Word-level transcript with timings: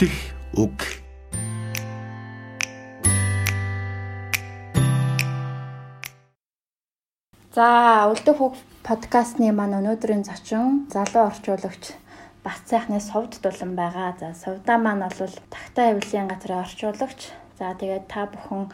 үлдэх 0.00 0.16
үг. 0.56 0.80
За, 7.52 8.08
үлдэх 8.08 8.40
үг 8.40 8.56
подкастны 8.80 9.52
маань 9.52 9.76
өнөөдрийн 9.76 10.24
зочин 10.24 10.88
залуу 10.88 11.28
орчуулагч 11.28 11.92
Бат 12.40 12.64
сайхны 12.64 12.96
сувд 13.04 13.44
дулан 13.44 13.76
байгаа. 13.76 14.16
За, 14.16 14.32
сувдаа 14.32 14.80
маань 14.80 15.04
бол 15.04 15.36
тагтаа 15.52 15.92
авилын 15.92 16.32
газрын 16.32 16.64
орчуулагч. 16.64 17.36
За, 17.60 17.76
тэгээд 17.76 18.08
та 18.08 18.24
бүхэн 18.24 18.72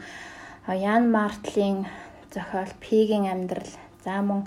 Ян 0.78 1.10
Мартлийн 1.10 1.90
зохиол 2.30 2.70
Пигийн 2.78 3.26
амьдрал, 3.26 3.74
за 4.06 4.22
мөн 4.22 4.46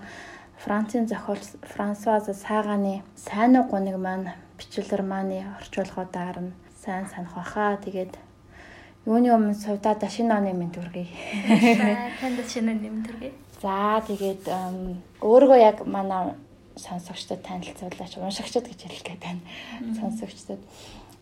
Францын 0.64 1.12
зохиол 1.12 1.44
Франсуаз 1.76 2.32
Саганы 2.40 3.04
сайн 3.20 3.60
уу 3.60 3.68
гуниг 3.68 4.00
маань 4.00 4.32
бичлэр 4.56 5.04
мааны 5.04 5.44
орчуулгуудаар 5.60 6.40
нь 6.40 6.69
сайн 6.80 7.08
санах 7.08 7.36
баха. 7.36 7.78
Тэгээд 7.84 8.16
юуны 9.06 9.30
өмнө 9.36 9.56
сувдаа 9.56 9.96
дашин 9.96 10.32
оны 10.32 10.54
минь 10.54 10.72
төргий. 10.72 11.08
Танд 12.20 12.40
шинэ 12.48 12.74
нэм 12.80 13.04
төргий. 13.04 13.34
За 13.62 14.00
тэгээд 14.08 14.48
өөрийгөө 15.20 15.60
яг 15.60 15.84
манай 15.86 16.36
сонсогчдод 16.80 17.44
танилцуулаач 17.44 18.16
уншигчд 18.18 18.66
гэж 18.68 18.80
хэлэх 18.88 19.04
гээд 19.04 19.22
байна. 19.24 19.44
Сонсогчдод 20.00 20.62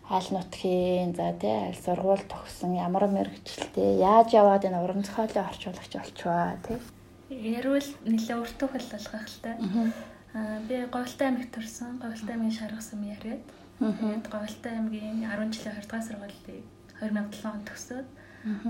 аль 0.10 0.30
нутгийн 0.32 1.16
за 1.16 1.34
тий 1.34 1.52
аль 1.52 1.76
сургууль 1.76 2.24
төгсөн 2.30 2.78
ямар 2.78 3.10
мэрэгчлээ 3.10 4.00
яаж 4.00 4.38
яваад 4.38 4.64
энэ 4.70 4.80
уран 4.80 5.04
зохиолын 5.04 5.50
орчуулагч 5.50 5.94
болчихваа 5.98 6.56
тий. 6.64 6.78
Ярил 7.30 7.84
нэлээ 8.06 8.38
урт 8.40 8.62
хөл 8.62 8.88
болгох 8.94 9.26
л 9.28 9.40
та. 9.44 9.58
Аа 10.38 10.62
би 10.70 10.80
Говьлтай 10.88 11.28
аймагт 11.28 11.52
төрсэн. 11.52 12.00
Говьлтай 12.00 12.36
аймгийн 12.38 12.56
шаргасан 12.56 13.04
яриад. 13.04 13.44
Тэгээд 13.78 14.26
Говьлтай 14.34 14.74
аймгийн 14.74 15.22
10 15.22 15.54
жилийн 15.54 15.78
2 15.78 15.86
дугаар 15.86 16.06
сургуулийг 16.06 16.66
2007 16.98 17.46
онд 17.46 17.66
төгсөөд 17.70 18.08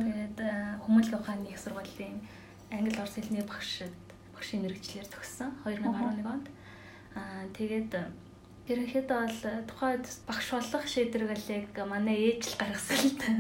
тэгээд 0.04 0.38
хүмүүнлэгийн 0.84 1.20
ухааны 1.22 1.48
их 1.48 1.60
сургуулийн 1.64 2.18
англи 2.76 3.00
орос 3.00 3.16
хэлний 3.16 3.46
багшид 3.48 3.96
багшийн 4.36 4.62
мэрэгчлэр 4.68 5.08
төгссөн 5.08 5.50
2011 5.64 6.28
онд. 6.28 6.48
Аа 7.16 7.48
тэгээд 7.56 7.92
ерөнхийдөө 8.68 9.20
бол 9.24 9.40
тухайд 9.72 10.06
багш 10.28 10.48
болох 10.52 10.86
шийдвэрийг 10.92 11.72
манай 11.88 12.36
ээж 12.36 12.44
л 12.52 12.60
гаргасан 12.60 13.00
л 13.08 13.16
та. 13.16 13.32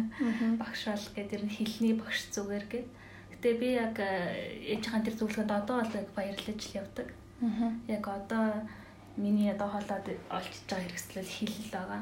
Багш 0.63 0.81
болох 0.87 1.11
гэдэг 1.19 1.35
ер 1.35 1.43
нь 1.43 1.51
хэлний 1.51 1.95
багш 1.99 2.31
зүгээр 2.31 2.65
гэд. 2.71 2.87
Гэтэ 3.35 3.49
би 3.59 3.67
яг 3.75 3.95
ээжийн 3.99 5.03
тэр 5.03 5.15
зөвлөгөөнд 5.19 5.51
одоо 5.51 5.83
бол 5.83 5.99
яг 5.99 6.07
баярлаж 6.15 6.59
л 6.63 6.77
явдаг. 6.79 7.07
Яг 7.91 8.03
одоо 8.07 8.63
миний 9.17 9.49
одоо 9.51 9.67
хоолоод 9.67 10.05
олж 10.29 10.53
байгаа 10.69 10.85
хэрэгслэл 10.85 11.33
хэл 11.35 11.57
л 11.65 11.73
байгаа. 11.73 12.01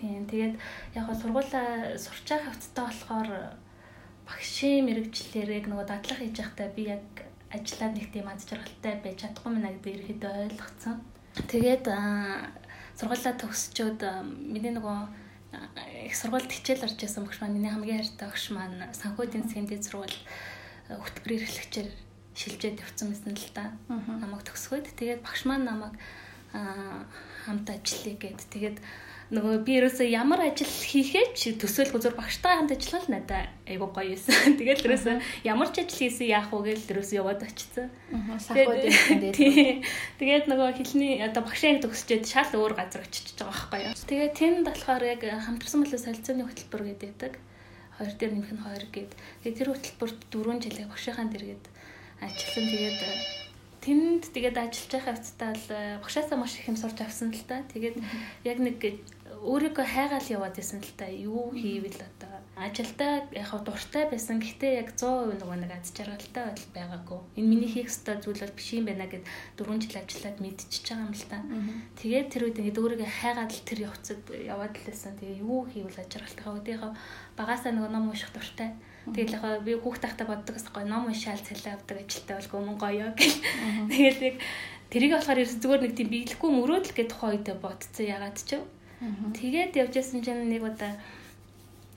Тийм. 0.00 0.24
Тэгээд 0.26 0.54
яг 0.96 1.04
го 1.06 1.14
сургуулаа 1.14 1.96
сурч 2.00 2.26
байгаа 2.28 2.48
хавцтай 2.48 2.84
болохоор 2.84 3.30
багшийн 4.28 4.84
мэрэгчлэрийг 4.88 5.68
нөгөө 5.68 5.86
дадлах 5.88 6.20
хийж 6.20 6.36
байхдаа 6.40 6.68
би 6.72 6.82
яг 6.96 7.04
ажиллаад 7.52 7.94
нэг 7.96 8.08
тийм 8.12 8.26
аз 8.28 8.44
жаргалтай 8.48 8.94
байж 9.00 9.16
чадахгүй 9.24 9.52
мэнэ 9.52 9.70
гэдэг 9.80 9.94
ерөөдөө 9.96 10.32
ойлгоцсон. 10.48 10.96
Тэгээд 11.52 11.84
сургуулаа 12.98 13.34
төгсчөөд 13.40 14.00
миний 14.52 14.72
нөгөө 14.72 14.98
их 16.04 16.14
сургуульд 16.16 16.52
хичээл 16.52 16.84
орж 16.84 17.00
исэн 17.00 17.24
багш 17.24 17.40
маань 17.40 17.56
миний 17.56 17.72
хамгийн 17.72 18.00
хайртай 18.04 18.28
багш 18.28 18.44
маань 18.52 18.92
санхүүдийн 18.92 19.48
сэмдэд 19.48 19.84
сургууль 19.84 20.18
хөтөлбөр 20.92 21.32
эрхлэгчээр 21.40 21.88
шилжээд 22.36 22.82
явцсан 22.84 23.08
байсан 23.08 23.32
л 23.32 23.48
та. 23.56 23.72
Намайг 23.88 24.44
төгсгөөд 24.44 24.92
тэгээд 24.92 25.24
багш 25.24 25.48
маань 25.48 25.64
намайг 25.64 25.96
хамт 26.52 27.68
ажиллая 27.68 28.16
гэд. 28.16 28.40
Тэгээд 28.52 28.78
нөгөө 29.28 29.60
би 29.60 29.72
ерөөсөө 29.76 30.08
ямар 30.08 30.40
ажил 30.40 30.64
хийхээ 30.64 31.36
ч 31.36 31.52
төсөөлгүй 31.60 32.00
зур 32.00 32.16
багштай 32.16 32.56
хамт 32.56 32.72
ажиллах 32.72 33.04
л 33.04 33.12
надад 33.12 33.52
айгуу 33.68 33.92
гоё 33.92 34.16
юусэн. 34.16 34.56
Тэгээд 34.60 34.88
ерөөсөө 34.88 35.16
ямар 35.44 35.68
ч 35.68 35.84
ажил 35.84 36.00
хийсэн 36.00 36.32
яах 36.32 36.48
вэ 36.48 36.72
гэж 36.72 36.88
ерөөсөө 36.88 37.20
яваад 37.20 37.44
очсон. 37.44 37.92
Тэгээд 40.16 40.44
нөгөө 40.50 40.68
хэлний 40.80 41.20
одоо 41.20 41.44
багшаа 41.44 41.76
төгсчээд 41.76 42.24
шал 42.24 42.56
өөр 42.56 42.72
газар 42.72 43.04
очиж 43.04 43.36
байгаа 43.36 43.52
байхгүй 43.52 43.80
юу. 43.84 43.92
Тэгээд 44.08 44.32
тэнд 44.32 44.64
болохоор 44.64 45.04
яг 45.04 45.20
хамтарсан 45.20 45.84
болоо 45.84 46.00
солилцооны 46.00 46.48
хөтөлбөр 46.48 46.82
гэдэг. 46.88 47.34
Хоёр 48.00 48.12
дээр 48.16 48.32
нэмэх 48.32 48.52
нь 48.56 48.64
хоёр 48.64 48.84
гээд. 48.88 49.12
Тэгээд 49.44 49.58
тэр 49.60 49.68
хөтөлбөрт 49.76 50.20
4 50.32 50.64
жилээ 50.64 50.86
багшийнхаа 50.88 51.28
дэргээд 51.28 51.64
ажилласан. 52.24 52.64
Тэгээд 52.72 53.00
тэнд 53.88 54.28
тэгээд 54.36 54.56
ажиллаж 54.60 54.92
байгаа 54.92 55.16
хэвцээ 55.16 55.52
л 55.56 55.66
багшаасаа 56.04 56.36
маш 56.36 56.60
их 56.60 56.68
юм 56.68 56.76
сурч 56.76 57.00
авсан 57.00 57.32
л 57.32 57.44
та. 57.48 57.64
Тэгээд 57.72 57.96
яг 58.44 58.58
нэг 58.60 58.76
өөрийгөө 59.40 59.86
хайгаал 59.88 60.28
яваад 60.28 60.60
байсан 60.60 60.84
л 60.84 60.92
та 60.92 61.08
юу 61.08 61.56
хийвэл 61.56 61.96
одоо 61.96 62.36
ажилдаа 62.58 63.24
яг 63.32 63.48
дуртай 63.64 64.04
байсан 64.12 64.44
гэхдээ 64.44 64.72
яг 64.82 64.88
100% 64.92 65.40
нөгөө 65.40 65.56
нэг 65.62 65.72
аз 65.72 65.88
жаргалтай 65.96 66.44
байдал 66.52 66.68
байгаагүй. 66.76 67.20
Энэ 67.40 67.48
миний 67.48 67.70
хийх 67.72 67.88
ёстой 67.88 68.20
зүйл 68.20 68.44
бол 68.44 68.56
биш 68.58 68.68
юм 68.76 68.84
байна 68.92 69.06
гэд 69.08 69.24
4 69.56 69.78
жил 69.78 69.96
ажиллаад 70.04 70.38
мэдчихэж 70.42 70.84
байгаа 70.90 71.06
юм 71.08 71.14
л 71.16 71.26
та. 71.32 71.38
Тэгээд 72.02 72.28
тэр 72.28 72.42
үед 72.44 72.60
ингээд 72.60 72.80
өөрийгөө 72.82 73.08
хайгаад 73.08 73.52
л 73.56 73.62
тэр 73.64 73.78
явцад 73.88 74.20
яваад 74.36 74.74
л 74.76 74.84
байсан. 74.84 75.16
Тэгээ 75.16 75.40
юу 75.40 75.64
хийвэл 75.70 75.96
аз 76.02 76.08
жаргалтай. 76.12 76.44
Тэгээ 76.66 76.92
багасаа 77.40 77.72
нөгөө 77.72 77.90
ном 77.94 78.10
унших 78.10 78.34
дуртай. 78.36 78.74
Тэгэл 79.14 79.36
яг 79.38 79.62
би 79.64 79.72
хүүхд 79.78 80.02
тахта 80.02 80.24
боддог 80.24 80.56
гэсэн 80.56 80.72
гоё 80.72 80.86
ном 80.88 81.08
уншаал 81.08 81.40
цалиа 81.40 81.76
авдаг 81.76 81.96
ажилтай 82.02 82.36
болго 82.36 82.56
мөн 82.64 82.76
гоё 82.80 83.06
гэх. 83.16 83.36
Тэгэл 83.92 84.20
яг 84.28 84.36
тэрийг 84.90 85.12
болохоор 85.14 85.40
зүгээр 85.44 85.82
нэг 85.84 85.92
тийм 85.96 86.08
биелэхгүй 86.12 86.50
мөрөөдөл 86.52 86.96
гэдэг 86.96 87.12
тухай 87.12 87.30
үедээ 87.36 87.56
бодцсон 87.60 88.06
ягаад 88.08 88.38
ч 88.40 88.60
Тэгээд 88.98 89.78
явжсэн 89.78 90.26
чинь 90.26 90.50
нэг 90.50 90.66
удаа 90.66 90.98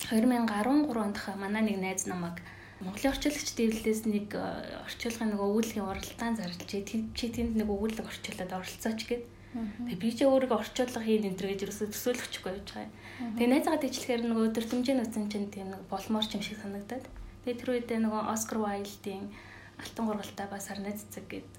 2013 0.06 0.94
онд 0.94 1.18
ха 1.18 1.34
манай 1.34 1.66
нэг 1.66 1.78
найз 1.82 2.06
намайг 2.06 2.38
Монголын 2.82 3.14
орчуулагч 3.14 3.54
дэвлэлээс 3.58 4.10
нэг 4.10 4.34
э, 4.34 4.42
орчуулгын 4.90 5.34
нэг 5.34 5.42
өвүүлгийн 5.42 5.86
уралдаан 5.86 6.34
зарлж 6.34 6.66
чи 6.66 7.26
тэнд 7.30 7.54
нэг 7.54 7.70
өвүүлэг 7.70 8.10
орчуулад 8.10 8.58
оролцооч 8.58 9.02
гэд. 9.06 9.24
Тэгээ 9.52 10.00
би 10.00 10.10
ч 10.16 10.20
өөрийгөө 10.24 10.60
орчуулга 10.64 11.02
хийн 11.04 11.28
энэ 11.28 11.38
төр 11.38 11.50
гэж 11.52 11.62
ерөөсө 11.68 11.92
төсөөлөхгүй 11.92 12.52
явж 12.56 12.70
байгаа 12.72 12.88
юм. 12.88 12.94
Тэгээ 13.36 13.52
найзаагаа 13.52 13.82
дэвчлэхээр 13.84 14.24
нөгөө 14.24 14.46
өдөр 14.48 14.66
төмжийн 14.72 15.04
үсэн 15.04 15.26
чинь 15.28 15.52
тийм 15.52 15.68
нэг 15.76 15.84
болмоор 15.92 16.26
ч 16.26 16.40
юм 16.40 16.44
шиг 16.44 16.58
санагдаад. 16.64 17.06
Тэгээ 17.44 17.60
тэр 17.60 17.70
үедээ 17.76 18.00
нөгөө 18.00 18.22
Оскар 18.32 18.60
Вайлдийн 18.64 19.28
Алтан 19.82 20.06
гургалтай 20.08 20.48
ба 20.48 20.58
сарны 20.62 20.96
цэцэг 20.96 21.26
гэд 21.28 21.50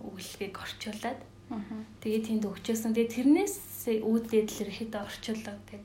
өвлөгийг 0.00 0.54
орчуулад 0.56 1.20
Тэгээ 2.00 2.22
тэнд 2.26 2.44
өгчөөсөн. 2.48 2.96
Тэгээ 2.96 3.12
тэрнээс 3.12 3.56
үүдээд 4.00 4.48
л 4.48 4.70
ихэд 4.72 4.92
орчуулгыг 4.96 5.84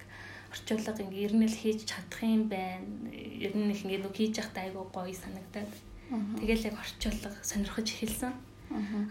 орчуулга 0.54 1.04
ингээ 1.04 1.26
ернэл 1.28 1.56
хийж 1.60 1.80
чадах 1.92 2.24
юм 2.24 2.48
байна. 2.48 2.88
Ер 3.12 3.52
нь 3.52 3.72
их 3.76 3.84
ингээ 3.84 4.02
нүг 4.02 4.16
хийж 4.16 4.40
явахдаа 4.40 4.64
айгүй 4.64 4.86
гоё 4.96 5.12
санагдаад. 5.12 5.72
Тэгээл 6.40 6.68
яг 6.72 6.78
орчуулга 6.80 7.30
сонирхож 7.44 7.88
эхэлсэн. 7.92 8.34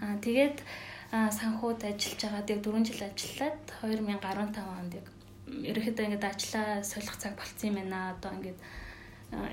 Аа 0.00 0.16
тэгээд 0.24 0.64
санхуд 1.10 1.80
ажиллаж 1.84 2.20
байгаа. 2.22 2.42
Тэгээ 2.46 2.64
4 2.66 2.88
жил 2.88 3.02
ажиллаад 3.08 3.56
2015 3.82 4.78
онд 4.78 4.92
яг 4.98 5.06
ерөөхдөө 5.46 6.04
ингээд 6.06 6.30
ажиллаа 6.30 6.82
солих 6.82 7.16
цаг 7.16 7.34
болцсон 7.38 7.68
юм 7.70 7.76
байна. 7.78 8.16
Одоо 8.18 8.30
ингээд 8.34 8.58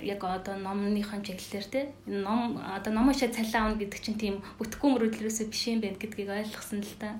яг 0.01 0.23
одоо 0.23 0.55
номныхон 0.57 1.21
чиглэлээр 1.25 1.65
те 1.73 1.81
ном 2.05 2.57
одоо 2.57 2.93
ном 2.93 3.09
уншаад 3.09 3.33
цалиа 3.33 3.59
авна 3.61 3.81
гэдэг 3.81 4.01
чинь 4.01 4.21
тийм 4.21 4.35
бүтэхгүй 4.57 4.89
мөрөдлөөсөө 4.93 5.45
биш 5.49 5.63
юм 5.69 5.81
байна 5.81 5.97
гэдгийг 5.97 6.29
ойлгосон 6.29 6.81
л 6.81 6.95
та. 7.01 7.17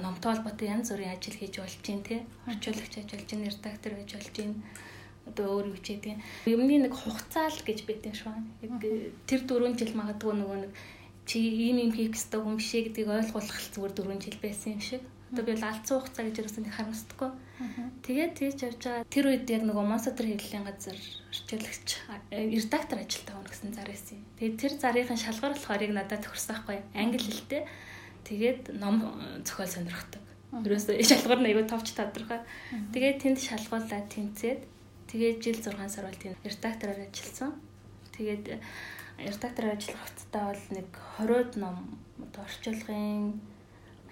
Номтой 0.00 0.32
холбоотой 0.32 0.68
янз 0.68 0.88
бүрийн 0.92 1.12
ажил 1.12 1.36
хийж 1.36 1.54
болж 1.60 1.76
чинь 1.84 2.04
те 2.04 2.24
орчуулагч 2.48 2.94
ажиллаж 3.04 3.24
чинь 3.28 3.44
редактор 3.44 3.92
байж 3.96 4.10
болж 4.16 4.28
чинь 4.32 4.56
одоо 5.28 5.60
өөр 5.60 5.76
ч 5.84 6.00
гэдэг. 6.00 6.16
Юмны 6.48 6.88
нэг 6.88 6.94
хугацаа 6.96 7.52
л 7.52 7.60
гэж 7.60 7.84
байдсан 7.84 8.14
шүү. 8.16 8.32
Тэр 9.28 9.40
4 9.44 9.76
жил 9.76 9.92
магадгүй 9.92 10.32
нөгөө 10.40 10.58
нэг 10.64 10.72
чи 11.28 11.38
ийм 11.44 11.76
юм 11.84 11.92
хийх 11.92 12.16
гэсэн 12.16 12.40
хүн 12.40 12.56
бишээ 12.56 12.82
гэдгийг 12.88 13.12
ойлгуулах 13.12 13.60
зүгээр 13.60 13.92
4 13.92 14.24
жил 14.24 14.38
байсан 14.40 14.72
юм 14.72 14.80
шиг. 14.80 15.04
Одоо 15.28 15.44
би 15.44 15.52
бол 15.52 15.68
алдсан 15.68 16.00
хугацаа 16.00 16.24
гэж 16.24 16.36
юусэн 16.40 16.72
харамсдаггүй. 16.72 17.30
Тэгээд 18.00 18.32
тийж 18.32 18.58
явж 18.64 18.80
байгаа. 18.80 19.12
Тэр 19.12 19.24
үед 19.28 19.44
яг 19.52 19.62
нөгөө 19.68 19.84
Монсодор 19.84 20.24
хэвлэлийн 20.24 20.64
газар 20.64 20.96
орчуулагч 20.96 21.88
редактор 22.32 22.98
ажилтаа 23.04 23.36
өгнө 23.36 23.52
гэсэн 23.52 23.76
зар 23.76 23.88
байсан. 23.92 24.24
Тэгээд 24.40 24.56
тэр 24.56 24.72
зарын 24.80 25.20
шалгаар 25.20 25.52
болохоор 25.52 25.84
яг 25.84 25.92
надад 25.92 26.24
төгссөн 26.24 26.64
байхгүй. 26.64 26.80
Англи 26.96 27.20
хэлтэй. 27.20 27.62
Тэгээд 28.24 28.62
ном 28.80 28.96
зохиол 29.44 29.68
сонирхдаг. 29.68 30.22
Ерөөсөө 30.64 30.96
шалгаар 31.12 31.40
нь 31.44 31.48
аягүй 31.52 31.66
товч 31.68 31.92
тодорхой. 31.92 32.40
Тэгээд 32.96 33.20
тэнд 33.20 33.38
шалгуулаад 33.44 34.08
тэнцээд 34.08 34.60
тэгээд 35.12 35.38
жил 35.44 35.60
6 35.60 35.92
сар 35.92 36.08
бол 36.08 36.16
тийм 36.16 36.40
редактороор 36.40 37.04
ажилласан. 37.04 37.52
Тэгээд 38.16 38.64
редактор 39.18 39.64
ажиллах 39.74 39.98
хугацаа 40.06 40.54
бол 40.54 40.64
нэг 40.70 40.88
20 41.18 41.56
ном 41.58 41.76
орчуулгын 42.38 43.40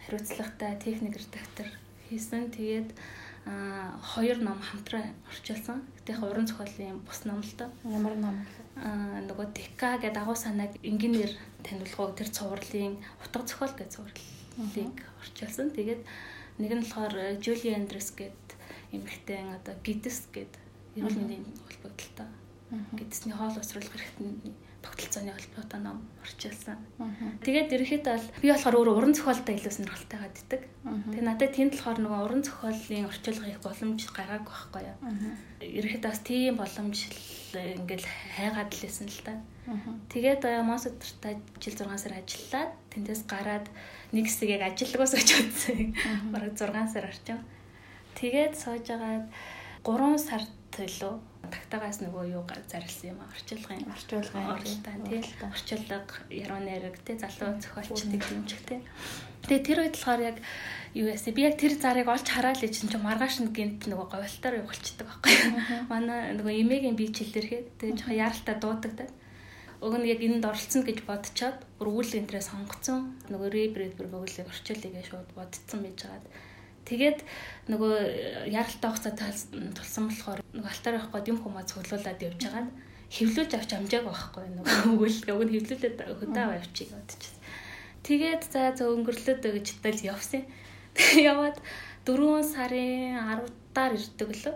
хариуцлагатай 0.07 0.77
техник 0.83 1.17
редактор 1.17 1.67
хийсэн. 2.09 2.51
Тэгээд 2.51 2.91
а 3.47 3.99
хоёр 4.03 4.39
ном 4.43 4.59
хамтраа 4.59 5.07
орчуулсан. 5.31 5.87
Гэтэ 6.03 6.19
яг 6.19 6.23
уран 6.23 6.47
зохиолын 6.47 6.99
бус 7.07 7.25
ном 7.25 7.41
л 7.41 7.53
доо. 7.59 7.71
Ямар 7.85 8.17
ном? 8.19 8.35
А 8.75 9.23
нөгөө 9.23 9.55
Дека 9.55 9.99
гэдэг 10.03 10.23
агуу 10.23 10.35
санааг 10.35 10.75
инженеэр 10.83 11.31
танилцуулгоо 11.63 12.19
тэр 12.19 12.29
цувралын 12.35 12.99
утга 13.23 13.47
зохиол 13.47 13.75
гэдэг 13.79 13.95
цувралыг 13.95 14.99
орчуулсан. 15.23 15.71
Тэгээд 15.71 16.03
нэг 16.59 16.73
нь 16.75 16.83
болохоор 16.83 17.39
Julie 17.39 17.79
Andrews 17.79 18.11
гэдэг 18.19 18.59
эмэгтэй 18.91 19.41
одоо 19.55 19.75
гидс 19.87 20.27
гэдэг 20.35 20.63
эрүүл 20.99 21.19
мэндийн 21.19 21.47
холбогдлолтой 21.67 22.29
гидсний 22.99 23.35
хоол 23.37 23.55
усруулах 23.55 23.95
хэрэгтний 23.95 24.55
тогтолцооны 24.87 25.35
холбоотой 25.35 25.81
ном 25.83 25.99
орчуулсан. 26.23 26.79
Тэгээд 27.43 27.75
ерөөхдөө 27.75 28.15
бол 28.15 28.27
би 28.39 28.49
болохоор 28.55 28.79
өөрөө 28.79 28.95
уран 28.95 29.15
зохиолтой 29.19 29.59
илүү 29.59 29.73
сонирхолтой 29.75 30.19
гаддаг. 30.23 30.63
Тэгээд 31.11 31.27
надад 31.27 31.53
тэнд 31.59 31.75
болохоор 31.75 31.99
нөгөө 32.07 32.21
уран 32.23 32.43
зохиолын 32.47 33.11
орчуулга 33.11 33.51
их 33.51 33.61
боломж 33.67 34.01
гаргаагүй 34.15 34.55
байхгүй 34.55 34.83
юу. 34.87 34.97
Ерөөхдөө 35.61 36.11
бас 36.11 36.21
тийм 36.23 36.55
боломж 36.57 36.99
ингээл 37.53 38.07
хайгаад 38.39 38.71
л 38.71 38.83
лсэн 38.87 39.09
л 39.11 39.23
та. 39.27 39.35
Тэгээд 40.15 40.43
Монсодортой 40.63 41.43
жил 41.59 41.75
6 41.75 41.99
сар 41.99 42.15
ажиллаад 42.15 42.71
тэндээс 42.95 43.23
гараад 43.27 43.67
нэг 44.15 44.31
хэсэг 44.31 44.49
яг 44.55 44.63
ажилгаас 44.71 45.19
очиж 45.19 45.43
үзсэн. 45.43 45.97
Бараг 46.31 46.55
6 46.55 46.95
сар 46.95 47.11
орчим. 47.11 47.43
Тэгээд 48.15 48.55
сууж 48.55 48.87
агаад 48.95 49.27
3 49.83 50.19
сард 50.23 50.51
илүү 50.79 51.15
тагтаагаас 51.53 51.99
нөгөө 52.03 52.25
юу 52.35 52.45
зарлсан 52.47 53.15
юм 53.15 53.21
орчуулгын 53.27 53.87
орчуулгын 53.93 54.47
оролтаа 54.55 54.97
тий. 55.07 55.23
Орчуулга. 55.43 55.99
Яруу 56.31 56.61
найраг 56.61 56.97
тий. 57.05 57.17
Залуу 57.19 57.61
зохиолчдыг 57.61 58.23
дэмжих 58.23 58.63
тий. 58.67 58.81
Тэгээ 59.47 59.67
тэр 59.67 59.79
үед 59.87 59.95
болохоор 59.97 60.23
яг 60.23 60.37
юу 60.95 61.07
яасан? 61.07 61.35
Би 61.37 61.47
яг 61.47 61.55
тэр 61.61 61.75
зарыг 61.79 62.09
олж 62.11 62.27
хараад 62.27 62.59
л 62.59 62.67
чинь 62.67 62.91
маргааш 62.91 63.45
нь 63.45 63.55
гинт 63.55 63.87
нөгөө 63.87 64.09
говьлтаар 64.11 64.59
явуулчихдаг 64.65 65.07
байхгүй 65.07 65.35
манай 65.93 66.35
нөгөө 66.35 66.55
эмээгийн 66.67 66.99
би 66.99 67.13
чилэрхээ 67.15 67.79
тэгээ 67.79 67.97
жоохон 68.01 68.19
яралтай 68.19 68.57
дуудагдаад 68.59 69.13
уг 69.85 69.95
нь 70.01 70.09
яг 70.09 70.21
энд 70.25 70.45
оролцсон 70.45 70.83
гэж 70.83 70.99
бодцоод 71.05 71.59
бүр 71.79 71.89
үйл 72.01 72.13
энтрээ 72.17 72.43
сонгоцсон. 72.43 73.13
Нөгөө 73.29 73.49
рэбрэд 73.53 73.95
бүр 73.95 74.09
бөглийг 74.09 74.49
орчуулъя 74.49 74.91
гэж 74.97 75.07
шууд 75.13 75.31
бодцсон 75.37 75.85
байж 75.85 75.99
байгаад 76.01 76.27
Тэгээд 76.87 77.19
нөгөө 77.67 77.95
яралтай 78.55 78.91
хугацаа 78.91 79.31
тулсан 79.75 80.07
болохоор 80.07 80.41
нөгөө 80.55 80.71
алтаар 80.71 80.99
явахгүй 81.03 81.31
юм 81.31 81.39
хүмүүс 81.43 81.67
цуглуулад 81.75 82.23
явж 82.23 82.41
байгаа 82.47 82.63
нь 82.63 82.75
хевлүүлж 83.11 83.53
авч 83.59 83.71
амжааг 83.75 84.07
байхгүй 84.07 84.47
нөгөө 84.55 84.77
өгөл 84.95 85.19
өгн 85.35 85.51
хевлүүлээд 85.55 85.99
хөдөө 86.07 86.47
авчиг 86.59 86.89
бодчихсон. 86.95 87.43
Тэгээд 88.07 88.43
за 88.55 88.71
за 88.79 88.85
өнгөрлөд 88.87 89.43
гэж 89.43 89.67
тэл 89.83 90.03
явсан. 90.15 90.43
Яваад 91.31 91.59
4 92.07 92.47
сарын 92.47 93.19
10-аар 93.19 93.93
ирдэг 93.99 94.31
лөө. 94.31 94.55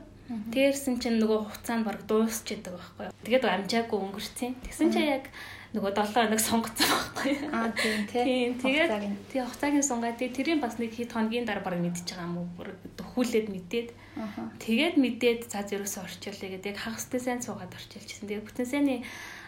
Тэрсэн 0.55 1.03
чинь 1.03 1.19
нөгөө 1.19 1.51
хугацаанд 1.51 1.83
баг 1.83 2.07
дуусч 2.07 2.47
идэг 2.55 2.79
байхгүй. 2.79 3.11
Тэгээд 3.27 3.45
амжаагүй 3.51 3.99
өнгөрцөн. 3.99 4.55
Тэгсэн 4.63 4.89
чинь 4.95 5.11
яг 5.19 5.27
нөгөө 5.71 5.93
7 5.95 6.27
хоног 6.27 6.43
сонгоцсон 6.43 6.89
байхгүй 6.91 7.31
юу? 7.31 7.51
Аа 7.55 7.71
тийм 7.71 8.01
тийм. 8.11 8.51
Тэгээд 8.59 8.91
тий 9.31 9.39
хугацаагийн 9.39 9.87
сунгаад 9.87 10.19
тий 10.19 10.31
тэрийн 10.35 10.59
бас 10.59 10.83
нэг 10.83 10.91
хэд 10.91 11.15
хоногийн 11.15 11.47
дараа 11.47 11.63
баг 11.63 11.79
мэдчихэж 11.79 12.19
байгаа 12.19 12.27
юм 12.27 12.39
уу? 12.43 12.49
Дөхүүлээд 12.99 13.49
мэдээд. 13.55 13.89
Тэгээд 14.59 14.97
мэдээд 14.99 15.41
за 15.47 15.63
зөрөөсөө 15.63 16.03
орчуулъя 16.11 16.51
гэдэг 16.59 16.75
яг 16.75 16.79
хагас 16.83 17.07
тэ 17.07 17.23
сайн 17.23 17.39
суугаад 17.39 17.71
орчуулчихсан. 17.71 18.27
Тэгээд 18.27 18.47
бүтэн 18.51 18.67
сайны 18.67 18.95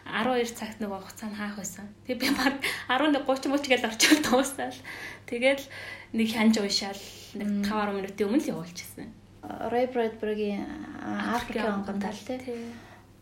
12 0.06 0.54
цагт 0.54 0.78
нөгөө 0.78 0.98
хугацаа 1.02 1.26
нь 1.26 1.38
хаах 1.42 1.56
байсан. 1.58 1.86
Тэгээд 2.06 2.22
би 2.22 2.28
баг 2.38 2.54
11:30 2.86 3.50
мөч 3.50 3.64
гээл 3.66 3.88
орчуул 3.90 4.20
дуусаал. 4.22 4.78
Тэгээд 5.26 5.60
нэг 6.14 6.28
хянж 6.30 6.54
уушаал 6.62 7.02
нэг 7.34 7.48
5 7.66 7.98
минутын 7.98 8.26
өмнө 8.30 8.42
л 8.46 8.52
явуулчихсан. 8.54 9.10
Ray 9.42 9.90
Bradbury-гийн 9.90 10.62
Африкийн 11.34 11.82
онгон 11.82 11.98
тал 11.98 12.14
тий 12.14 12.38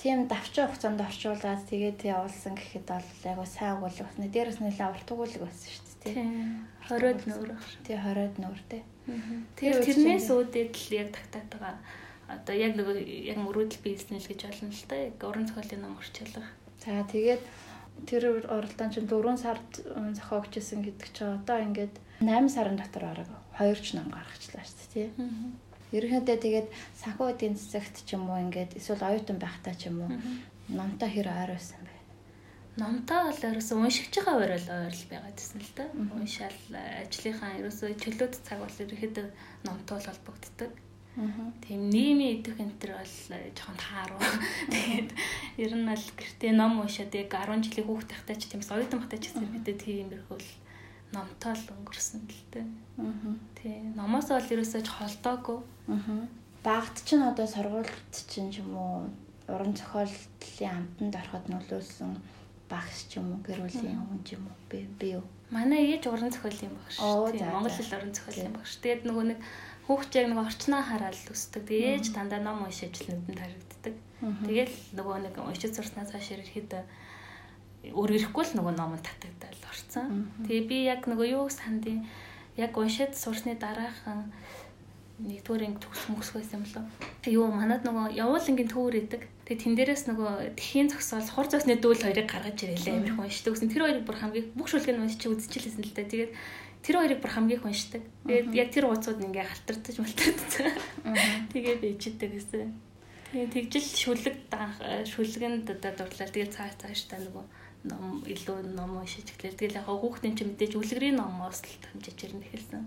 тийм 0.00 0.24
давчин 0.32 0.66
хугацаанд 0.66 1.00
орчуулад 1.04 1.68
тэгээд 1.68 2.00
явуулсан 2.08 2.56
гэхэд 2.56 2.88
бол 2.88 3.08
айгу 3.28 3.44
сайн 3.44 3.76
өгүүлэг 3.76 4.06
басна. 4.08 4.32
Дээрээс 4.32 4.60
нэлээ 4.64 4.88
урт 4.88 5.08
өгүүлэг 5.12 5.42
байсан 5.44 5.68
шүү 5.68 5.84
дээ. 6.00 6.14
Тийм. 6.16 6.64
20-од 6.88 7.20
нүүр. 7.28 7.48
Тий 7.84 7.96
20-од 8.00 8.36
нүүр 8.40 8.60
тий. 8.72 8.82
Тэгээд 9.60 9.84
тэрнээс 9.84 10.28
үүдээд 10.32 10.72
л 10.72 10.96
яг 10.96 11.08
тагтаад 11.12 11.48
байгаа. 11.52 11.76
Одоо 12.32 12.54
яг 12.56 12.72
нэг 12.80 12.88
яг 13.04 13.38
мөрөөдөл 13.44 13.84
бизнес 13.84 14.24
гэж 14.24 14.40
болно 14.48 14.72
л 14.72 14.84
да. 14.88 14.96
Яг 15.04 15.20
уран 15.20 15.44
зохиолын 15.44 15.82
ном 15.84 16.00
орчуулах. 16.00 16.48
За 16.80 17.04
тэгээд 17.04 17.44
тэр 18.08 18.22
оролдоон 18.48 18.90
чинь 18.94 19.10
4 19.10 19.36
сард 19.36 19.68
зохиогчсэн 20.16 20.80
гэдэг 20.80 21.08
чинь 21.12 21.36
одоо 21.36 21.58
ингээд 21.60 21.94
8 22.24 22.48
сарын 22.48 22.80
дотор 22.80 23.04
арга 23.04 23.36
2 23.60 23.76
ч 23.76 24.00
ном 24.00 24.08
гаргачлаа 24.08 24.64
шүү 24.64 24.88
дээ 24.96 25.08
тий. 25.12 25.69
Ерөнхийдөө 25.90 26.36
тэгээд 26.38 26.68
санхүү 27.02 27.26
эдийн 27.34 27.54
засагт 27.58 28.06
ч 28.06 28.14
юм 28.14 28.30
уу 28.30 28.38
ингээд 28.38 28.78
эсвэл 28.78 29.02
оюутан 29.02 29.38
байхдаа 29.42 29.74
ч 29.74 29.90
юм 29.90 30.06
уу 30.06 30.10
номтой 30.70 31.10
хэр 31.10 31.28
ойр 31.28 31.50
байсан 31.58 31.82
бэ? 31.82 31.94
Номтой 32.78 33.18
бол 33.26 33.42
ерөөсөө 33.50 33.76
уншигч 33.82 34.14
байгаа 34.22 34.38
ойр 34.38 34.52
л 34.54 34.70
ойр 34.70 34.94
л 34.94 35.10
байгаад 35.10 35.34
байсан 35.34 35.58
л 35.58 35.72
да. 35.74 35.84
Уншаал 36.14 36.60
ажлынхаа 37.02 37.58
ерөөсөө 37.58 37.90
чөлөөт 37.98 38.34
цаг 38.46 38.58
бол 38.62 38.82
ерөнхийдөө 38.86 39.26
номтой 39.66 39.98
л 39.98 40.08
холбогддог. 40.14 40.70
Тийм 41.66 41.90
нийгмийн 41.90 42.38
идэх 42.38 42.54
энэ 42.62 42.78
төр 42.78 42.94
бол 42.94 43.14
жоохон 43.58 43.76
тааруу. 43.82 44.22
Тэгээд 44.72 45.10
ер 45.58 45.72
нь 45.74 45.88
бол 45.90 46.06
гэртээ 46.14 46.52
ном 46.54 46.78
уншаад 46.86 47.12
яг 47.18 47.34
10 47.34 47.66
жилийн 47.66 47.86
хүүхд 47.90 48.08
тахтай 48.14 48.36
ч 48.38 48.46
тийм 48.46 48.62
оюутан 48.62 49.02
багтай 49.02 49.18
ч 49.18 49.24
гэсэн 49.26 49.42
ерөнхийдөө 49.42 49.76
тийм 49.82 50.06
ирэх 50.14 50.30
бол 50.30 50.46
номтой 51.12 51.54
л 51.54 51.72
өнгөрсөн 51.74 52.22
л 52.26 52.42
дээ. 52.54 52.66
Аа. 53.02 53.34
Тий. 53.58 53.78
Номоос 53.98 54.30
бол 54.30 54.52
ерөөсөө 54.54 54.82
ч 54.84 54.88
холдоогүй. 54.90 55.58
Аа. 55.90 56.26
Багт 56.62 56.96
ч 57.02 57.18
н 57.18 57.26
одоо 57.26 57.46
сургуульд 57.46 58.14
чинь 58.14 58.50
ч 58.52 58.62
юм 58.62 58.76
уу 58.76 59.10
уран 59.50 59.74
зохиолын 59.74 60.70
амтанд 60.70 61.14
ороход 61.18 61.44
нөлөөлсөн 61.50 62.12
багш 62.70 63.10
ч 63.10 63.18
юм 63.18 63.34
уу 63.34 63.40
гэр 63.42 63.66
бүлийн 63.66 63.98
хүн 63.98 64.20
ч 64.22 64.38
юм 64.38 64.46
уу 64.46 64.58
би 64.70 64.86
би 64.98 65.18
юу. 65.18 65.24
Манай 65.50 65.90
ээж 65.90 66.06
уран 66.06 66.30
зохиолын 66.30 66.74
багш. 66.78 66.96
Тий. 67.34 67.46
Монгол 67.50 67.74
хэл 67.74 67.96
уран 67.98 68.14
зохиолын 68.14 68.54
багш. 68.54 68.72
Тэгээд 68.78 69.02
нөгөө 69.10 69.24
нэг 69.34 69.38
хүүхд 69.90 70.12
яг 70.14 70.26
нэг 70.30 70.38
орчноо 70.46 70.82
хараад 70.86 71.18
өсдөг. 71.26 71.62
Тэгээд 71.66 71.90
ээж 71.98 72.06
дандаа 72.14 72.38
ном 72.38 72.62
уншиж 72.62 72.94
нүдэнд 73.10 73.40
харагддаг. 73.42 73.94
Тэгэл 74.46 74.76
нөгөө 74.94 75.16
нэг 75.26 75.34
уншиж 75.42 75.72
сурснаас 75.74 76.14
хойш 76.14 76.30
ирэхэд 76.38 76.86
өөр 77.88 78.10
ирэхгүй 78.16 78.44
л 78.44 78.56
нөгөө 78.60 78.74
номонд 78.76 79.04
татагдал 79.08 79.56
орцсон. 79.70 80.28
Тэгээ 80.44 80.68
би 80.68 80.78
яг 80.84 81.08
нөгөө 81.08 81.26
юу 81.32 81.46
сандын 81.48 82.04
яг 82.60 82.76
уншид 82.76 83.16
сурсны 83.16 83.56
дараахан 83.56 84.28
нэгдүгээр 85.20 85.64
анги 85.68 85.80
төгс 85.84 86.02
мөкс 86.12 86.30
байсан 86.36 86.60
юм 86.60 86.64
лөө. 86.68 86.84
Тэг 87.24 87.32
юу 87.36 87.48
манад 87.52 87.84
нөгөө 87.84 88.16
явуулангийн 88.20 88.72
төвөр 88.72 88.96
идэг. 89.04 89.22
Тэг 89.44 89.56
тэн 89.60 89.76
дээрээс 89.76 90.04
нөгөө 90.08 90.56
тхийн 90.56 90.88
зогсоол 90.88 91.28
хур 91.28 91.48
зогсны 91.48 91.76
дүүл 91.76 92.04
хоёрыг 92.04 92.28
гаргаж 92.28 92.56
ирээлээ 92.64 92.96
амирх 92.96 93.20
уншдаг 93.20 93.52
гэсэн. 93.52 93.68
Тэр 93.68 93.84
хоёрыг 93.84 94.04
бүр 94.08 94.16
хамгийн 94.16 94.46
бүх 94.56 94.68
шүлгэн 94.72 95.00
уншиж 95.00 95.28
үзчихлээсэн 95.28 95.84
л 95.84 95.92
да. 95.92 96.08
Тэгээд 96.08 96.32
тэр 96.80 96.96
хоёрыг 97.04 97.20
бүр 97.20 97.32
хамгийн 97.36 97.64
уншдаг. 97.64 98.02
Тэгээд 98.24 98.48
яг 98.56 98.68
тэр 98.72 98.84
ууцууд 98.88 99.20
ингээ 99.20 99.44
халтардаж 99.44 99.96
малтардсан. 100.00 100.72
Тэгээд 101.52 101.80
бийждэг 101.84 102.30
гэсэн. 102.32 102.72
Тэгээд 103.36 103.52
тэгжил 103.52 103.86
шүлэг 104.00 104.36
шүлгэнд 105.04 105.68
одоо 105.68 105.92
дурлал 106.00 106.32
тэгээд 106.32 106.54
цаа 106.56 106.72
цааш 106.80 107.12
та 107.12 107.20
нөгөө 107.20 107.44
ном 107.84 108.20
илүү 108.28 108.76
ном 108.76 109.00
уншиж 109.00 109.32
эхлэв. 109.32 109.56
Тэгэл 109.56 109.80
яг 109.80 109.88
хүүхдийн 109.88 110.36
ч 110.36 110.44
мэдээж 110.44 110.76
үлгэрийн 110.76 111.16
номоос 111.16 111.64
л 111.64 111.80
хамжиж 111.88 112.18
ирнэ 112.28 112.44
эхэлсэн. 112.44 112.84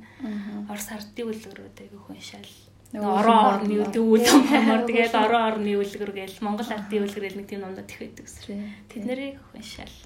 Орос 0.70 0.88
ардын 0.94 1.34
үлгэрүүд 1.34 1.78
айгүйх 1.82 2.08
уншаал. 2.14 2.54
Орон 2.94 3.66
орны 3.66 3.82
үйл 3.82 4.22
номоор 4.22 4.86
тэгээд 4.86 5.16
орон 5.26 5.44
орны 5.50 5.74
үлгэр 5.82 6.12
гээл 6.14 6.46
Монгол 6.46 6.70
ардын 6.70 7.10
үлгэрэл 7.10 7.42
нэг 7.42 7.48
тийм 7.50 7.66
номдод 7.66 7.90
их 7.90 8.00
байдаг 8.06 8.26
гэсэн. 8.30 8.70
Тэд 8.86 9.04
нарыг 9.10 9.42
уншаал. 9.58 9.98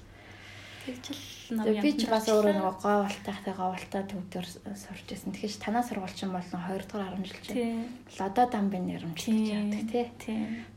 Тэгжэл 0.88 1.52
ном 1.52 1.68
яа. 1.68 1.84
Би 1.84 1.92
ч 1.92 2.08
бас 2.08 2.24
өөрөө 2.32 2.54
нэг 2.56 2.80
говалтайхтай 2.80 3.52
говалтай 3.52 4.02
төвдөр 4.08 4.46
сурч 4.48 5.04
байсан. 5.04 5.36
Тэгэхээр 5.36 5.60
танаа 5.60 5.84
сургуульчин 5.84 6.32
болон 6.32 6.64
2 6.64 6.88
дугаар 6.88 7.12
10 7.12 7.28
жил 7.28 7.44
чинь 7.44 7.92
Лада 8.16 8.48
дамбын 8.48 8.88
нэрмжлэж 8.88 9.36
яадаг 9.52 9.84
тий. 9.92 10.08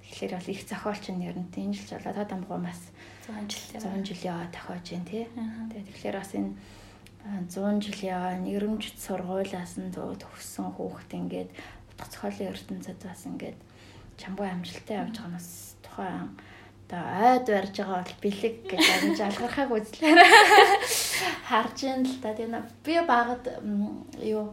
Тэгэхээр 0.03 0.35
бол 0.35 0.51
их 0.51 0.61
зохиолч 0.67 1.03
нэрнт 1.15 1.55
энэ 1.55 1.79
жил 1.79 2.03
Лада 2.03 2.27
дамбгоо 2.27 2.59
бас 2.59 2.90
100 3.31 3.49
жил 3.49 3.81
100 3.81 4.05
жил 4.05 4.21
яваа 4.27 4.47
тохиож 4.51 4.85
байна 4.91 5.07
тий. 5.07 5.25
Тэгээд 5.71 5.87
тэгэхээр 5.87 6.17
бас 6.19 6.31
энэ 6.35 6.51
100 7.47 7.81
жил 7.85 7.99
яваа 8.03 8.35
нэрмжит 8.41 8.97
сургуулиас 8.99 9.77
нь 9.79 9.93
төгссөн 9.93 10.69
хүүхэд 10.75 11.11
ингээд 11.15 11.49
утга 11.91 12.05
зохиолын 12.11 12.51
ертөнцид 12.51 12.99
бас 13.05 13.21
ингээд 13.29 13.59
чамгүй 14.17 14.47
амжилттай 14.49 14.97
явж 15.01 15.15
байгаа 15.17 15.29
нь 15.29 15.37
бас 15.37 15.49
тухайн 15.85 16.29
одоо 16.91 17.03
ойд 17.31 17.45
барьж 17.47 17.75
байгаа 17.77 18.03
бол 18.03 18.21
бэлэг 18.23 18.55
гэж 18.67 18.85
амж 18.89 19.19
алгархаг 19.23 19.69
үзлээ. 19.71 20.11
Харж 21.49 21.77
ин 21.87 22.03
л 22.03 22.19
та. 22.19 22.35
Тийм 22.35 22.57
би 22.83 22.93
багад 23.07 23.47
юу 24.19 24.51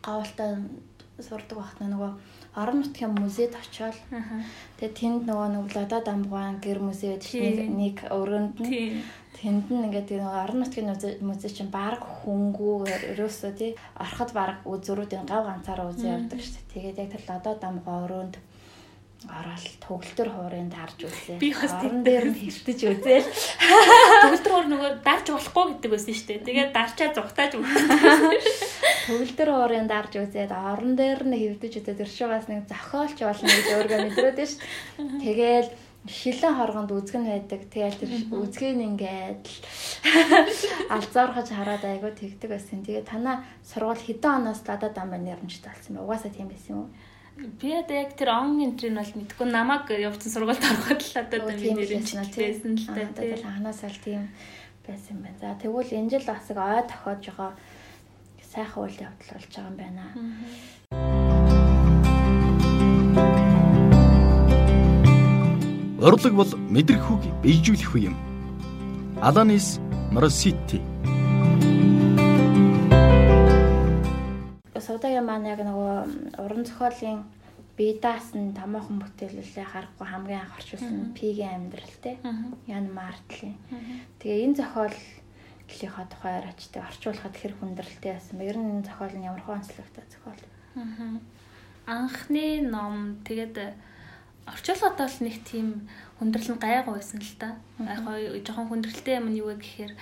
гавалтай 0.00 0.56
сурдаг 1.20 1.58
багт 1.60 1.78
нөгөө 1.82 2.12
орон 2.56 2.80
нутгийн 2.80 3.12
музейд 3.12 3.52
очиод 3.56 3.96
тэгээ 4.80 4.96
тэнд 4.96 5.20
нөгөө 5.28 5.48
нэг 5.52 5.66
Лада 5.76 5.98
дамбгаан 6.00 6.56
гэр 6.64 6.78
музей 6.80 7.18
гэдэг 7.18 7.68
нэг 7.68 7.96
өрөөнд 8.08 8.56
нь. 8.62 9.02
Тэнд 9.36 9.66
нь 9.70 9.84
ингээд 9.86 10.08
нэг 10.16 10.24
орон 10.24 10.64
нутгийн 10.64 10.90
музей 11.20 11.50
чинь 11.52 11.70
баг 11.70 12.00
хөнгүүгээр 12.00 13.02
ерөөсөө 13.12 13.52
тий 13.58 13.70
ороход 14.00 14.30
баг 14.32 14.52
зөрүүдийн 14.64 15.26
гав 15.28 15.44
ганцаараа 15.46 15.90
үзээ 15.92 16.14
явдаг 16.16 16.40
шүү 16.40 16.54
дээ. 16.56 16.72
Тэгээд 16.72 17.00
яг 17.02 17.10
тэр 17.12 17.24
Лада 17.28 17.50
дамбгаа 17.60 17.98
өрөөнд 18.08 18.34
ороод 19.26 19.66
төгөлтөр 19.82 20.28
хуурын 20.30 20.70
дарж 20.70 21.10
үзээ. 21.10 21.42
Би 21.42 21.50
бас 21.50 21.74
тэрэн 21.82 22.06
дээр 22.06 22.24
нь 22.30 22.38
хэртэж 22.46 22.80
үзээл. 22.86 23.26
Төгөлтөр 24.22 24.52
хуур 24.54 24.68
нөгөө 24.70 24.90
дарж 25.02 25.26
болохгүй 25.34 25.64
гэдэг 25.74 25.90
байсан 25.90 26.14
шүү 26.14 26.28
дээ. 26.30 26.46
Тэгээд 26.46 26.70
дарчаа 26.70 27.08
зүгтааж 27.18 27.52
үзсэн. 27.58 27.88
төгөлдөр 29.10 29.50
уурын 29.50 29.90
дарж 29.90 30.12
үзээд 30.22 30.54
орон 30.54 30.94
дээр 30.94 31.26
нь 31.26 31.34
хэвдэж 31.34 31.72
үзээд 31.82 32.02
өршөөс 32.06 32.46
нэг 32.46 32.70
зохиолч 32.70 33.18
болно 33.18 33.50
гэж 33.50 33.66
өөрөө 33.74 33.98
мэдрээд 34.06 34.38
ш. 34.46 34.62
Тэгээл 35.02 35.68
шилэн 36.06 36.54
хоргонд 36.54 36.90
үзгэн 36.94 37.26
байдаг. 37.26 37.60
Тэгэл 37.74 37.98
тэр 37.98 38.12
үзгийг 38.38 38.78
ингээд 38.86 39.44
алзаархаж 40.94 41.48
хараад 41.50 41.84
айгу 41.84 42.14
тэгдэг 42.14 42.54
байсан. 42.54 42.86
Тэгээ 42.86 43.02
танаа 43.02 43.42
сургууль 43.66 43.98
хэдэн 43.98 44.46
оноос 44.46 44.62
ладаа 44.62 44.94
дан 44.94 45.10
байна 45.10 45.34
нэрмжтэй 45.34 45.74
болсон 45.74 45.98
юм. 45.98 46.06
Угаасаа 46.06 46.30
тийм 46.30 46.48
байсан 46.48 46.70
юм 46.70 46.80
уу? 46.86 46.90
Би 47.38 47.70
яг 47.70 48.16
тэр 48.18 48.34
он 48.34 48.58
энтрийг 48.58 48.98
бол 48.98 49.14
мэдгүй 49.14 49.46
намайг 49.46 49.86
явуулсан 49.94 50.26
сургуульд 50.26 50.58
ороход 50.58 50.98
л 51.06 51.22
одоо 51.22 51.54
би 51.54 51.70
нэрмжтэй 51.70 52.50
байсан 52.50 52.74
л 52.74 52.82
та. 52.90 53.06
Тэгэл 53.14 53.46
анаас 53.46 53.86
аль 53.86 53.94
тийм 54.02 54.26
байсан 54.82 55.22
юм 55.22 55.22
байна. 55.22 55.38
За 55.38 55.54
тэгвэл 55.54 55.86
энэ 55.86 56.10
жил 56.18 56.26
бас 56.26 56.50
ой 56.50 56.82
тохиож 56.82 57.22
байгаа 57.30 57.54
сайхан 58.42 58.82
үйл 58.82 58.98
явдал 59.06 59.30
болж 59.38 59.54
байгаа 59.54 59.70
юм 59.70 59.78
байна. 59.78 60.02
Урлаг 66.02 66.34
бол 66.34 66.52
мэдрэх 66.74 67.06
үг 67.06 67.22
бийжүүлэх 67.46 67.94
үе 67.94 68.10
юм. 68.10 68.16
Аланис 69.22 69.78
Марсити. 70.10 70.82
Суудагийн 74.98 75.30
маань 75.30 75.46
яг 75.46 75.62
нөгөө 75.62 76.42
уран 76.42 76.66
зохиолын 76.66 77.22
бие 77.78 77.94
даасан 78.02 78.50
томоохон 78.50 78.98
бүтээлүүлээ 78.98 79.66
харахгүй 79.70 80.06
хамгийн 80.10 80.42
анх 80.42 80.58
орчуулсан 80.58 81.14
пигийн 81.14 81.70
амьдрал 81.70 81.96
те. 82.02 82.18
Ян 82.66 82.90
Мартлийн. 82.90 83.54
Тэгээ 84.18 84.42
энэ 84.42 84.58
зохиолынхаа 84.58 86.06
тухай 86.10 86.32
яриачтай 86.42 86.82
орчуулахад 86.82 87.34
хэр 87.38 87.54
хүндрэлтэй 87.54 88.18
байсан. 88.18 88.42
Ер 88.42 88.58
нь 88.58 88.82
энэ 88.82 88.86
зохиол 88.90 89.14
нь 89.14 89.26
ямар 89.30 89.42
хөө 89.46 89.54
онцлогтой 89.62 90.02
зохиол. 90.10 90.42
Анхны 91.86 92.66
ном 92.66 93.22
тэгээд 93.22 93.54
орчуулгад 94.50 94.98
бол 94.98 95.16
нэг 95.22 95.36
тийм 95.46 95.86
хүндрэл 96.18 96.58
нь 96.58 96.62
гайгүй 96.66 96.94
байсан 96.98 97.22
л 97.22 97.38
та. 97.38 97.54
Яг 97.78 98.02
гоо 98.02 98.18
жоохон 98.18 98.66
хүндрэлтэй 98.66 99.22
юм 99.22 99.30
нь 99.30 99.38
юу 99.38 99.54
вэ 99.54 99.62
гэхээр 99.62 99.94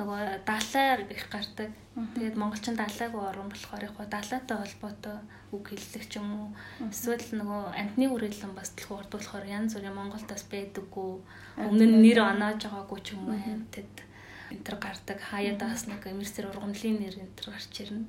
нөгөө 0.00 0.48
даалаа 0.48 1.04
их 1.04 1.24
гардаг. 1.28 1.70
Тэгээд 2.16 2.36
монголчин 2.40 2.74
даалаагүй 2.80 3.20
орон 3.20 3.52
болохоор 3.52 3.84
яг 3.84 3.96
даалаатай 4.08 4.56
холбоотой 4.56 5.16
үг 5.52 5.64
хэллэг 5.68 6.04
ч 6.08 6.16
юм 6.16 6.28
уу. 6.32 6.48
Эсвэл 6.88 7.36
нөгөө 7.36 7.62
амтны 7.76 8.06
үрэлэн 8.08 8.56
бас 8.56 8.72
төлхөө 8.72 9.04
ордуулахаар 9.04 9.46
янз 9.46 9.76
бүрийн 9.76 9.92
Монголд 9.92 10.24
бас 10.24 10.44
байдаггүй. 10.48 11.12
Өмнө 11.60 11.84
нь 11.84 12.00
нэр 12.00 12.24
оноож 12.24 12.64
байгаагүй 12.64 13.00
ч 13.04 13.12
юм 13.12 13.28
уу 13.28 13.36
амтд 13.36 14.08
энэ 14.50 14.64
төр 14.66 14.76
гардаг 14.82 15.18
хаяадаас 15.30 15.86
нэг 15.86 16.02
эмэрсэр 16.10 16.50
ургамлын 16.50 16.96
нэр 16.98 17.16
энэ 17.22 17.36
төр 17.38 17.54
гарч 17.54 17.74
ирнэ. 17.86 18.06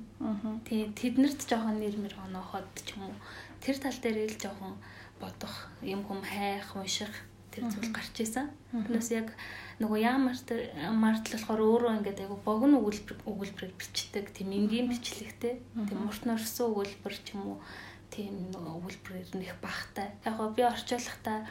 Тийм 0.66 0.90
тэднэрт 0.98 1.40
жоохон 1.46 1.78
нэр 1.78 1.96
мэр 2.02 2.14
онооход 2.18 2.66
ч 2.82 2.98
юм 2.98 3.06
уу. 3.06 3.16
Тэр 3.62 3.78
тал 3.78 3.98
дээр 4.02 4.26
л 4.26 4.40
жоохон 4.42 4.74
бодох, 5.22 5.70
юм 5.86 6.02
хүм 6.02 6.18
хайх, 6.18 6.66
унших 6.74 7.14
тэр 7.54 7.70
зүйл 7.70 7.94
гарч 7.94 8.16
исэн. 8.26 8.50
Тэрнээс 8.74 9.10
яг 9.14 9.28
нөгөө 9.82 9.98
яамарт 10.06 10.48
мартл 10.94 11.34
болохоор 11.34 11.62
өөрөө 11.66 11.92
ингээд 11.98 12.22
айгу 12.22 12.38
богино 12.46 12.78
өгүүлбэр 12.78 13.18
өгүүлбэрээр 13.26 13.74
бичдэг. 13.74 14.30
Тийм 14.30 14.54
энгийн 14.54 14.86
бичлэгтэй. 14.86 15.58
Тийм 15.88 16.06
урт 16.06 16.22
норсон 16.22 16.70
өгүүлбэр 16.70 17.14
ч 17.18 17.34
юм 17.34 17.42
уу 17.52 17.58
тийм 18.14 18.54
өгүүлбэрээр 18.54 19.34
нэх 19.34 19.58
багтай. 19.58 20.14
Яг 20.22 20.38
гоо 20.38 20.54
би 20.54 20.62
орчуулахдаа 20.62 21.42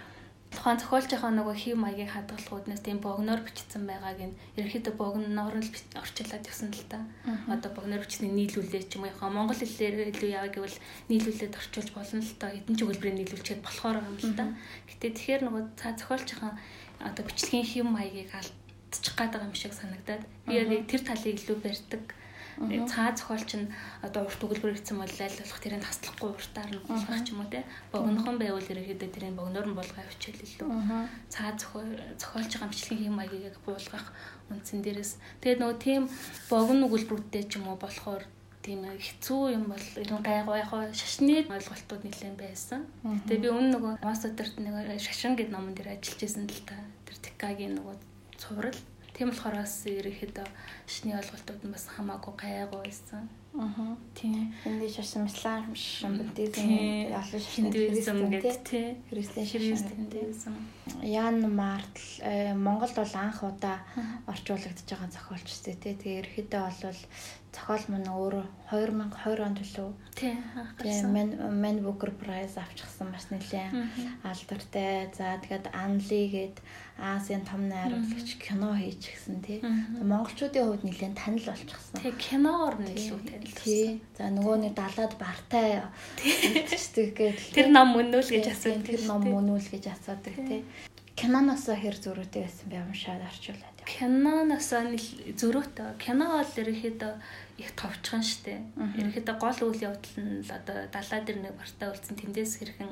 тухайн 0.52 0.80
зохиолчийнхаа 0.84 1.32
нөгөө 1.32 1.56
хев 1.64 1.78
маягийн 1.80 2.12
хадгалгууднаас 2.12 2.84
тийм 2.84 3.00
богноор 3.00 3.40
бичсэн 3.40 3.88
байгааг 3.88 4.20
нь 4.20 4.36
ерөөхдөө 4.60 4.94
богноор 5.00 5.56
нь 5.56 5.72
орчуулад 5.96 6.44
явсан 6.44 6.76
л 6.76 6.86
та. 6.92 7.00
Одоо 7.48 7.72
богноор 7.72 8.04
бичсний 8.04 8.32
нийлүүлээ 8.36 8.84
ч 8.84 9.00
юм 9.00 9.08
уу 9.08 9.12
яхаа 9.16 9.32
монгол 9.32 9.56
хэлээр 9.56 10.12
илүү 10.12 10.30
яа 10.36 10.52
гэвэл 10.52 10.78
нийлүүлээд 11.08 11.56
орчуулж 11.56 11.90
болно 11.96 12.20
л 12.20 12.36
та. 12.36 12.52
Хэдэн 12.52 12.76
ч 12.76 12.80
өгүүлбэрийг 12.84 13.18
нийлүүлчихэд 13.32 13.64
болохоор 13.64 13.98
юм 14.04 14.18
л 14.20 14.36
та. 14.36 14.46
Гэтэ 14.92 15.08
тэгэхээр 15.16 15.42
нөгөө 15.48 15.64
цаа 15.80 15.92
зохиолчийнхаа 15.96 16.54
одоо 17.08 17.24
бичлэгийн 17.26 17.66
хев 17.66 17.86
маягийг 17.90 18.32
алдчих 18.34 19.16
гад 19.16 19.32
байгаа 19.34 19.50
юм 19.50 19.58
шиг 19.58 19.74
санагдаад. 19.74 20.24
Би 20.46 20.54
яг 20.62 20.70
тэр 20.88 21.02
талыг 21.02 21.38
илүү 21.38 21.58
барьдаг. 21.62 22.04
Цаа 22.62 23.16
зохиолч 23.16 23.52
нь 23.58 23.72
одоо 24.06 24.28
урт 24.28 24.42
өгүүлбэр 24.44 24.76
хийсэн 24.76 25.00
бол 25.00 25.10
болох 25.10 25.60
тэрийг 25.64 25.82
таслахгүй 25.82 26.30
уртаар 26.30 26.70
нь 26.70 26.84
болгох 26.86 27.24
ч 27.26 27.34
юм 27.34 27.42
уу 27.42 27.50
те. 27.50 27.66
Богнохон 27.90 28.38
байвал 28.38 28.62
ерөөдөө 28.62 29.10
тэрийг 29.10 29.34
богноор 29.40 29.68
нь 29.72 29.78
болгоо 29.80 30.04
авчил 30.04 30.38
илүү. 30.38 30.70
Цаа 31.32 31.50
зохиолч 31.58 32.52
гамчлалын 32.60 33.02
хэм 33.02 33.16
маягийг 33.18 33.58
буулгах 33.66 34.14
үндсэн 34.52 34.84
дээрээс 34.84 35.12
тэгээд 35.42 35.62
нөгөө 35.64 35.78
тийм 35.80 36.04
богино 36.52 36.86
өгүүлбэрүүдтэй 36.86 37.44
ч 37.50 37.58
юм 37.58 37.72
уу 37.72 37.80
болохоор 37.80 38.24
тийм 38.66 38.86
хэцүү 38.86 39.42
юм 39.58 39.66
бол 39.74 39.86
ер 39.98 40.12
нь 40.14 40.26
гайгүй 40.26 40.58
яг 40.62 40.72
шашны 40.94 41.46
ойлголтууд 41.50 42.02
нэлээд 42.06 42.38
байсан. 42.38 42.86
Гэтэ 43.02 43.42
би 43.42 43.48
өмнө 43.50 43.74
нөгөө 43.76 43.94
Мастерт 44.06 44.58
нэг 44.62 45.02
шашин 45.02 45.36
гэдэг 45.36 45.54
номон 45.54 45.74
дээр 45.74 45.98
ажиллаж 45.98 46.22
байсан 46.22 46.46
л 46.46 46.62
та. 46.70 46.78
Тэр 47.06 47.18
Тикагийн 47.26 47.76
нөгөө 47.78 47.96
цуврал 48.38 48.78
Тийм 49.22 49.30
болохоор 49.30 49.58
бас 49.60 49.74
ерөөхдөө 49.86 50.48
шний 50.90 51.14
ойлголтууд 51.14 51.62
нь 51.68 51.74
бас 51.76 51.84
хамаагүй 51.94 52.34
гайгүй 52.42 52.80
байсан. 52.88 53.28
Аа. 53.54 53.94
Тийм. 54.16 54.50
Энд 54.66 54.88
шашин 54.88 55.28
ислам 55.28 55.68
шашин 55.76 56.16
буддизм 56.18 56.66
ялан 57.12 57.44
хиндуизм 57.54 58.18
гэдэг 58.32 58.58
тий. 58.64 58.98
Христийн 59.12 59.46
хиндуизм. 59.46 60.56
Ян 61.04 61.38
Мартл 61.54 62.08
э, 62.24 62.56
Монголд 62.56 62.96
бол 62.96 63.14
анх 63.20 63.44
удаа 63.44 63.84
орчуулагдж 64.32 64.90
байгаа 64.90 65.14
зохиолч 65.14 65.54
тий. 65.60 65.76
Тэгээ 65.76 66.20
ерөөхдөө 66.24 66.64
бол 66.88 67.02
зохиол 67.52 67.84
мань 67.92 68.08
өөр 68.08 68.36
2020 68.72 69.44
онд 69.44 69.60
төлөө 69.60 69.90
тий 70.16 70.36
мен 71.12 71.36
мен 71.64 71.82
Booker 71.84 72.12
Prize 72.16 72.56
авчихсан 72.56 73.12
маш 73.12 73.28
нэлээд 73.28 73.76
алдартай. 74.24 75.12
За 75.12 75.36
тэгээд 75.44 75.68
Анли 75.76 76.22
гээд 76.32 76.58
Азийн 76.96 77.44
том 77.44 77.68
найруулагч 77.68 78.40
кино 78.40 78.72
хийж 78.80 79.12
гисэн 79.12 79.44
тий. 79.44 79.60
Монголчуудын 79.64 80.64
хувьд 80.64 80.84
нэлээд 80.88 81.20
танил 81.20 81.44
болчихсон. 81.44 82.00
Тий 82.00 82.14
киноор 82.16 82.80
нь 82.80 82.96
илүү 82.96 83.20
танил. 83.28 83.56
Тий. 83.60 84.00
За 84.16 84.32
нөгөө 84.32 84.56
нэг 84.64 84.74
далаад 84.80 85.14
бартай 85.20 85.84
гээд 87.20 87.52
тэр 87.52 87.68
ном 87.76 87.92
мөнөөл 88.00 88.32
гэж 88.32 88.48
асуудаг. 88.48 88.88
Тэр 88.88 89.04
ном 89.12 89.28
мөнөөл 89.28 89.68
гэж 89.68 89.92
асуудаг 89.92 90.36
тий. 90.48 90.64
Киноноос 91.20 91.68
хэр 91.68 91.96
зөрүүтэй 92.00 92.48
байсан 92.48 92.68
бэ 92.72 92.80
уншаад 92.88 93.22
орчуулаад. 93.28 93.71
Киноноос 93.86 94.70
зөрүүтэй. 95.40 95.98
Кино 95.98 96.26
бол 96.38 96.54
ерөөхдөө 96.62 97.14
их 97.62 97.72
товчхон 97.78 98.22
штэ. 98.26 98.62
Ерөөхдөө 98.78 99.36
гол 99.42 99.60
үйл 99.70 99.86
явдал 99.90 100.18
нь 100.22 100.42
л 100.46 100.52
одоо 100.54 100.86
далаа 100.90 101.20
дээр 101.22 101.40
нэг 101.42 101.54
бартаа 101.58 101.94
үлдсэн 101.94 102.18
тэндээс 102.18 102.62
хэрхэн 102.62 102.92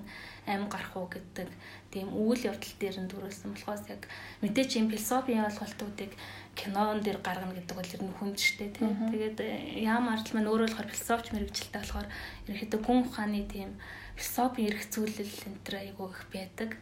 аим 0.50 0.66
гарах 0.70 0.94
уу 0.98 1.10
гэдэг 1.10 1.50
тийм 1.94 2.10
үйл 2.14 2.42
явдал 2.42 2.74
дээр 2.82 2.98
нь 3.02 3.10
төрүүлсэн 3.10 3.54
болохоос 3.54 3.84
яг 3.90 4.06
мэдээч 4.42 4.72
юм 4.78 4.90
философийн 4.94 5.46
ойлголтуудыг 5.46 6.12
кинон 6.58 7.02
дээр 7.02 7.20
гаргана 7.22 7.58
гэдэг 7.58 7.76
бол 7.78 7.94
ер 7.96 8.04
нь 8.06 8.18
хүнд 8.18 8.38
штэ 8.38 8.74
тийм. 8.74 8.94
Тэгээд 9.14 9.38
яам 9.82 10.10
ардл 10.10 10.34
маань 10.38 10.50
өөрөө 10.50 10.68
болохоор 10.70 10.90
философч 10.94 11.26
мэрэгчлээ 11.34 11.82
болохоор 11.82 12.08
ерөөхдөө 12.50 12.80
гүн 12.86 13.00
ухааны 13.06 13.42
тийм 13.50 13.74
философи 14.20 14.68
эргцүүлэл 14.68 15.34
энэ 15.48 15.64
төр 15.64 15.76
айгуу 15.80 16.12
их 16.12 16.22
байдаг. 16.36 16.76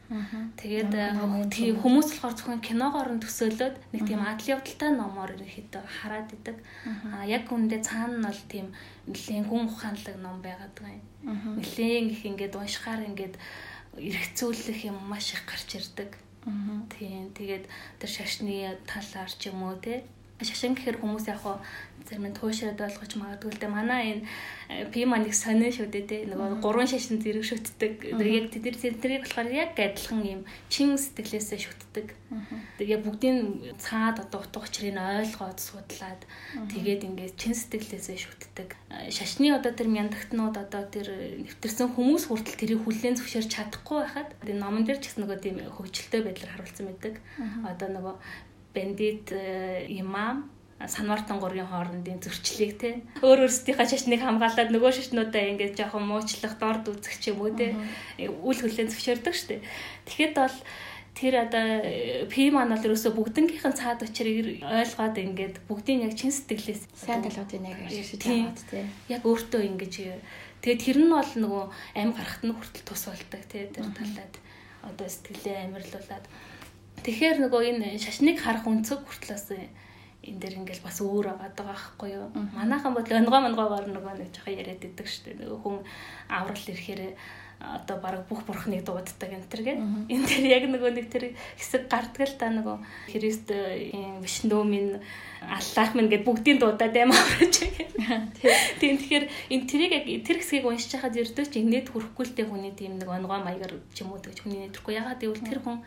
Тэгээд 0.58 0.90
тийм 1.54 1.78
хүмүүс 1.78 2.18
болохоор 2.18 2.34
зөвхөн 2.34 2.66
киногоор 2.66 3.10
нь 3.14 3.22
төсөөлөд 3.22 3.76
нэг 3.94 4.02
тийм 4.10 4.26
адал 4.26 4.58
явдалтай 4.58 4.92
номоор 4.98 5.38
ерөөхдөө 5.38 5.84
хараад 5.86 6.34
идэг. 6.34 6.58
Аа 7.14 7.30
яг 7.30 7.46
үндэ 7.54 7.86
цаана 7.86 8.18
нь 8.18 8.26
бол 8.26 8.42
тийм 8.50 8.68
нэлийн 9.06 9.46
гүн 9.46 9.70
ухаанлаг 9.70 10.18
ном 10.18 10.42
байгаад 10.42 10.74
байгаа 10.82 10.98
юм. 10.98 11.62
Нэлийн 11.62 12.10
их 12.10 12.26
ингээд 12.26 12.58
уншихаар 12.58 13.06
ингээд 13.06 13.36
эргцүүлэх 14.02 14.80
юм 14.90 14.98
маш 15.06 15.38
их 15.38 15.46
гарч 15.46 15.78
ирдэг. 15.78 16.18
Тийм 16.90 17.30
тэгээд 17.38 17.70
тэр 18.02 18.10
шашны 18.10 18.82
талаар 18.90 19.30
ч 19.30 19.54
юм 19.54 19.62
уу 19.62 19.78
те 19.78 20.10
шашин 20.46 20.78
гэхэр 20.78 21.02
хүмүүс 21.02 21.26
яг 21.34 21.42
хуу 21.42 21.58
зарим 22.08 22.28
нь 22.32 22.38
туушраад 22.38 22.80
ойлгож 22.80 23.14
магадгүй 23.20 23.52
л 23.52 23.60
дээ. 23.60 23.72
Манай 23.72 24.04
энэ 24.12 24.24
э, 24.72 24.86
пиманыг 24.88 25.36
сонио 25.36 25.72
шүү 25.72 25.92
дээ 25.92 26.06
те. 26.08 26.18
Нөгөө 26.32 26.64
гурван 26.64 26.88
шашин 26.88 27.20
зэрэг 27.20 27.44
шүтдэг. 27.44 28.16
Яг 28.16 28.48
тэд 28.56 29.02
тэрийг 29.04 29.28
болохоор 29.28 29.52
яг 29.52 29.76
адилхан 29.76 30.24
юм 30.24 30.42
чин 30.72 30.96
сэтгэлээсээ 30.96 31.60
шүтдэг. 31.60 32.08
Тэгээ 32.80 33.00
бүгдийн 33.04 33.40
цаад 33.76 34.24
одоо 34.24 34.40
утга 34.44 34.64
учрыг 34.64 34.96
ойлгоод 34.96 35.60
судлаад 35.60 36.22
тэгээд 36.72 37.08
ингээд 37.08 37.36
чин 37.36 37.52
сэтгэлээсээ 37.56 38.18
шүтдэг. 38.24 38.70
Э, 38.88 39.12
шашны 39.12 39.52
одоо 39.52 39.76
тэр 39.76 39.92
мяндагтнууд 39.92 40.56
одоо 40.56 40.84
тэр 40.88 41.12
нэвтэрсэн 41.44 41.92
хүмүүс 41.92 42.32
хүртэл 42.32 42.56
тэрийг 42.56 42.82
хүлээн 42.88 43.20
зөвшөөрч 43.20 43.52
чадахгүй 43.52 44.08
байхад 44.08 44.30
энэ 44.48 44.64
номон 44.64 44.88
дээр 44.88 45.04
ч 45.04 45.12
гэсэн 45.12 45.28
нөгөө 45.28 45.40
тийм 45.44 45.58
хөгжилтэй 45.76 46.22
байдлаар 46.24 46.52
харуулсан 46.56 46.86
байдаг. 46.88 47.16
Одоо 47.68 47.88
нөгөө 47.92 48.16
бандит 48.78 49.34
э, 49.34 49.90
имам 49.90 50.46
санвартан 50.86 51.40
гургийн 51.42 51.66
хоорондын 51.66 52.22
зөрчлийг 52.22 52.78
те. 52.78 53.02
Өөр 53.26 53.50
өөрсдийнхээ 53.50 53.90
шашныг 53.90 54.22
хамгаалаад 54.22 54.70
нөгөө 54.70 54.92
шашнуудаа 54.94 55.44
ингээд 55.50 55.74
жоохон 55.74 56.06
муучлах 56.06 56.54
дорд 56.62 56.86
үзэх 56.86 57.18
ч 57.18 57.34
юм 57.34 57.42
уу 57.42 57.50
те. 57.50 57.74
Үл 58.22 58.60
хүлэн 58.62 58.94
зөвшөөрдөг 58.94 59.34
штэ. 59.34 59.66
Тэгэхэд 60.06 60.38
бол 60.38 60.58
тэр 61.18 61.50
одоо 61.50 61.66
П 62.30 62.54
маань 62.54 62.70
бол 62.70 62.86
ерөөсө 62.86 63.10
бүгднгийнхэн 63.18 63.74
цаад 63.74 64.06
учрыг 64.06 64.62
ойлгоод 64.62 65.18
ингээд 65.18 65.56
бүгдийн 65.66 66.06
яг 66.06 66.14
чин 66.14 66.30
сэтгэлээс 66.30 66.94
сайн 66.94 67.26
талуудыг 67.26 67.58
яг 67.66 67.82
ашиглаж 67.90 68.22
байгаа 68.22 68.54
тий. 68.70 68.86
Яг 69.10 69.26
өөртөө 69.26 69.62
ингэж 69.66 69.94
тэгээд 70.62 70.84
тэр 70.86 70.98
нь 71.02 71.10
бол 71.10 71.32
нөгөө 71.42 71.64
амь 71.98 72.14
гарахт 72.14 72.46
нь 72.46 72.54
хүртэл 72.54 72.86
тус 72.86 73.10
болдог 73.10 73.42
тий 73.50 73.66
тэр 73.66 73.90
талаад. 73.98 74.34
Одоо 74.86 75.10
сэтгэлээ 75.10 75.66
амирлуулад 75.66 76.26
тэгэхээр 77.06 77.38
нөгөө 77.46 77.62
энэ 77.74 77.88
шашныг 78.02 78.38
харах 78.42 78.66
өнцөг 78.66 79.06
хүртэл 79.06 79.34
бас 79.36 79.48
энэ 79.52 80.40
дэр 80.42 80.60
ингээл 80.60 80.84
бас 80.84 80.98
өөр 81.00 81.38
байгаа 81.40 81.66
байхгүй 81.72 82.10
юу. 82.18 82.28
Манайхан 82.58 82.94
бол 82.94 83.06
онгоо 83.06 83.40
монгоогоор 83.42 83.88
нөгөө 83.88 84.14
нэг 84.20 84.30
жоохон 84.36 84.60
яриад 84.60 84.84
идэг 84.84 85.08
шүү 85.08 85.24
дээ. 85.24 85.40
Нөгөө 85.46 85.60
хүн 85.64 85.78
аврал 86.28 86.66
ирэхээр 86.68 87.02
одоо 87.60 87.98
баг 87.98 88.28
бүх 88.30 88.46
бурхныг 88.46 88.86
дууддаг 88.86 89.34
энэ 89.34 89.50
төр 89.50 89.62
гэх. 89.66 89.80
Энэ 90.14 90.28
тэр 90.30 90.46
яг 90.46 90.64
нөгөө 90.70 90.92
нэг 90.94 91.08
тэр 91.10 91.34
хэсэг 91.58 91.90
гарддаг 91.90 92.30
л 92.30 92.38
та 92.38 92.54
нөгөө 92.54 92.78
Христ 93.10 93.50
Вишнүмийн 94.22 95.02
Аллах 95.42 95.92
минь 95.98 96.12
гэд 96.12 96.22
бүгдийн 96.22 96.62
дуудаад 96.62 96.94
юм 96.94 97.10
авраж 97.18 97.56
байгаа. 97.66 98.30
Тийм 98.82 99.02
тэгэхээр 99.02 99.26
энэ 99.26 99.66
тэрийг 99.66 99.94
яг 99.98 100.06
тэр 100.22 100.38
хэсгийг 100.38 100.70
уншиж 100.70 101.02
хахад 101.02 101.18
ердөө 101.18 101.46
ч 101.50 101.58
инээд 101.58 101.90
хүрэхгүй 101.90 102.26
л 102.30 102.36
дээ 102.38 102.46
хүний 102.46 102.74
тийм 102.78 103.02
нэг 103.02 103.10
онгоо 103.10 103.42
маягаар 103.42 103.74
ч 103.90 104.06
юм 104.06 104.14
уу 104.14 104.22
гэж 104.22 104.46
хүний 104.46 104.70
нэтгэхгүй. 104.70 104.94
Ягаад 105.02 105.18
гэвэл 105.18 105.50
тэр 105.50 105.60
хүн 105.66 105.82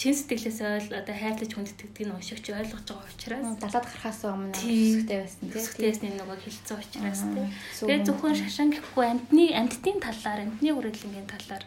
чин 0.00 0.16
сэтгэлээс 0.16 0.60
ойл 0.64 0.88
одоо 0.96 1.12
хайрлаж 1.12 1.52
хүндэтгдэг 1.52 2.08
нь 2.08 2.14
уншигч 2.16 2.46
ойлгож 2.56 2.88
байгаа 2.88 3.04
учраас 3.12 3.44
далаад 3.60 3.84
гарахаас 3.84 4.20
өмнө 4.24 4.56
өсөхтэй 4.56 5.18
байсан 5.20 5.44
тийм 5.44 5.60
өсөхтэйс 5.60 5.98
нөгөө 6.00 6.38
хилцэн 6.40 6.80
учраас 6.80 7.20
тийм 7.28 7.48
тэгээ 7.84 8.06
зөвхөн 8.08 8.36
шашин 8.40 8.72
гэхгүй 8.72 9.04
амьтны 9.12 9.44
амьтдын 9.60 9.98
талаар 10.00 10.40
амьтны 10.40 10.72
үргэлжлэнгийн 10.72 11.28
талаар 11.28 11.64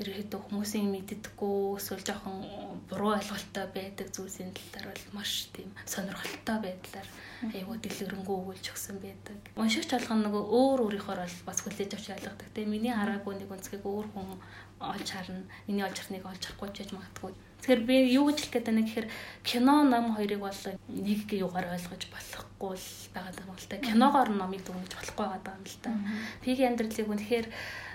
ерөөхдөө 0.00 0.40
хүмүүсийн 0.48 0.88
мэддэггүй 0.92 1.56
эсвэл 1.80 2.04
жоохон 2.08 2.36
буруу 2.88 3.12
ойлголттой 3.16 3.66
байдаг 3.76 4.08
зүйлсийн 4.12 4.52
талаар 4.56 4.92
бол 4.92 5.20
маш 5.20 5.48
тийм 5.56 5.68
сонирхолтой 5.84 6.58
байдлаар 6.64 7.08
аюу 7.56 7.76
дэлгэрэнгүй 7.80 8.36
өгүүлж 8.40 8.66
өгсөн 8.72 9.00
байдаг. 9.00 9.40
Уншигч 9.56 9.90
болгоно 9.92 10.28
нөгөө 10.28 10.44
өөр 10.60 10.78
өөрийнхөө 10.84 11.16
бол 11.16 11.36
бас 11.48 11.60
хүлээж 11.64 11.92
авч 11.96 12.06
ойлгодог. 12.12 12.48
Тэгээ 12.52 12.72
миний 12.72 12.92
хараагүй 12.92 13.34
нэг 13.40 13.48
үнцгийг 13.48 13.84
өөр 13.88 14.06
хүн 14.12 14.36
олж 14.84 15.08
харна. 15.16 15.48
Миний 15.64 15.84
олж 15.88 15.96
харныг 15.96 16.28
олж 16.28 16.42
харахгүй 16.44 16.68
ч 16.72 16.76
гэж 16.84 16.90
магадгүй 16.92 17.32
Тэгэхээр 17.60 17.82
би 17.88 17.96
юу 18.14 18.30
гэж 18.30 18.38
хэлэх 18.38 18.52
гээд 18.52 18.68
байна 18.68 18.82
гэхээр 18.86 19.08
кино 19.42 19.74
ном 19.82 20.14
хоёрыг 20.14 20.40
бол 20.40 20.60
нэг 20.86 21.20
юугаар 21.32 21.72
ойлгож 21.74 22.02
болохгүй 22.12 22.74
л 22.78 22.88
байгаа 23.14 23.42
юм 23.42 23.56
л 23.56 23.66
та. 23.66 23.76
Киногоор 23.82 24.30
номыг 24.30 24.62
дүгнэж 24.62 24.92
болохгүй 24.94 25.26
байгаа 25.26 25.56
юм 25.56 25.66
л 25.66 25.78
та. 25.82 25.90
Пиги 26.44 26.62
амьдралыг 26.62 27.08
үнэхээр 27.10 27.46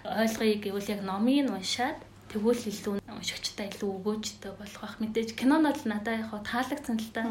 ойлгоё 0.05 0.55
гэвэл 0.59 0.91
яг 0.91 1.01
номыг 1.07 1.47
уншаад 1.55 1.99
тэгвэл 2.31 2.63
илүү 2.71 2.95
уншигчтай 3.07 3.67
илүү 3.71 3.89
өгөөжтэй 3.95 4.51
болох 4.55 4.79
бах. 4.83 4.95
Мэдээж 4.99 5.35
кинонод 5.39 5.77
л 5.83 5.91
надад 5.91 6.19
яг 6.19 6.31
таалагдсан 6.31 6.97
л 6.99 7.11
та. 7.15 7.23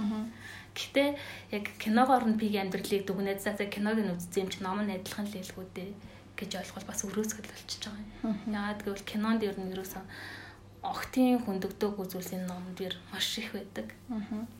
Гэхдээ 0.77 1.09
яг 1.57 1.65
киногоор 1.83 2.25
нь 2.29 2.41
пиги 2.41 2.61
амьдралыг 2.61 3.05
дүгнээд 3.05 3.41
за 3.43 3.57
киног 3.57 3.99
нь 4.01 4.13
үзсэн 4.15 4.45
юм 4.45 4.51
чи 4.53 4.61
ном 4.63 4.79
нь 4.85 4.93
адилхан 4.93 5.27
л 5.27 5.35
хэлгүү 5.35 5.67
дээ 5.75 5.91
гэж 6.39 6.51
ойлгол 6.57 6.87
бас 6.89 7.01
өрөөсгөл 7.05 7.53
болчихж 7.53 7.83
байгаа 7.85 8.05
юм. 8.25 8.37
Яагаад 8.49 8.81
гэвэл 8.85 9.09
кинонд 9.11 9.43
ер 9.45 9.57
нь 9.59 9.73
ерөөсөн 9.75 10.05
огтын 10.83 11.45
хүндэгдөөгүй 11.45 12.07
зүйлсийн 12.09 12.45
номдэр 12.49 12.97
маш 13.13 13.29
их 13.37 13.53
байдаг. 13.53 13.93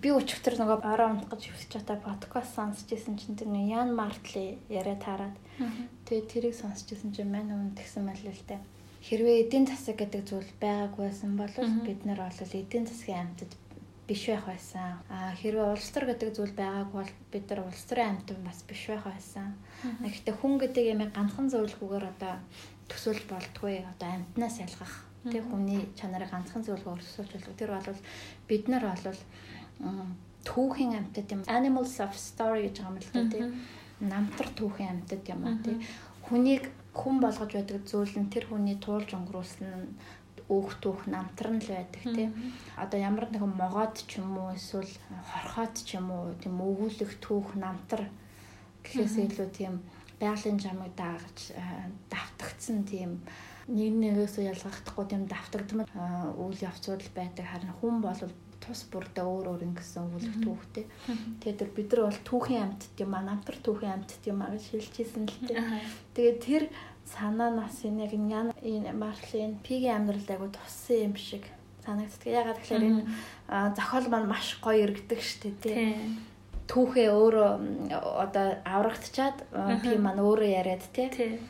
Би 0.05 0.13
өчигдөр 0.13 0.61
нөгөө 0.61 0.85
ороо 0.85 1.09
унтгаж 1.17 1.49
хөвсөж 1.49 1.81
байгаа 1.81 1.97
подкаст 2.05 2.53
сонсч 2.55 2.93
ирсэн 2.93 3.17
чинь 3.17 3.41
тэр 3.41 3.49
нэг 3.49 3.73
Ян 3.73 3.97
Мартли 3.97 4.61
яриа 4.69 5.01
таарад. 5.01 5.37
Тэгээд 6.05 6.29
тэрийг 6.29 6.55
сонсч 6.61 6.93
ирсэн 6.93 7.17
чинь 7.17 7.33
мань 7.33 7.49
өмнө 7.49 7.73
тэгсэн 7.73 8.05
мэл 8.05 8.21
л 8.21 8.45
дээ. 8.49 8.61
Хэрвээ 9.01 9.49
эдийн 9.49 9.65
засаг 9.65 9.97
гэдэг 9.97 10.23
зүйл 10.29 10.53
байгаагүй 10.61 11.09
байсан 11.09 11.33
бол 11.41 11.55
бид 11.89 12.05
нар 12.05 12.21
бол 12.21 12.37
эдийн 12.37 12.85
засгийн 12.85 13.33
амьтад 13.33 13.53
биш 14.05 14.29
байх 14.29 14.45
байсан. 14.45 15.01
А 15.09 15.33
хэрвээ 15.41 15.73
улс 15.73 15.89
төр 15.89 16.05
гэдэг 16.05 16.37
зүйл 16.37 16.53
байгаагүй 16.53 17.01
бол 17.01 17.15
бид 17.33 17.45
нар 17.49 17.61
улс 17.65 17.83
төрийн 17.89 18.21
амьтан 18.21 18.45
бас 18.45 18.61
биш 18.69 18.93
байх 18.93 19.09
байсан. 19.09 19.57
Гэхдээ 20.05 20.37
хүн 20.37 20.61
гэдэг 20.61 20.85
ямиг 20.85 21.17
ганцхан 21.17 21.49
зөвлөхгүйгээр 21.49 22.07
одоо 22.13 22.35
төсөөлж 22.93 23.25
болтгүй 23.25 23.81
одоо 23.89 24.09
амьтнаас 24.13 24.61
ялгах 24.61 25.10
Тэг 25.25 25.45
хүний 25.45 25.85
чанарыг 25.99 26.31
ганцхан 26.33 26.65
зөвлөгөө 26.65 26.97
өрсөлдөж 26.97 27.45
болов. 27.45 27.59
Тэр 27.61 27.71
бол 27.77 28.01
бид 28.49 28.65
нар 28.73 28.85
бол 28.89 29.19
түүхийн 30.49 30.97
амьтад 30.97 31.29
юм. 31.29 31.45
Animals 31.45 32.01
of 32.01 32.17
story 32.17 32.69
гэж 32.69 32.81
байгаа 32.81 32.93
юм 32.93 32.99
л 33.01 33.11
да 33.13 33.23
тийм. 33.29 33.49
Намтар 34.01 34.49
түүхийн 34.57 34.91
амьтад 34.97 35.25
юм 35.29 35.41
аа 35.45 35.59
тийм. 35.61 35.79
Хүнийг 36.25 36.65
хүн 36.97 37.21
болгож 37.21 37.53
байдаг 37.53 37.85
зүйл 37.85 38.17
нь 38.17 38.33
тэр 38.33 38.49
хүний 38.49 38.81
туулж 38.81 39.13
өнгөрүүлсэн 39.13 39.69
нь 39.69 39.89
өөх 40.51 40.83
түүх 40.83 41.07
намтар 41.07 41.49
нь 41.55 41.63
л 41.63 41.71
байдаг 41.71 42.03
тийм. 42.03 42.33
Одоо 42.81 42.99
ямар 42.99 43.29
нэгэн 43.31 43.55
могоод 43.55 44.01
ч 44.09 44.19
юм 44.19 44.35
уу 44.41 44.51
эсвэл 44.57 44.91
хорхоод 45.31 45.75
ч 45.79 46.01
юм 46.01 46.11
уу 46.11 46.35
тийм 46.41 46.59
өвгүүлэх 46.59 47.21
түүх 47.23 47.55
намтар 47.61 48.09
гэхээс 48.83 49.15
илүү 49.21 49.49
тийм 49.55 49.75
байгалийн 50.19 50.59
жамыг 50.59 50.93
даагаж 50.99 51.55
давтагдсан 52.11 52.83
тийм 52.89 53.23
нэг 53.71 53.95
нэгээс 54.03 54.43
ялгахдахгүй 54.43 55.05
тийм 55.07 55.25
давтагдмал 55.31 55.87
үйл 56.35 56.59
явцуд 56.59 57.07
байдаг 57.15 57.47
харин 57.47 57.75
хүн 57.79 58.03
бол 58.03 58.19
тус 58.61 58.85
бүрдээ 58.93 59.25
өөр 59.25 59.47
өөр 59.57 59.63
ингэсэн 59.73 60.11
үүлэх 60.11 60.37
түүхтэй. 60.45 60.85
Тэгээд 61.41 61.73
бид 61.73 61.89
нар 61.95 62.03
бол 62.11 62.21
түүхийн 62.29 62.65
амьтд 62.67 62.95
юм 63.01 63.13
аа 63.17 63.25
намтар 63.25 63.57
түүхийн 63.57 63.95
амьтд 63.97 64.23
юм 64.29 64.43
аа 64.45 64.53
гэж 64.53 64.65
хэлчихсэн 64.69 65.25
л 65.25 65.39
дээ. 65.49 65.65
Тэгээд 66.13 66.39
тэр 66.45 66.63
санаа 67.09 67.51
нас 67.51 67.81
энэ 67.87 68.05
яг 68.05 68.13
энэ 68.13 68.93
Марлин 68.93 69.57
пигийн 69.65 70.05
амьдралд 70.05 70.29
айгу 70.29 70.53
туссан 70.53 71.09
юм 71.09 71.15
шиг 71.17 71.49
санагддаг. 71.87 72.29
Ягаад 72.29 72.59
гэхээр 72.61 72.85
энэ 72.85 73.03
зохиол 73.75 74.07
маань 74.13 74.29
маш 74.29 74.61
гоё 74.61 74.85
иргэдэг 74.85 75.21
штэ 75.25 75.57
тий. 75.65 75.97
Түүхээ 76.69 77.09
өөрөө 77.11 77.51
одоо 77.97 78.47
аврагдчаад 78.63 79.39
пи 79.83 79.97
маань 79.97 80.21
өөрөө 80.21 80.49
яриад 80.61 80.85
тий 80.93 81.41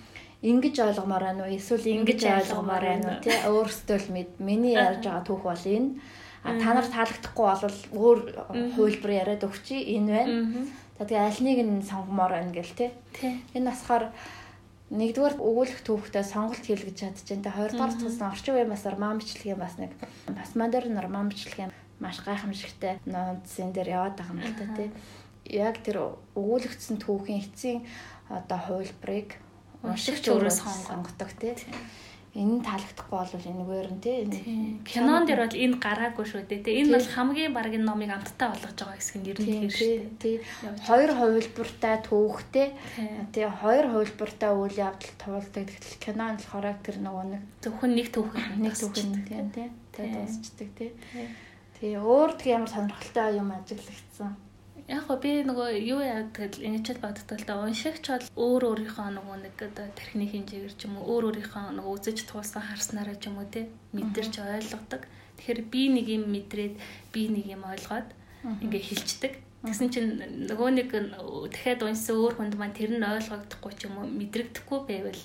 ингэж 0.42 0.76
ойлгомоор 0.80 1.24
байна 1.24 1.44
уу? 1.44 1.52
Эсвэл 1.52 1.86
ингэж 2.00 2.20
ойлгомоор 2.24 2.84
байна 2.84 3.06
уу? 3.12 3.20
тий 3.20 3.36
өөрөөсөө 3.44 3.98
л 4.00 4.08
миний 4.40 4.74
ярьж 4.74 5.04
байгаа 5.04 5.24
түүх 5.28 5.42
бол 5.44 5.64
энэ. 5.68 6.00
А 6.40 6.56
та 6.56 6.72
нар 6.72 6.88
таалагдахгүй 6.88 7.46
бол 7.60 7.78
өөр 7.92 8.18
хувилбар 8.72 9.12
яриад 9.12 9.44
өгчий 9.44 9.80
энэ 10.00 10.08
байна. 10.08 10.64
За 10.96 11.04
тэгээ 11.04 11.28
аль 11.28 11.42
нэг 11.44 11.58
нь 11.60 11.84
сонгомоор 11.84 12.32
байна 12.40 12.52
гэл 12.56 12.72
тий 12.72 12.90
энэ 13.52 13.68
насахаар 13.68 14.08
нэгдүгээр 14.90 15.36
өгүүлэх 15.38 15.80
түүхтэй 15.84 16.24
сонголт 16.24 16.64
хийлгэж 16.64 16.96
чадчихээн 16.96 17.44
тэ. 17.44 17.54
Хоёрдугаар 17.54 17.94
тус 17.94 18.18
орчин 18.18 18.56
үеийн 18.56 18.72
басар 18.72 18.96
маамчлгийн 18.96 19.60
бас 19.60 19.76
нэг 19.76 19.92
бас 20.32 20.50
модерн 20.56 20.96
маамчлгийн 20.96 21.70
маш 22.00 22.18
гайхамшигтай 22.24 22.98
нууцын 23.04 23.70
дээр 23.76 23.88
яваад 24.00 24.16
байгаа 24.16 24.34
юм 24.34 24.40
л 24.40 24.56
та 24.56 24.66
тий 24.74 24.88
яг 25.52 25.78
тэр 25.84 26.16
өгүүлэгдсэн 26.34 26.96
түүхийн 26.96 27.44
эцсийн 27.44 27.80
одоо 28.32 28.58
хувилбарыг 28.66 29.36
уншигч 29.82 30.24
өөрөө 30.28 30.52
сонгодог 30.52 31.30
тий. 31.40 31.56
Энэ 32.30 32.62
таалагдахгүй 32.62 33.10
бол 33.10 33.48
энэгээр 33.50 33.88
нь 33.90 34.02
тий. 34.04 34.18
Кинон 34.86 35.26
дээр 35.26 35.50
бол 35.50 35.56
энэ 35.66 35.82
гараагүй 35.82 36.24
шүү 36.30 36.46
дээ 36.46 36.62
тий. 36.62 36.74
Энэ 36.78 36.94
бол 36.94 37.08
хамгийн 37.10 37.50
баг 37.50 37.74
энэ 37.74 37.88
номыг 37.90 38.14
амттай 38.14 38.54
болгож 38.54 38.78
байгаа 38.78 38.98
хэсэг 39.02 39.16
нь 39.18 39.28
ер 39.34 39.38
нь 39.42 39.50
тэр 39.66 39.74
шүү 39.74 39.90
дээ. 39.98 40.14
Тий. 40.22 40.36
Хоёр 40.86 41.10
хувилбартай 41.18 41.96
түүхтэй. 42.06 42.68
Тий. 43.34 43.46
Хоёр 43.50 43.86
хувилбартай 43.90 44.50
үйл 44.54 44.78
явдал 44.78 45.14
туулдаг. 45.18 45.64
Тэгтэл 45.66 45.98
кинон 45.98 46.38
болохоор 46.38 46.66
тэр 46.86 46.96
нөгөө 47.02 47.26
нэг 47.34 47.42
зөвхөн 47.66 47.92
нэг 47.98 48.08
түүх 48.14 48.30
нэг 48.62 48.74
нь 48.78 49.50
тий. 49.50 49.68
Тий. 49.90 50.06
Дуусчдаг 50.14 50.70
тий. 50.78 50.90
Тий. 51.82 51.98
Өөр 51.98 52.38
тэг 52.38 52.62
ямар 52.62 52.70
сонирхолтой 52.70 53.42
юм 53.42 53.50
ажиглагдсан 53.50 54.38
Яг 54.90 55.06
гоо 55.06 55.22
би 55.22 55.46
нөгөө 55.46 55.68
юу 55.86 56.02
тэгэл 56.34 56.66
ингэж 56.66 56.98
л 56.98 57.02
боддог 57.06 57.38
л 57.38 57.46
да 57.46 57.62
уншигч 57.62 58.10
бол 58.10 58.26
өөр 58.34 58.62
өөрийнхөө 58.74 59.08
нөгөө 59.14 59.36
нэг 59.46 59.54
одоо 59.62 59.86
тархины 59.94 60.26
хэмжээгээр 60.26 60.74
ч 60.74 60.90
юм 60.90 60.98
уу 60.98 61.06
өөр 61.14 61.24
өөрийнхөө 61.30 61.78
нөгөө 61.78 61.94
үзэж 61.94 62.18
туусан 62.26 62.58
харснараа 62.58 63.14
ч 63.14 63.30
юм 63.30 63.38
уу 63.38 63.46
те 63.46 63.70
мэдэрч 63.94 64.42
ойлгодог. 64.42 65.06
Тэгэхээр 65.38 65.60
би 65.70 65.82
нэг 65.94 66.06
юм 66.10 66.24
мэдрээд 66.34 66.74
би 67.14 67.22
нэг 67.30 67.46
юм 67.54 67.62
ойлгоод 67.70 68.08
ингээ 68.66 68.82
хилчдэг. 68.82 69.32
Тэгсэн 69.62 69.88
чинь 69.94 70.10
нөгөө 70.50 70.70
нэг 70.74 70.88
дахиад 71.54 71.86
уншсан 71.86 72.18
өөр 72.18 72.34
хүнд 72.34 72.54
маань 72.58 72.74
тэр 72.74 72.90
нь 72.90 73.06
ойлгогдохгүй 73.06 73.72
ч 73.78 73.86
юм 73.86 73.94
уу 74.02 74.10
мэдрэгдэхгүй 74.10 74.80
байвал 74.90 75.22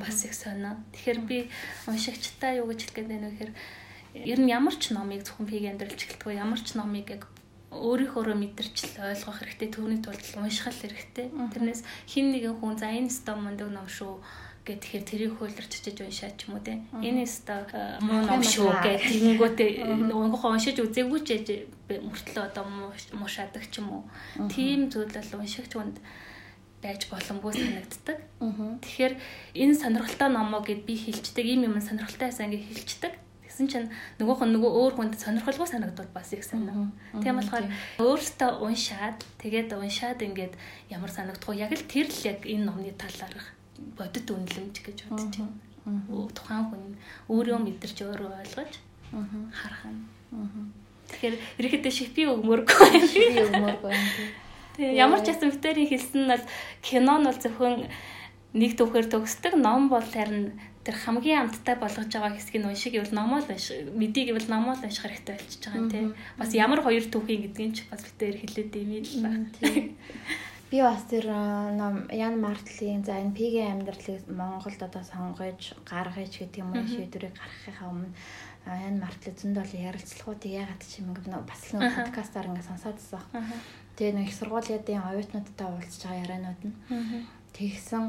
бас 0.00 0.24
их 0.24 0.32
сонио. 0.32 0.80
Тэгэхээр 0.96 1.20
би 1.28 1.52
уншигчтай 1.90 2.64
юу 2.64 2.72
гэж 2.72 2.88
хэлгээд 2.88 3.10
байна 3.12 3.28
вэ 3.28 3.36
гэхээр 3.36 3.52
ер 4.32 4.38
нь 4.40 4.48
ямар 4.48 4.72
ч 4.78 4.96
номыг 4.96 5.26
зөвхөн 5.26 5.50
пиг 5.50 5.66
амьдралж 5.68 6.00
эхэлдэг 6.00 6.38
ямар 6.38 6.60
ч 6.62 6.78
номыг 6.78 7.10
яг 7.10 7.28
өөрийнхөөрөө 7.74 8.36
мэдэрч 8.38 8.76
ойлгох 9.02 9.38
хэрэгтэй 9.42 9.68
төвний 9.74 10.00
тулд 10.00 10.22
унших 10.38 10.70
хэрэгтэй. 10.70 11.26
Тэрнээс 11.30 11.82
хин 12.06 12.30
нэгэн 12.30 12.58
хүн 12.62 12.78
за 12.78 12.88
энэ 12.90 13.10
ста 13.10 13.34
мундаг 13.34 13.68
ном 13.74 13.90
шүү 13.90 14.22
гэт 14.64 14.80
тэгэхээр 14.80 15.04
тэрийг 15.04 15.32
хуулирч 15.36 15.72
чиж 15.76 15.98
уншаад 16.00 16.34
ч 16.40 16.48
юм 16.48 16.56
уу 16.56 16.64
те. 16.64 16.80
Энэ 17.02 17.26
ста 17.28 17.68
муу 18.00 18.24
ном 18.24 18.40
шүү 18.40 18.70
гэх 18.80 19.04
тэгэнгүүтээ 19.12 19.70
өнгөөхөө 20.08 20.50
уншиж 20.56 20.76
үзээгүй 20.80 21.20
ч 21.26 21.30
мөртлөө 21.90 22.44
одоо 22.48 22.64
муушаадаг 23.12 23.64
ч 23.68 23.84
юм 23.84 24.00
уу. 24.00 24.02
Тийм 24.48 24.88
зүйл 24.88 25.12
бол 25.12 25.44
уншигч 25.44 25.72
хүнд 25.76 26.00
байж 26.80 27.08
боломгүй 27.12 27.52
санагддаг. 27.52 28.18
Тэгэхээр 28.80 29.14
энэ 29.52 29.74
сонирхолтой 29.76 30.28
номоо 30.32 30.64
гэд 30.64 30.88
би 30.88 30.96
хилчдэг, 30.96 31.44
ийм 31.44 31.68
юм 31.68 31.76
сонирхолтой 31.80 32.32
байсан 32.32 32.48
гэж 32.48 32.62
хилчдэг 32.64 33.23
Тэгсэн 33.54 33.70
чинь 33.70 33.86
нөгөөх 34.18 34.50
нь 34.50 34.54
нөгөө 34.58 34.72
өөр 34.82 34.92
хүнд 34.98 35.14
сонирхолгүй 35.14 35.70
санагдвал 35.70 36.10
бас 36.10 36.34
их 36.34 36.42
санаа. 36.42 36.90
Тийм 37.22 37.38
болохоор 37.38 37.70
өөртөө 38.02 38.50
уншаад 38.66 39.22
тэгээд 39.38 39.78
уншаад 39.78 40.18
ингээд 40.26 40.58
ямар 40.90 41.06
санагдах 41.06 41.46
вэ? 41.46 41.62
Яг 41.62 41.70
л 41.70 41.86
тэр 41.86 42.10
л 42.10 42.26
яг 42.26 42.42
энэ 42.42 42.66
номны 42.66 42.90
талаарх 42.98 43.54
бодит 43.94 44.26
үнэлэмж 44.26 44.74
гэж 44.74 44.98
бодож 45.06 45.38
байна. 45.38 45.54
Тухайн 46.34 46.66
хүн 46.66 46.82
өөрөө 47.30 47.58
мэдэрч 47.62 48.02
өөрөө 48.02 48.42
ойлгож 48.42 48.74
харах 49.54 49.82
нь. 49.86 50.02
Тэгэхээр 51.14 51.36
ерөөхдөө 51.62 51.92
шипи 51.94 52.26
өгмөргүй. 52.26 52.90
Шипи 53.06 53.38
өгмөргүй. 53.38 53.94
Тэгээ 54.82 54.98
ямар 54.98 55.22
ч 55.22 55.30
ясан 55.30 55.54
битэрийн 55.54 55.94
хэлсэн 55.94 56.26
нь 56.26 56.30
бол 56.34 56.44
кино 56.82 57.22
нь 57.22 57.26
бол 57.30 57.38
зөвхөн 57.38 57.86
нэг 58.58 58.74
түүхээр 58.74 59.06
төгсдөг 59.14 59.54
ном 59.54 59.86
бол 59.86 60.02
харин 60.02 60.58
тэр 60.84 60.96
хамгийн 61.00 61.40
амттай 61.48 61.76
болгож 61.80 62.12
байгаа 62.12 62.36
хэсгийг 62.36 62.68
уншиг 62.68 62.92
гэвэл 62.92 63.16
номоо 63.16 63.40
л 63.40 63.48
унших 63.48 63.88
мэдээ 63.96 64.24
гэвэл 64.28 64.52
номоо 64.52 64.76
л 64.76 64.84
унших 64.84 65.08
хэрэгтэй 65.08 65.34
болчихж 65.34 65.64
байгаа 65.64 65.88
тийм 65.88 66.08
бас 66.36 66.50
ямар 66.52 66.80
хоёр 66.84 67.04
түүхийн 67.08 67.42
гэдгийг 67.48 67.72
ч 67.72 67.78
бас 67.88 68.04
битээр 68.04 68.36
хэлээд 68.44 68.72
юм 68.76 68.90
л 69.00 69.24
байна. 69.24 69.48
Би 70.68 70.82
бас 70.82 71.06
тэр 71.08 71.30
ном 71.30 72.04
Ян 72.10 72.36
Мартлийн 72.42 73.04
за 73.04 73.16
энэ 73.16 73.32
пигийн 73.32 73.80
амьдралыг 73.80 74.28
Монголд 74.28 74.80
одоо 74.82 75.02
сонгож 75.06 75.72
гаргаж 75.88 76.32
гэдэг 76.34 76.60
юм 76.60 76.76
уу 76.76 76.84
шийдвэрийг 76.84 77.32
гаргахынхаа 77.32 77.88
өмнө 77.88 78.10
Ян 78.64 78.96
Мартли 78.98 79.30
зөндөл 79.32 79.70
ярилцлагуудыг 79.70 80.50
яагаад 80.50 80.82
ч 80.82 81.00
юм 81.04 81.12
ингээ 81.12 81.46
бас 81.46 81.62
нэг 81.72 81.94
подкастаар 81.94 82.48
ингээ 82.48 82.68
сонсоодсон. 82.68 83.22
Тэгээ 83.96 84.16
нэг 84.18 84.26
их 84.28 84.34
сургуулийн 84.34 85.04
оюутнуудтай 85.04 85.68
уулзж 85.68 86.00
байгаа 86.00 86.22
ярианууд 86.24 86.60
нь. 86.64 86.76
Тэгсэн 87.54 88.04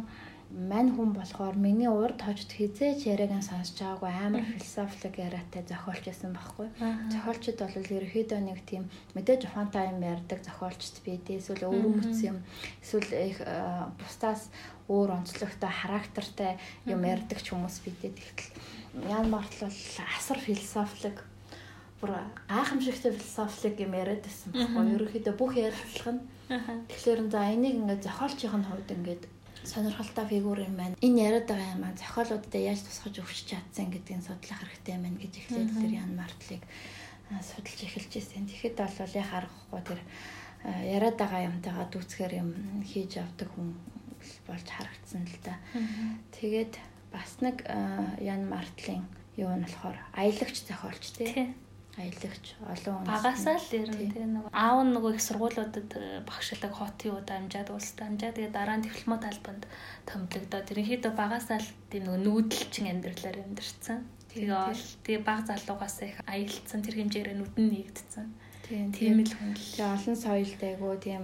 мань 0.56 0.96
хүн 0.96 1.12
болохоор 1.12 1.60
миний 1.60 1.92
урд 1.92 2.24
хожид 2.24 2.48
хизээч 2.48 3.12
яриаг 3.12 3.36
нь 3.36 3.44
сонсож 3.44 3.76
байгаагүй 3.76 4.12
амар 4.24 4.46
философик 4.56 5.20
яриатай 5.20 5.68
зохиолч 5.68 6.08
байсан 6.08 6.32
байхгүй. 6.32 6.68
Зохиолчд 7.12 7.60
бол 7.60 7.76
ерөөхдөө 7.76 8.40
нэг 8.40 8.60
тийм 8.64 8.88
мэдээж 9.20 9.52
ухаантай 9.52 9.92
юм 9.92 10.00
ярьдаг 10.00 10.40
зохиолчд 10.48 11.04
бийдээ 11.04 11.44
эсвэл 11.44 11.68
өөрөмцсөн 11.68 12.28
юм. 12.32 12.40
Эсвэл 12.80 13.12
их 13.36 13.44
бусдаас 14.00 14.48
өөр 14.88 15.10
онцлогтой 15.20 15.72
характертай 15.76 16.56
юм 16.88 17.04
ярьдаг 17.04 17.44
ч 17.44 17.52
хүмүүс 17.52 17.84
бийдээ 17.84 18.16
тэгтэл 18.16 19.12
Ян 19.12 19.28
Мартл 19.28 19.68
бол 19.68 19.80
асар 20.16 20.40
философик 20.40 21.20
бүр 22.00 22.16
гайхамшигтай 22.48 23.12
философик 23.12 23.76
юм 23.84 23.92
яриад 23.92 24.24
байсан 24.24 24.56
байхгүй. 24.56 24.96
Ерөөхдөө 24.96 25.36
бүх 25.36 25.52
ярилцлага 25.60 26.12
нь. 26.16 26.24
Тэгэхээр 26.88 27.22
за 27.28 27.40
энийг 27.52 27.76
ингээд 27.76 28.08
зохиолчийн 28.08 28.64
хувьд 28.64 28.88
ингээд 28.96 29.24
сонирхолтой 29.66 30.26
фигур 30.30 30.60
юм 30.62 30.76
байна. 30.78 30.96
Энэ 31.02 31.22
яриад 31.28 31.48
байгаа 31.50 31.74
юм 31.76 31.84
а 31.84 31.98
зохиолуудад 31.98 32.54
яаж 32.54 32.82
тусгаж 32.86 33.16
өгч 33.20 33.40
чадсан 33.50 33.90
гэдгийг 33.92 34.22
судлах 34.24 34.62
хэрэгтэй 34.62 34.96
юм 34.96 35.04
байна 35.04 35.20
гэж 35.20 35.34
эхлээд 35.42 35.72
тэр 35.76 35.92
Ян 36.06 36.14
Мартлыг 36.16 36.64
судалж 37.42 37.80
эхэлж 37.84 38.12
ирсэн. 38.16 38.46
Тэгэхэд 38.46 38.78
бол 38.78 39.14
яг 39.18 39.28
харахгүй 39.30 39.82
тэр 39.82 40.02
яриад 40.86 41.18
байгаа 41.18 41.48
юмтайгаа 41.50 41.86
дүүцгээр 41.90 42.34
юм 42.42 42.50
хийж 42.86 43.18
авдаг 43.22 43.50
хүн 43.54 43.74
болж 44.48 44.68
харагдсан 44.70 45.26
л 45.26 45.38
да. 45.42 45.58
Тэгээд 46.38 46.74
бас 47.10 47.32
нэг 47.42 47.66
Ян 48.22 48.46
Мартлын 48.50 49.06
юу 49.38 49.52
нь 49.54 49.66
болохоор 49.66 49.98
аялагч 50.14 50.64
зохиолч 50.64 51.06
тий 51.18 51.54
аялагч 51.96 52.46
олон 52.60 53.08
багасаа 53.08 53.56
л 53.56 53.70
ер 53.72 53.88
нь 53.88 54.12
тэгээ 54.12 54.28
нэг 54.28 54.46
аав 54.52 54.80
нь 54.84 54.92
нөгөө 54.92 55.16
их 55.16 55.24
сургуулиудад 55.24 55.90
э, 55.96 56.20
багшлаг 56.28 56.74
хотын 56.76 57.16
удаа 57.16 57.40
амжаад 57.40 57.70
улс 57.72 57.96
дамжаа 57.96 58.36
тэгээ 58.36 58.52
дараа 58.52 58.78
нь 58.78 58.86
дипломат 58.88 59.24
албанд 59.24 59.64
томилогдоод 60.04 60.72
ерөнхийдөө 60.76 61.14
багасаа 61.16 61.64
л 61.64 61.70
тийм 61.88 62.04
нөгөө 62.04 62.22
нүүдэлчин 62.28 62.92
амьдралаар 62.92 63.38
амьдэрсэн. 63.48 64.00
Тэгээ 64.28 64.52
ол 64.52 64.84
тэгээ 65.08 65.24
баг 65.24 65.40
залуугаас 65.48 65.98
их 66.04 66.20
аялцсан 66.28 66.84
тэр 66.84 66.96
хэмжээгээр 67.00 67.40
нүдэн 67.40 67.68
нэгдсэн. 67.72 68.28
Тийм 68.68 69.24
л 69.24 69.32
хүн 69.32 69.56
л. 69.56 69.68
Олон 69.80 70.16
соёлд 70.20 70.62
айгуу 70.68 71.00
тийм 71.00 71.24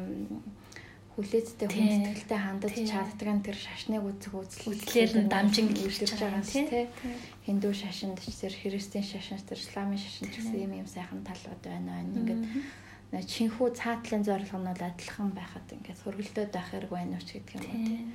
хүлээцтэй 1.22 1.70
хүндэтгэлтэй 1.70 2.40
хандаж 2.42 2.74
чаддаг 2.82 3.30
нь 3.30 3.46
тэр 3.46 3.58
шашныг 3.62 4.02
үзэх 4.02 4.34
үзлээр 4.34 5.12
нь 5.22 5.30
дамжин 5.30 5.70
гэлж 5.70 6.18
байгаа 6.18 6.42
тийм 6.42 6.90
хиндүү 7.46 7.74
шашинд 7.78 8.18
тэр 8.18 8.54
христийн 8.58 9.06
шашин 9.06 9.38
тэр 9.46 9.62
исламын 9.62 10.02
шашин 10.02 10.34
ч 10.34 10.42
гэсэн 10.42 10.58
юм 10.66 10.74
юм 10.82 10.90
сайхан 10.90 11.22
талууд 11.22 11.62
байна. 11.62 12.02
Ингээд 12.02 12.42
чинхүү 13.14 13.70
цаатлын 13.78 14.26
зорилго 14.26 14.58
нь 14.58 14.70
бол 14.74 14.82
адилхан 14.82 15.30
байхад 15.38 15.68
ингээд 15.70 16.02
хөргөлдөөд 16.02 16.50
байх 16.50 16.68
хэрэг 16.74 16.90
байна 16.90 17.22
уу 17.22 17.24
ч 17.24 17.38
гэдэг 17.38 17.54
юм 17.54 17.70
уу 17.70 17.86
тийм 17.86 18.10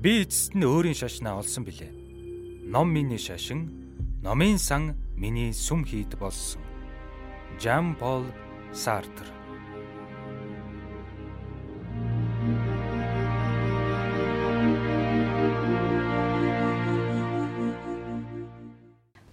Би 0.00 0.24
эцэст 0.24 0.56
нь 0.56 0.64
өөрийн 0.64 0.96
шашнаа 0.96 1.36
олсон 1.36 1.60
билээ. 1.68 1.92
Ном 2.72 2.88
миний 2.88 3.20
шашин 3.20 3.89
Номын 4.20 4.58
сан 4.58 5.00
миний 5.16 5.48
сүм 5.48 5.80
хийд 5.88 6.12
болсон. 6.20 6.60
Жан 7.56 7.96
Пол 7.96 8.28
Сартр 8.68 9.24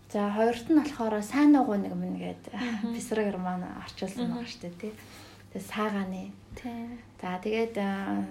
За 0.08 0.32
хоёрт 0.32 0.72
нь 0.72 0.80
болохоор 0.80 1.20
сайн 1.20 1.52
нугуу 1.52 1.76
нэг 1.76 1.92
мэн 1.92 2.16
гээд 2.16 2.44
Писра 2.96 3.28
Герман 3.28 3.68
орчуулсан 3.84 4.32
байгаа 4.32 4.48
шүү 4.48 4.62
дээ 4.72 4.76
тий. 4.80 4.94
Тэгээ 5.52 5.68
саагааны. 5.68 6.32
Тий. 6.56 6.96
За 7.20 7.36
тэгээд 7.44 7.76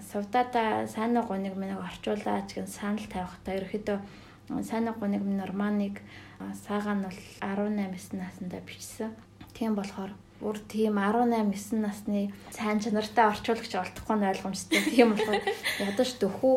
сувдада 0.08 0.88
сайн 0.88 1.12
нугуу 1.12 1.36
нэг 1.36 1.52
мэн 1.52 1.76
орчуулаач 1.76 2.56
гэн 2.56 2.64
санал 2.64 3.04
тавихтаа 3.12 3.60
ерөөхдөө 3.60 4.64
сайн 4.64 4.88
нугуу 4.88 5.04
нэг 5.04 5.20
мэн 5.20 5.44
норманыг 5.44 6.00
саага 6.38 6.94
нь 6.94 7.04
бол 7.06 7.20
18 7.40 8.12
9 8.12 8.20
наснда 8.20 8.60
бичсэн. 8.60 9.10
Тийм 9.56 9.74
болохоор 9.74 10.12
бүр 10.40 10.60
тийм 10.68 11.00
18 11.00 11.48
9 11.48 11.80
насны 11.80 12.32
сайн 12.52 12.80
чанартай 12.80 13.24
орчуулагч 13.32 13.72
олдохгүй 13.72 14.16
нь 14.20 14.28
ойлгомжтой. 14.28 14.80
Тийм 14.92 15.16
болохоор 15.16 15.40
ядаж 15.80 16.10
дөхүү 16.20 16.56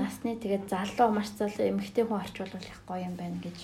насны 0.00 0.32
тэгээд 0.40 0.72
залуу 0.72 1.12
маш 1.12 1.28
залуу 1.36 1.68
эмэгтэй 1.68 2.08
хүн 2.08 2.24
орчуулах 2.24 2.80
гоё 2.88 3.04
юм 3.04 3.20
байна 3.20 3.36
гэж 3.44 3.58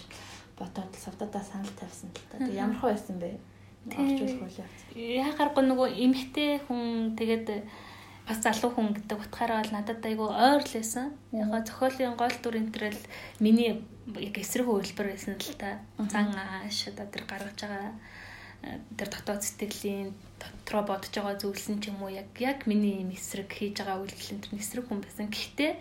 бодоод 0.61 0.93
савдадаа 1.01 1.41
санал 1.41 1.73
тавьсан 1.81 2.13
л 2.13 2.29
та. 2.29 2.45
Тэг 2.45 2.55
ямар 2.55 2.77
хөө 2.77 2.93
байсан 2.93 3.17
бэ? 3.19 3.41
Орчуулах 3.89 4.45
үйл 4.45 4.61
явц. 4.61 4.79
Яагаргүй 4.93 5.65
нөгөө 5.65 5.89
эмэгтэй 6.05 6.51
хүн 6.69 7.17
тэгээд 7.17 7.49
бас 8.29 8.39
залуу 8.45 8.71
хүн 8.73 8.93
гэдэг 8.97 9.17
утгаараа 9.17 9.65
бол 9.65 9.73
надад 9.77 10.05
айгүй 10.05 10.29
ойр 10.29 10.61
л 10.61 10.73
байсан. 10.77 11.13
Яг 11.33 11.53
зохиолын 11.69 12.17
гол 12.17 12.37
дүр 12.41 12.57
энэ 12.61 12.73
төрөл 12.73 13.03
миний 13.41 13.85
яг 14.07 14.37
эсрэг 14.39 14.67
хөвлбөр 14.69 15.09
байсан 15.13 15.41
л 15.41 15.57
та. 15.57 15.81
Зан 15.97 16.37
ааш 16.37 16.93
одоо 16.93 17.09
тэр 17.09 17.25
гаргаж 17.25 17.57
байгаа 17.57 17.93
э, 18.63 18.79
тэр 19.01 19.09
дотоод 19.09 19.41
сэтгэлийн 19.41 20.13
дотроо 20.37 20.85
бодож 20.85 21.09
байгаа 21.09 21.41
зүйлсэн 21.41 21.81
ч 21.81 21.89
юм 21.89 22.05
уу 22.05 22.13
яг 22.13 22.29
яг 22.37 22.69
миний 22.69 23.01
юм 23.01 23.17
эсрэг 23.17 23.49
хийж 23.49 23.81
байгаа 23.81 24.05
үйлдэл 24.05 24.45
энэ 24.45 24.61
эсрэг 24.61 24.85
хүн 24.89 25.01
байсан. 25.01 25.33
Гэхдээ 25.33 25.73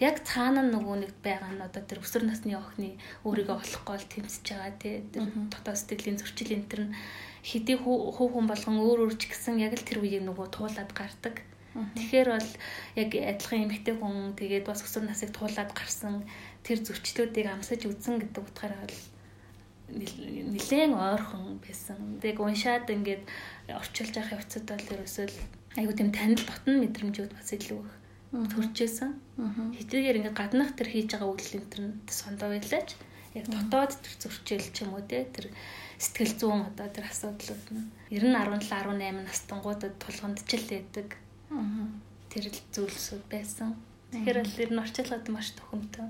яг 0.00 0.16
цаана 0.24 0.64
нөгөө 0.64 0.96
нэг 1.04 1.12
байгаа 1.20 1.52
нь 1.52 1.66
одоо 1.68 1.82
тэр 1.84 2.00
өсвөр 2.00 2.24
насны 2.24 2.56
охины 2.56 2.96
өөрийгөө 3.28 3.56
олохгүй 3.60 3.96
л 4.00 4.08
тэмцэж 4.08 4.44
байгаа 4.56 4.72
тий. 4.80 5.04
Тэр 5.12 5.28
дотоод 5.52 5.76
сэтгэлийн 5.76 6.20
зөрчил 6.20 6.56
энэ 6.56 6.68
төр 6.72 6.80
нь 6.88 6.96
хэдий 7.44 7.76
хүү 7.76 8.28
хүн 8.32 8.48
болгон 8.48 8.80
өөр 8.80 8.98
өөр 9.04 9.14
ч 9.20 9.28
гэсэн 9.28 9.60
яг 9.60 9.76
л 9.76 9.84
тэр 9.84 10.00
үеийг 10.00 10.24
нөгөө 10.24 10.48
туулаад 10.48 10.90
гардаг 10.96 11.44
Тэгэхээр 11.76 12.28
бол 12.32 12.50
яг 12.96 13.10
адилхан 13.12 13.64
эмэгтэй 13.68 13.94
хүн 14.00 14.32
тэгээд 14.32 14.64
бас 14.64 14.80
өсвөр 14.80 15.04
насыг 15.12 15.30
туулаад 15.36 15.76
гарсан 15.76 16.24
тэр 16.66 16.78
зөрчлүүдийг 16.82 17.46
амсаж 17.46 17.86
үзэн 17.86 18.18
гэдэг 18.18 18.42
утгаараа 18.42 18.82
бол 18.82 18.98
нилээн 19.86 20.92
ойрхон 20.98 21.62
байсан. 21.62 22.18
Тэг 22.18 22.42
уншаад 22.42 22.90
ингээд 22.90 23.22
орчилж 23.70 24.12
явах 24.18 24.34
явцад 24.34 24.66
бол 24.66 24.92
ерөөсөө 24.98 25.26
айгуу 25.78 25.94
тийм 25.94 26.10
танил 26.10 26.42
ботн 26.42 26.82
мэдрэмжүүд 26.82 27.32
бас 27.38 27.54
илүү 27.54 27.80
их 27.86 27.94
төржсэн. 28.50 29.10
Хэдийгээр 29.78 30.18
ингээд 30.26 30.34
гаднах 30.34 30.74
тэр 30.74 30.90
хийж 30.90 31.14
байгаа 31.14 31.30
үйлдэл 31.30 31.58
энэ 31.62 31.70
төр 31.70 31.84
сондоо 32.10 32.48
байлаач 32.50 32.88
яг 33.38 33.46
дотоод 33.46 33.92
тэр 33.94 34.14
зөрчил 34.18 34.66
ч 34.74 34.76
юм 34.82 34.98
уу 34.98 35.06
те 35.06 35.22
тэр 35.30 35.54
сэтгэл 36.02 36.34
зүүн 36.34 36.62
одоо 36.74 36.90
тэр 36.90 37.06
асуудлууд 37.06 37.66
нь 37.70 37.86
90 38.10 38.66
17 38.66 38.74
18 38.74 39.22
настангуудад 39.22 39.94
тулгамдч 40.02 40.50
л 40.58 40.66
байдаг 40.66 41.08
Тэр 42.36 42.50
л 42.50 42.60
зүйлсүүд 42.74 43.24
байсан. 43.30 43.78
Тэгэхээр 44.10 44.38
л 44.42 44.60
ер 44.60 44.70
нь 44.74 44.82
орчуулгад 44.82 45.26
маш 45.30 45.54
төхөмтэй. 45.54 46.04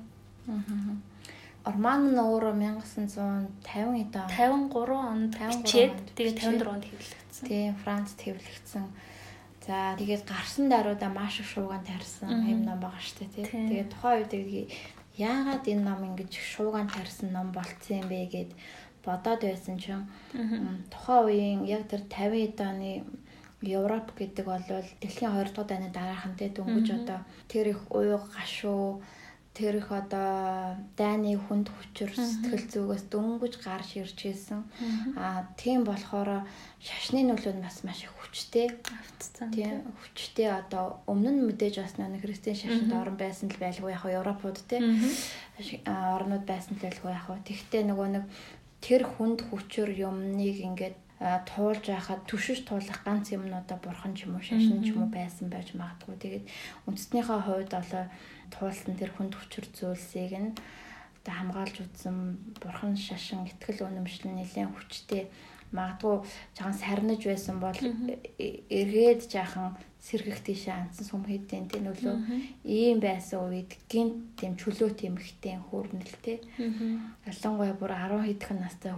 Орман 1.67 2.15
нь 2.15 2.21
өөрөө 2.23 2.55
1950 2.55 4.03
эд 4.03 4.15
53 4.15 4.95
онд 4.95 5.33
бичээд 5.35 5.97
тэгээ 6.15 6.63
54 6.63 6.75
онд 6.75 6.85
хэвлэгдсэн. 6.87 7.45
Тийм 7.51 7.75
Францд 7.83 8.19
хэвлэгдсэн. 8.23 8.85
За 9.67 9.99
тэгээд 9.99 10.23
гарсан 10.31 10.71
даруйда 10.71 11.11
маш 11.11 11.43
их 11.43 11.51
шууган 11.51 11.83
тарьсан. 11.83 12.31
Юм 12.47 12.63
ном 12.63 12.79
байгаа 12.79 13.03
шүү 13.03 13.27
дээ 13.27 13.31
тий. 13.35 13.45
Тэгээд 13.51 13.91
тухайн 13.91 14.23
үед 14.23 14.71
яагаад 15.19 15.65
энэ 15.67 15.83
ном 15.83 16.01
ингэж 16.07 16.33
шууган 16.39 16.87
тарьсан 16.87 17.35
ном 17.35 17.51
болцсон 17.51 17.99
юм 17.99 18.07
бэ 18.15 18.31
гэд 18.31 18.51
бодоод 19.03 19.43
байсан 19.43 19.77
чинь 19.83 20.07
тухайн 20.93 21.27
үеийн 21.27 21.61
яг 21.67 21.83
тэр 21.91 22.07
50 22.07 22.47
эд 22.47 22.59
оны 22.63 22.91
Европ 23.65 24.13
гэдэг 24.15 24.45
бол 24.47 24.63
дэлхийн 25.03 25.33
2 25.33 25.51
дугаар 25.51 25.67
дайны 25.67 25.89
дараахан 25.91 26.39
тэ 26.39 26.55
дөнгөж 26.55 26.89
одоо 26.93 27.21
тэр 27.49 27.75
их 27.75 27.81
уйг 27.91 28.23
гашуу 28.37 29.03
тэр 29.57 29.81
их 29.81 29.88
одоо 29.88 30.77
дайны 31.01 31.33
хүнд 31.40 31.73
хүчээр 31.73 32.12
сэтгэл 32.12 32.69
зүгээс 32.69 33.05
дөнгөж 33.09 33.55
гарч 33.64 33.97
ирж 33.97 34.19
ирсэн. 34.29 34.61
Аа 35.16 35.49
тийм 35.57 35.88
болохоор 35.88 36.45
шашны 36.77 37.25
нөлөө 37.25 37.57
нь 37.57 37.64
бас 37.64 37.81
маш 37.81 38.05
их 38.05 38.12
хүчтэй. 38.21 38.77
Автцсан. 38.85 39.49
Тийм 39.57 39.88
хүчтэй 39.97 40.53
одоо 40.53 41.01
өмнө 41.09 41.33
нь 41.33 41.45
мэдээж 41.49 41.81
бас 41.81 41.97
нэг 41.97 42.21
христийн 42.21 42.61
шашинд 42.61 42.92
орон 42.92 43.16
байсан 43.16 43.49
л 43.49 43.57
байлгүй 43.57 43.97
яг 43.97 44.05
Европууд 44.05 44.61
те 44.69 44.77
орнууд 45.88 46.45
байсан 46.45 46.77
л 46.77 46.85
байлгүй 46.85 47.11
яг. 47.16 47.25
Тэгтээ 47.49 47.83
нөгөө 47.88 48.09
нэг 48.12 48.25
тэр 48.85 49.09
хүнд 49.09 49.40
хүчээр 49.49 49.90
юмныг 50.05 50.57
ингээд 50.61 50.97
туулж 51.49 51.88
байхад 51.88 52.29
түшиж 52.29 52.69
туулах 52.69 53.01
ганц 53.01 53.33
юмнуудаа 53.33 53.81
бурхан 53.81 54.12
ч 54.12 54.29
юм 54.29 54.37
уу 54.37 54.45
шашин 54.45 54.85
ч 54.85 54.92
юм 54.92 55.09
уу 55.09 55.09
байсан 55.09 55.49
байж 55.49 55.73
магадгүй. 55.73 56.12
Тэгээд 56.21 56.45
үндэснийхээ 56.85 57.40
хувьд 57.40 57.73
олоо 57.73 58.05
туулсан 58.57 58.97
тэр 58.97 59.12
хүнд 59.14 59.37
хүчээр 59.37 59.66
зүйлсийг 59.77 60.33
нь 60.35 60.51
одоо 61.23 61.35
хамгаалж 61.37 61.77
үзсэн 61.85 62.16
бурхан 62.62 62.97
шашин 62.97 63.47
итгэл 63.51 63.87
үнэмшил 63.87 64.33
нэлээд 64.33 64.73
хүчтэй 64.73 65.29
магадгүй 65.75 66.23
жаахан 66.55 66.77
сарниж 66.79 67.23
байсан 67.27 67.59
бол 67.59 67.79
эргээд 68.38 69.27
жаахан 69.27 69.75
сэргэх 69.99 70.38
тийшээ 70.47 70.75
ансан 70.87 71.03
сүм 71.03 71.27
хэдийн 71.27 71.66
тийм 71.66 71.90
нөлөө 71.90 72.16
ийм 72.62 73.03
байсан 73.03 73.51
үед 73.51 73.75
гинт 73.90 74.38
тийм 74.38 74.55
чөлөө 74.55 74.95
тэмхтэн 74.95 75.66
хөөрнөлтэй. 75.66 76.38
Ялангуяа 77.27 77.75
бүр 77.75 77.90
10 77.90 78.23
хэдхэн 78.23 78.59
настай 78.62 78.95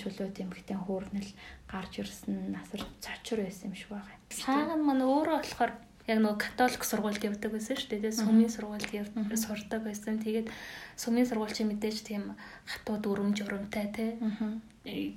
чөлөө 0.00 0.28
тэмхтэн 0.32 0.80
хөөрнөл 0.88 1.30
гарч 1.68 2.00
ирсэн 2.00 2.56
насар 2.56 2.80
цочор 3.04 3.44
байсан 3.44 3.68
юм 3.68 3.76
шиг 3.76 3.92
байгаа. 3.92 4.16
Цаахан 4.32 4.80
маань 4.80 5.04
өөрөө 5.04 5.44
болохоор 5.44 5.72
яг 6.06 6.18
нөгөө 6.22 6.38
католик 6.38 6.82
сургуульд 6.86 7.22
явдаг 7.26 7.50
байсан 7.52 7.76
шүү 7.76 7.98
дээ. 7.98 8.14
Сүмийн 8.14 8.50
сургуульд 8.50 8.90
сурдаг 9.34 9.82
байсан. 9.82 10.22
Тэгээд 10.22 10.48
сүмийн 10.94 11.26
сургууль 11.26 11.54
чи 11.54 11.66
мэдээж 11.66 11.98
тийм 12.06 12.38
хатуу 12.64 12.96
дүрм 13.02 13.34
журамтай 13.34 13.86
тий 13.90 14.10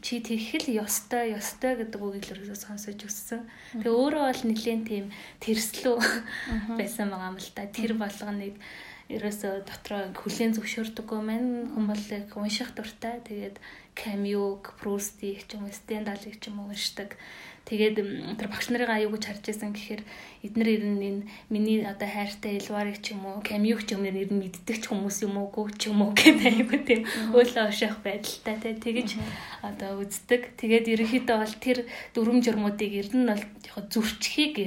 чи 0.01 0.17
тэгэх 0.17 0.65
л 0.65 0.81
ёстой 0.81 1.37
ёстой 1.37 1.77
гэдэг 1.77 2.01
үгийг 2.01 2.25
л 2.25 2.33
ерөөсөө 2.41 2.57
сонсож 2.57 3.05
өссөн. 3.05 3.45
Тэгээ 3.77 3.93
өөрөө 3.93 4.23
бол 4.25 4.43
нэлээд 4.49 4.81
тийм 4.89 5.05
тэрслүү 5.45 5.97
байсан 6.73 7.13
байгаа 7.13 7.29
юм 7.29 7.37
л 7.37 7.49
та. 7.53 7.69
Тэр 7.69 7.93
болгоныг 7.93 8.57
ерөөсөө 9.13 9.53
дотроо 9.69 10.09
хүлэн 10.17 10.57
зөвшөөрдөггүй 10.57 11.21
мэн 11.21 11.45
хүмүүс 11.77 12.33
унших 12.33 12.73
дуртай. 12.73 13.21
Тэгээд 13.21 13.61
Камюг, 13.93 14.73
Прустиг 14.81 15.45
ч 15.45 15.53
юм 15.53 15.69
уу, 15.69 15.73
Стендалыг 15.73 16.41
ч 16.41 16.49
юм 16.49 16.65
уу 16.65 16.73
уншдаг. 16.73 17.13
Тэгээд 17.69 18.01
тэр 18.41 18.49
багш 18.49 18.73
нарын 18.73 18.89
аюу 18.89 19.13
гэж 19.13 19.29
харж 19.29 19.43
байсан 19.45 19.77
гэхээр 19.77 20.01
эднэр 20.41 20.69
ер 20.73 20.83
нь 20.89 21.05
энэ 21.05 21.23
миний 21.53 21.85
одоо 21.85 22.09
хайртай 22.09 22.57
Элварыг 22.57 22.97
ч 22.97 23.13
юм 23.13 23.29
уу, 23.29 23.45
Камюг 23.45 23.85
ч 23.85 23.93
юм 23.93 24.09
уу 24.09 24.09
ер 24.09 24.25
нь 24.25 24.41
мэддэг 24.41 24.81
ч 24.81 24.89
хүмүүс 24.89 25.29
юм 25.29 25.37
уу, 25.37 25.53
гүү 25.53 25.77
ч 25.77 25.93
юм 25.93 26.01
уу 26.01 26.17
гэдэг 26.17 26.65
аюу 26.65 26.81
тийм 26.81 27.05
өөлөө 27.29 27.69
оших 27.69 28.01
байдалтай 28.01 28.57
тий 28.57 28.73
тэгэж 28.73 29.09
одоо 29.61 30.01
үздэг. 30.01 30.57
Тэгээд 30.57 30.89
ерөнхийдөө 30.97 31.37
бол 31.37 31.55
тэр 31.61 31.77
дүрм 32.17 32.41
журмуудыг 32.41 32.89
ер 32.89 33.09
нь 33.13 33.29
бол 33.29 33.45
яг 33.45 33.85
зөрчихийг 33.93 34.57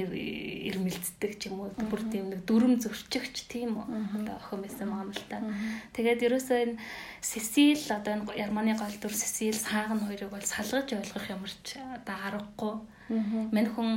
ирмэлцдэг 0.71 1.31
ч 1.43 1.51
юм 1.51 1.67
уу. 1.67 1.75
Бүр 1.75 2.07
тийм 2.07 2.31
нэг 2.31 2.47
дүрм 2.47 2.79
зөрчихч 2.79 3.51
тийм 3.51 3.83
одоо 3.83 4.39
охин 4.39 4.63
байсан 4.63 4.87
юм 4.87 5.11
л 5.11 5.27
та. 5.27 5.43
Тэгээд 5.91 6.23
ерөөсөө 6.23 6.57
энэ 6.71 6.79
Сесил 7.19 7.83
одоо 7.91 8.15
энэ 8.15 8.31
Германы 8.31 8.79
гол 8.79 8.95
дүр 8.95 9.11
Сесил 9.11 9.59
саагн 9.59 9.99
хоёрыг 10.07 10.31
бол 10.31 10.45
салгаж 10.45 10.87
ойлгох 10.95 11.27
юмарч 11.27 11.75
одоо 11.75 12.15
аргагүй 12.15 12.92
Мань 13.55 13.69
хүн 13.73 13.89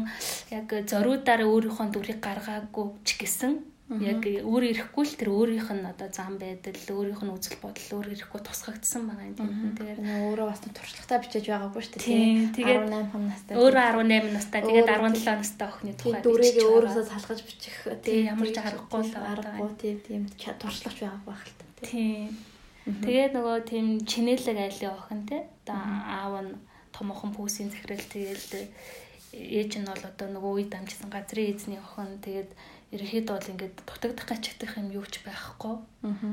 яг 0.53 0.69
зориудаар 0.91 1.43
өөрийнхөө 1.47 1.87
дүрийг 1.93 2.21
гаргаагүй 2.21 2.87
ч 3.07 3.09
гэсэн 3.21 3.53
яг 3.87 4.27
өөр 4.27 4.65
ирэхгүй 4.75 5.05
л 5.07 5.15
тэр 5.15 5.31
өөрийнх 5.31 5.71
нь 5.71 5.87
одоо 5.87 6.11
зам 6.11 6.43
байдал, 6.43 6.75
өөрийнх 6.75 7.23
нь 7.23 7.31
үзэл 7.31 7.63
бодол 7.63 8.03
өөр 8.03 8.19
ирэхгүй 8.19 8.41
тусгагдсан 8.43 9.07
байгаа 9.07 9.31
юм 9.31 9.37
тийм. 9.39 9.51
Тэгэхээр 9.79 9.99
өөрөө 10.27 10.47
бас 10.51 10.61
туршлагатай 10.67 11.19
бичиж 11.23 11.45
байгаагүй 11.47 11.83
шүү 11.87 11.95
дээ. 12.03 12.51
Тэгээд 12.51 12.83
18 12.91 13.31
настай. 13.31 13.55
Өөрөө 13.55 13.85
18 13.95 14.35
настай. 14.35 14.61
Тэгээд 14.67 14.91
17 14.91 15.39
настай 15.39 15.67
охины 15.71 15.95
тухай 15.95 16.19
дүрийг 16.19 16.57
өөрөөсөө 16.67 17.05
салгаж 17.07 17.41
бичих 17.47 17.77
тийм 18.03 18.23
ямар 18.27 18.49
ч 18.51 18.59
аргагүй 18.59 19.03
л 19.07 19.15
аргагүй 19.23 19.71
тийм 19.79 19.97
тийм 20.03 20.23
туршлагач 20.35 20.99
байгаагүй 21.07 21.31
байх 21.31 21.45
л 21.47 21.55
та. 21.55 21.65
Тийм. 21.87 22.31
Тэгээд 23.07 23.33
нөгөө 23.39 23.57
тийм 23.71 23.87
чинэлэг 24.03 24.59
айлын 24.67 24.99
охин 24.99 25.23
те. 25.31 25.47
Одоо 25.63 25.79
аав 26.11 26.35
нь 26.43 26.59
томоохон 26.91 27.31
пүүсийн 27.39 27.71
захирал 27.71 28.03
тэгээд 28.03 28.67
ээж 29.37 29.85
нь 29.85 29.88
бол 29.88 30.01
одоо 30.01 30.29
нөгөө 30.33 30.53
үе 30.57 30.66
дамжсан 30.72 31.12
газрын 31.12 31.53
эзний 31.53 31.81
охин. 31.81 32.16
Тэгээд 32.25 32.51
ерөнхийдөө 32.96 33.35
бол 33.37 33.51
ингээд 33.53 33.77
дутагдах 33.85 34.27
гачигдах 34.27 34.72
юм 34.81 34.88
юу 34.96 35.05
ч 35.05 35.20
байхгүй. 35.20 35.77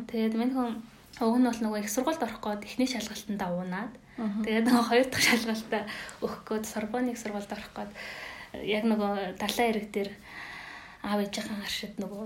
Тэгээд 0.07 0.33
минь 0.39 0.55
хүн 0.55 0.79
уг 1.21 1.37
нь 1.37 1.45
бол 1.45 1.61
нөгөө 1.61 1.79
их 1.83 1.91
сургуульд 1.91 2.23
орох 2.23 2.41
гээд 2.41 2.65
эхний 2.65 2.89
шалгалтанд 2.89 3.43
уунаад 3.43 3.93
тэгээд 4.17 4.65
нөгөө 4.65 4.85
хоёр 4.89 5.07
дахь 5.09 5.25
шалгалтаа 5.29 5.83
өгөх 6.25 6.41
гээд 6.49 6.65
Сорбоныг 6.65 7.17
сургуульд 7.21 7.53
орох 7.53 7.71
гээд 7.77 7.91
яг 8.65 8.83
нөгөө 8.89 9.37
далайн 9.37 9.69
эрэг 9.73 9.87
дээр 9.93 10.09
аав 11.03 11.19
ээжийнхэн 11.19 11.59
харшид 11.61 11.93
нөгөө 11.99 12.23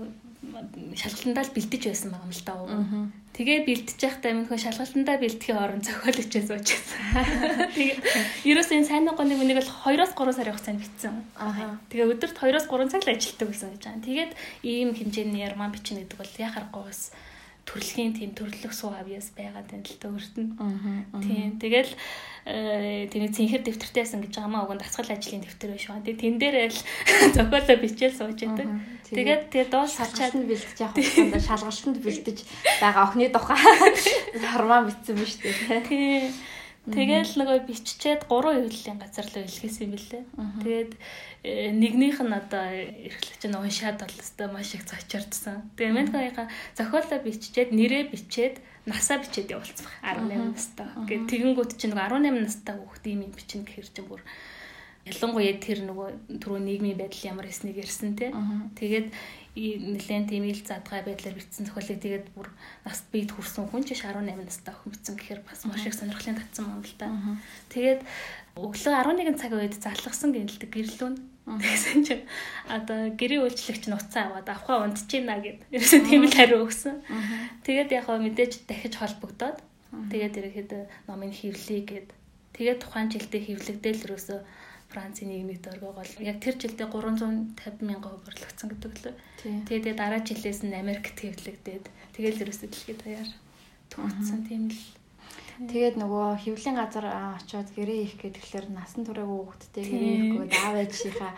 шалгалтандаа 0.94 1.44
л 1.44 1.54
бэлдэж 1.54 1.82
байсан 1.90 2.10
байгаа 2.14 2.30
юм 2.30 2.34
л 2.34 2.46
даа. 2.46 3.10
Тэгээ 3.34 3.58
бэлдэж 3.66 3.98
байхдаа 3.98 4.32
минь 4.32 4.46
хүн 4.46 4.62
шалгалтандаа 4.62 5.16
бэлдэхийн 5.18 5.58
орон 5.58 5.82
зохиолч 5.82 6.30
байсан 6.30 6.56
учраас. 6.62 6.90
Тэгээ 7.74 7.96
ерөөс 8.46 8.70
энэ 8.70 8.86
сайн 8.86 9.10
гоны 9.10 9.34
хүнийг 9.34 9.58
бол 9.58 9.72
2-оос 9.82 10.12
3 10.14 10.38
сарын 10.38 10.54
хугацаанд 10.54 10.82
битсэн. 10.82 11.14
Тэгээ 11.90 12.06
өдөрт 12.06 12.36
2-оос 12.38 12.66
3 12.70 12.92
цаг 12.94 13.02
л 13.02 13.12
ажилладаг 13.14 13.48
гэсэн 13.50 13.70
гэж 13.74 13.82
байгаа. 13.82 14.06
Тэгээд 14.06 14.32
ийм 14.62 14.90
хэмжээний 14.94 15.42
ярман 15.42 15.74
бичнэ 15.74 16.06
гэдэг 16.06 16.18
бол 16.18 16.34
яхахгүй 16.38 16.82
бас 16.86 17.10
төрөлхийн 17.68 18.16
тийм 18.16 18.32
төрлөх 18.32 18.72
суу 18.72 18.96
авьяас 18.96 19.28
байгаад 19.36 19.68
байна 19.68 19.84
л 19.84 20.00
төгөрт 20.00 20.34
нь. 20.40 20.50
Тийм. 21.20 21.60
Тэгэл 21.60 21.92
тийм 23.12 23.28
цэнхэр 23.28 23.62
дэвтэртэйсэн 23.68 24.24
гэж 24.24 24.40
байгаа 24.40 24.48
маа 24.48 24.64
уг 24.64 24.72
нь 24.72 24.80
дасгал 24.80 25.12
ажлын 25.12 25.44
дэвтэр 25.44 25.76
биш 25.76 25.92
байна. 25.92 26.04
Тэгээ 26.08 26.22
тэн 26.24 26.36
дээр 26.40 26.56
л 26.72 26.80
зохиолоо 27.36 27.76
бичээл 27.76 28.16
сууж 28.16 28.40
байдаг. 28.40 28.68
Тэгээд 29.04 29.42
тэгээ 29.52 29.68
дуус 29.68 29.92
шалгалт 30.00 30.36
нь 30.40 30.48
бэлдэж 30.48 30.76
явах 30.80 30.96
хугацаанд 30.96 31.44
шалгалтанд 31.44 31.98
бэлдэж 32.00 32.38
байгаа 32.80 33.04
охины 33.04 33.28
тухай 33.28 33.60
хормон 34.40 34.88
бичсэн 34.88 35.16
биз 35.20 35.36
дээ. 35.36 35.84
Тийм. 35.84 36.32
Тэгэл 36.94 37.32
нөгөө 37.38 37.58
биччихэд 37.68 38.26
3 38.26 38.28
хэвлэлийн 38.28 38.98
газар 38.98 39.26
руу 39.28 39.44
илгээсэн 39.44 39.84
юм 39.84 39.92
билээ. 39.94 40.24
Тэгээд 40.64 40.92
э, 41.44 41.70
нэгнийх 41.72 42.18
нь 42.24 42.32
одоо 42.32 42.64
эрхлэгч 43.08 43.42
нь 43.44 43.58
уншаад 43.58 44.00
бол 44.00 44.16
өстой 44.20 44.48
маш 44.48 44.72
их 44.74 44.84
цочордсон. 44.88 45.68
Тэгээ 45.76 45.96
мэнхайга 45.96 46.48
зохиолоо 46.78 47.18
биччихэд 47.20 47.70
нэрээ 47.76 48.08
бичээд 48.12 48.60
насаа 48.88 49.20
бичээд 49.20 49.52
явуулцах 49.52 49.92
18 50.00 50.56
настай. 50.56 50.88
Гэт 51.04 51.24
тэгэнгүүт 51.28 51.76
чинь 51.76 51.92
нөгөө 51.92 52.24
18 52.24 52.46
настай 52.48 52.74
хүүхд 52.76 53.04
ийм 53.04 53.20
юм 53.28 53.32
бичнэ 53.36 53.68
гэхэр 53.68 53.88
чинь 53.92 54.08
бүр 54.08 54.22
ялангуяа 55.08 55.56
тэр 55.60 55.78
нөгөө 55.88 56.40
түрүү 56.40 56.60
нийгмийн 56.64 56.98
байдал 57.00 57.28
ямар 57.32 57.46
хэснийг 57.48 57.80
ярьсан 57.80 58.16
тий. 58.16 58.32
Тэгээд 58.76 59.08
нэлээд 59.56 60.28
тийм 60.28 60.44
ил 60.44 60.60
задгай 60.60 61.00
байдлаар 61.06 61.36
бичсэн 61.38 61.66
зохиолыг 61.66 61.98
тэгээд 62.02 62.26
бүр 62.36 62.48
наст 62.84 63.04
бид 63.14 63.30
хүрсэн 63.32 63.70
хүн 63.70 63.82
чинь 63.86 63.96
18 63.96 64.36
настай 64.36 64.74
охин 64.74 64.92
бичсэн 64.92 65.14
гэхээр 65.16 65.40
бас 65.46 65.64
маш 65.64 65.86
их 65.86 65.96
сонирхлын 65.96 66.38
татсан 66.38 66.68
юм 66.68 66.84
л 66.84 66.94
та. 66.98 67.08
Тэгээд 67.72 68.00
өглөө 68.58 68.94
11 68.94 69.40
цагийн 69.40 69.60
үед 69.62 69.74
залгасан 69.80 70.30
гинэлдэг 70.34 70.70
гэрлүүн 70.70 71.16
Тэгсэн 71.48 72.04
чинь 72.04 72.24
одоо 72.68 73.08
гэрээ 73.16 73.40
үйлчлэгч 73.40 73.88
нь 73.88 73.96
уцаа 73.96 74.28
аваад 74.28 74.52
авхаа 74.52 74.84
унтчихна 74.84 75.40
гэд. 75.40 75.64
Ерөөсөө 75.72 76.00
тийм 76.04 76.28
л 76.28 76.36
хариу 76.36 76.68
өгсөн. 76.68 77.00
Тэгээд 77.64 77.88
яг 77.96 78.04
хаа 78.04 78.20
мэдээж 78.20 78.68
дахиж 78.68 79.00
холбогдоод 79.00 79.56
тэгээд 80.12 80.38
ерөөхдөө 80.44 80.82
номын 81.08 81.32
хевлэе 81.32 81.82
гэд. 81.88 82.08
Тэгээд 82.52 82.84
тухайн 82.84 83.08
жилдээ 83.08 83.42
хевлэгдээл 83.48 84.04
ерөөсөө 84.04 84.40
Францын 84.88 85.28
нийгмийн 85.28 85.60
дөргөө 85.60 85.92
гол 85.96 86.12
яг 86.24 86.38
тэр 86.40 86.56
жилдээ 86.56 86.88
350 86.88 87.84
мянган 87.84 88.12
хуваарлагдсан 88.16 88.68
гэдэг 88.72 88.92
лөө. 89.04 89.14
Тэгээд 89.68 90.00
дараа 90.00 90.20
жилээс 90.24 90.64
нь 90.64 90.72
Америкт 90.72 91.18
хэвлэгдээд 91.20 91.84
тэгэл 92.16 92.42
ерөөсөө 92.48 92.68
дэлхийд 92.72 93.00
даяар 93.04 93.30
төгссөн 93.92 94.40
тийм 94.48 94.72
л. 94.72 94.80
Тэгээд 95.58 95.96
нөгөө 95.98 96.26
хөвлийн 96.38 96.78
газар 96.78 97.06
очиод 97.10 97.68
гэрээ 97.74 98.00
их 98.06 98.14
гэхэлэр 98.22 98.66
насан 98.70 99.02
туршиг 99.02 99.26
хүүхэдтэй 99.26 99.84
гэрээ 99.90 100.16
ихгүй 100.22 100.46
аав 100.54 100.76
ээжийнхаа 100.86 101.32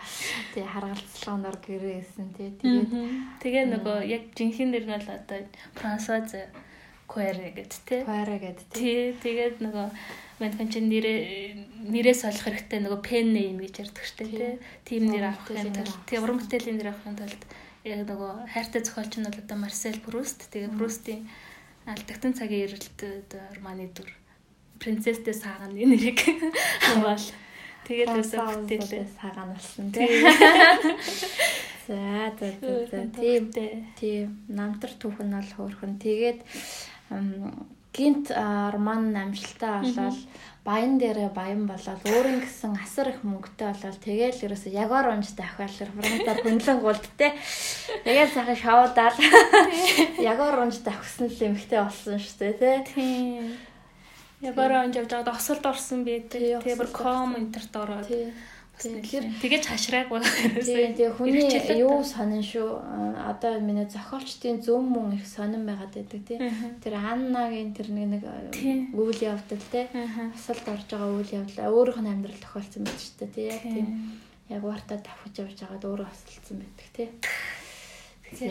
тий 0.53 0.61
харгалцлагаар 0.61 1.57
гэрээсэн 1.57 2.29
тий 2.37 2.49
тэгээд 2.61 2.89
тэгээ 3.41 3.65
нөгөө 3.73 3.97
яг 4.05 4.23
жинхэнэ 4.37 4.71
нэр 4.77 4.85
нь 4.85 4.95
л 5.01 5.09
одоо 5.09 5.41
Франсуаз 5.73 6.37
Куэре 7.11 7.51
гэд 7.51 7.73
тий. 7.83 8.01
Куэре 8.07 8.37
гэд 8.39 8.59
тий. 8.71 9.11
Тэгээд 9.19 9.59
нөгөө 9.59 9.87
манайхан 10.41 10.73
чинь 10.73 10.89
нэрээ 10.89 11.19
нэрээс 11.93 12.25
олох 12.25 12.49
хэрэгтэй 12.49 12.81
нөгөө 12.81 13.01
пен 13.05 13.29
нэм 13.29 13.61
гэж 13.61 13.85
ярьдаг 13.85 14.05
штэ 14.09 14.25
тий. 14.25 14.57
Тим 14.89 15.13
нэр 15.13 15.29
авахын 15.29 15.69
тулд 15.69 16.01
тий 16.09 16.17
уран 16.17 16.41
бүтээлийн 16.41 16.77
нэр 16.81 16.89
авахын 16.89 17.17
тулд 17.21 17.41
яг 17.85 18.01
нөгөө 18.09 18.31
хайртай 18.49 18.81
зохиолч 18.81 19.13
нь 19.21 19.25
бол 19.29 19.37
одоо 19.37 19.57
Марсел 19.61 19.97
Пруст. 20.01 20.49
Тэгээ 20.49 20.73
Прустийн 20.73 21.29
алдагтан 21.85 22.33
цагийн 22.33 22.65
эрэлт 22.73 22.97
романы 23.57 23.89
дүр. 23.93 24.09
Принцесстэй 24.81 25.33
саагны 25.37 25.85
нэрийг 25.85 26.25
аваад. 26.97 27.21
Тэгээд 27.85 28.13
өсөө 28.21 28.65
бүтээлээ. 28.65 29.05
сагаан 29.17 29.49
болсон 29.53 29.89
тий. 29.93 30.09
За 31.85 32.33
за 32.37 32.49
за 32.89 32.99
тийм 33.13 33.49
тийм 33.97 34.27
намтар 34.47 34.93
түүх 35.01 35.21
нь 35.25 35.33
бол 35.33 35.51
хөөрхөн. 35.57 35.97
Тэгээд 35.97 36.39
гинт 37.91 38.31
арман 38.31 39.15
амжилтаа 39.15 39.83
болоод 39.83 40.17
баян 40.63 40.97
дээрээ 41.01 41.29
баян 41.33 41.65
болоод 41.65 42.01
өөрийн 42.05 42.45
гэсэн 42.45 42.77
асар 42.77 43.09
их 43.09 43.25
мөнгөтэй 43.25 43.73
болоод 43.73 43.97
тэгээл 43.99 44.45
ерөөсө 44.45 44.69
ягор 44.69 45.09
унж 45.09 45.33
дахиад 45.33 45.89
фронтаар 45.89 46.39
хөндлөн 46.45 46.79
гулд 46.85 47.05
те. 47.17 47.33
Тэгээл 48.05 48.31
сайхан 48.31 48.59
шоудаал 48.61 49.17
ягор 50.21 50.55
унж 50.61 50.85
давхсан 50.85 51.27
л 51.33 51.45
эмхтэй 51.49 51.81
болсон 51.81 52.21
шүү 52.21 52.37
дээ 52.39 52.53
те. 52.61 52.71
Ягор 54.45 54.71
унж 54.85 54.95
явж 55.01 55.09
байгаад 55.09 55.33
осолд 55.33 55.65
орсон 55.65 56.05
би. 56.05 56.21
Тэгээ 56.21 56.77
бүр 56.77 56.89
комментарт 56.93 57.73
ороод. 57.73 58.07
Тэгэхээр 58.81 59.25
тэгэж 59.37 59.63
хашрааг 59.69 60.09
байна. 60.09 60.25
Тийм 60.65 60.97
тэгээ 60.97 61.13
хүний 61.13 61.45
юу 61.77 62.01
сонин 62.01 62.41
шүү. 62.41 62.81
Одоо 63.21 63.61
миний 63.61 63.85
зохиолчдын 63.85 64.61
зөв 64.65 64.81
мөн 64.81 65.21
их 65.21 65.25
сонин 65.29 65.69
байгаад 65.69 65.93
байдаг 65.93 66.21
тийм. 66.25 66.41
Тэр 66.81 66.97
Аннагийн 66.97 67.77
тэр 67.77 67.93
нэг 67.93 68.07
нэг 68.17 68.23
үйл 68.97 69.19
явдал 69.21 69.61
тийм. 69.69 69.87
Асалд 70.33 70.65
орж 70.65 70.89
байгаа 70.89 71.13
үйл 71.13 71.31
явдал 71.45 71.69
өөрийнх 71.69 72.01
нь 72.01 72.11
амьдрал 72.11 72.41
тохиолдсон 72.41 72.83
байдаг 72.89 73.05
шүү 73.05 73.17
дээ 73.21 73.61
тийм. 73.61 73.87
Яг 74.49 74.61
вартаа 74.65 74.97
давхиж 74.97 75.35
явж 75.45 75.57
байгаад 75.61 75.85
өөрөө 75.85 76.07
асалдсан 76.09 76.57
байдаг 76.57 76.87
тийм. 76.97 77.11
За 78.33 78.49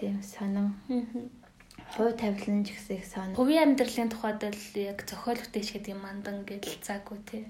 тийм 0.00 0.16
сонин 0.24 0.72
хувь 1.96 2.14
тавилан 2.20 2.64
ч 2.64 2.76
гэсэн 2.76 2.96
их 3.00 3.06
сонь. 3.08 3.32
Хувийн 3.32 3.72
амьдралын 3.72 4.12
тухайд 4.12 4.44
л 4.44 4.64
яг 4.76 5.02
зохиол 5.08 5.40
бүтээч 5.40 5.68
гэдэг 5.72 5.92
юм 5.96 6.02
мандан 6.04 6.44
гэдэл 6.44 6.84
цаагүй 6.84 7.18
тий. 7.24 7.42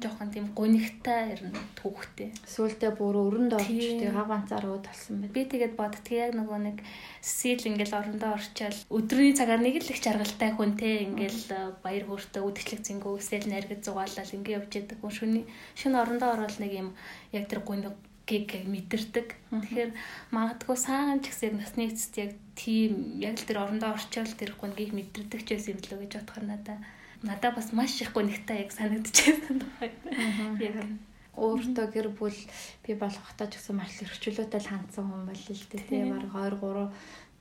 Жохон 0.00 0.32
тийм 0.32 0.46
гонигтай 0.56 1.36
ер 1.36 1.42
нь 1.52 1.56
түүхтэй. 1.76 2.32
Сүүлдээ 2.48 2.96
бүр 2.96 3.16
өрөнд 3.28 3.52
орж 3.52 3.68
тий 3.68 4.08
гав 4.08 4.32
ганцаар 4.32 4.64
ууд 4.64 4.88
болсон 4.88 5.20
байт. 5.20 5.36
Би 5.36 5.44
тэгээд 5.44 5.76
боддгийг 5.76 6.20
яг 6.24 6.32
нөгөө 6.32 6.58
нэг 6.64 6.76
сил 7.20 7.60
ингээл 7.60 7.98
орондоо 8.00 8.30
орчаал 8.40 8.78
өдрийн 8.88 9.36
цагаар 9.36 9.60
нэг 9.60 9.84
л 9.84 9.92
их 9.92 10.00
жаргалтай 10.00 10.50
хүн 10.56 10.72
тий 10.80 11.04
ингээл 11.04 11.44
э, 11.52 11.60
баяр 11.84 12.04
хөөртэй 12.08 12.40
үдчлэг 12.40 12.80
зингүү 12.80 13.20
эсвэл 13.20 13.52
наргид 13.52 13.84
зугаалал 13.84 14.34
ингээ 14.36 14.56
явж 14.58 14.70
яадаг 14.80 14.98
хүн 15.00 15.12
шүний 15.12 15.44
шин 15.76 15.92
орондоо 15.94 16.34
ороод 16.34 16.56
нэг 16.56 16.72
юм 16.72 16.88
яг 17.36 17.48
тэр 17.52 17.60
гоник 17.60 17.96
гиг 18.24 18.48
мэдэрдэг. 18.64 19.28
Тэгэхээр 19.52 19.92
магадгүй 20.32 20.76
саахан 20.80 21.20
ч 21.20 21.30
гэсэн 21.30 21.60
насны 21.60 21.92
эцэст 21.92 22.14
яг 22.20 22.32
тийм 22.56 23.20
яг 23.20 23.36
л 23.40 23.48
тэр 23.48 23.62
орондоо 23.64 23.92
орчоол 23.92 24.32
тэр 24.32 24.56
гонгийг 24.56 24.96
мэдэрдэг 24.96 25.40
ч 25.44 25.48
байсан 25.54 25.76
юм 25.76 25.80
лөө 25.84 25.98
гэж 26.08 26.12
бодохоор 26.18 26.44
надаа 26.48 26.78
надаа 27.24 27.50
бас 27.52 27.72
маш 27.72 28.00
их 28.00 28.12
гонигтай 28.12 28.64
яг 28.64 28.70
санагдчихсан 28.72 29.60
байна. 29.80 30.56
Яг 30.60 30.76
өөртөө 31.36 31.86
гэр 31.90 32.08
бүл 32.14 32.38
би 32.86 32.92
болохтой 32.94 33.48
ч 33.50 33.58
гэсэн 33.58 33.76
маш 33.76 33.98
эрхчлөөтэй 34.00 34.60
л 34.60 34.70
хандсан 34.70 35.04
хүн 35.04 35.22
байл 35.26 35.44
л 35.50 35.66
дээ. 35.72 35.82
Тэгээ 35.88 36.12
баг 36.12 36.24
2 36.30 36.92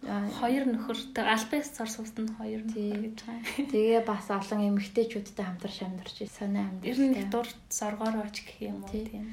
3 0.04 0.40
хоёр 0.40 0.64
нөхөртэй 0.68 1.24
альбас 1.24 1.68
цар 1.72 1.88
суусан 1.88 2.36
хоёр 2.36 2.68
нөхөр 2.68 3.00
гэж 3.08 3.18
байгаа. 3.24 3.72
Тэгээ 3.72 4.02
бас 4.04 4.28
олон 4.28 4.76
эмэгтэйчүүдтэй 4.76 5.46
хамтарч 5.48 5.78
амьдарч 5.88 6.18
сонио 6.28 6.68
амьдарч. 6.68 6.92
Ер 6.92 7.00
нь 7.00 7.32
дур 7.32 7.48
соргоор 7.72 8.28
оч 8.28 8.44
гэх 8.44 8.68
юм 8.68 8.84
уу 8.84 8.92
тийм. 8.92 9.32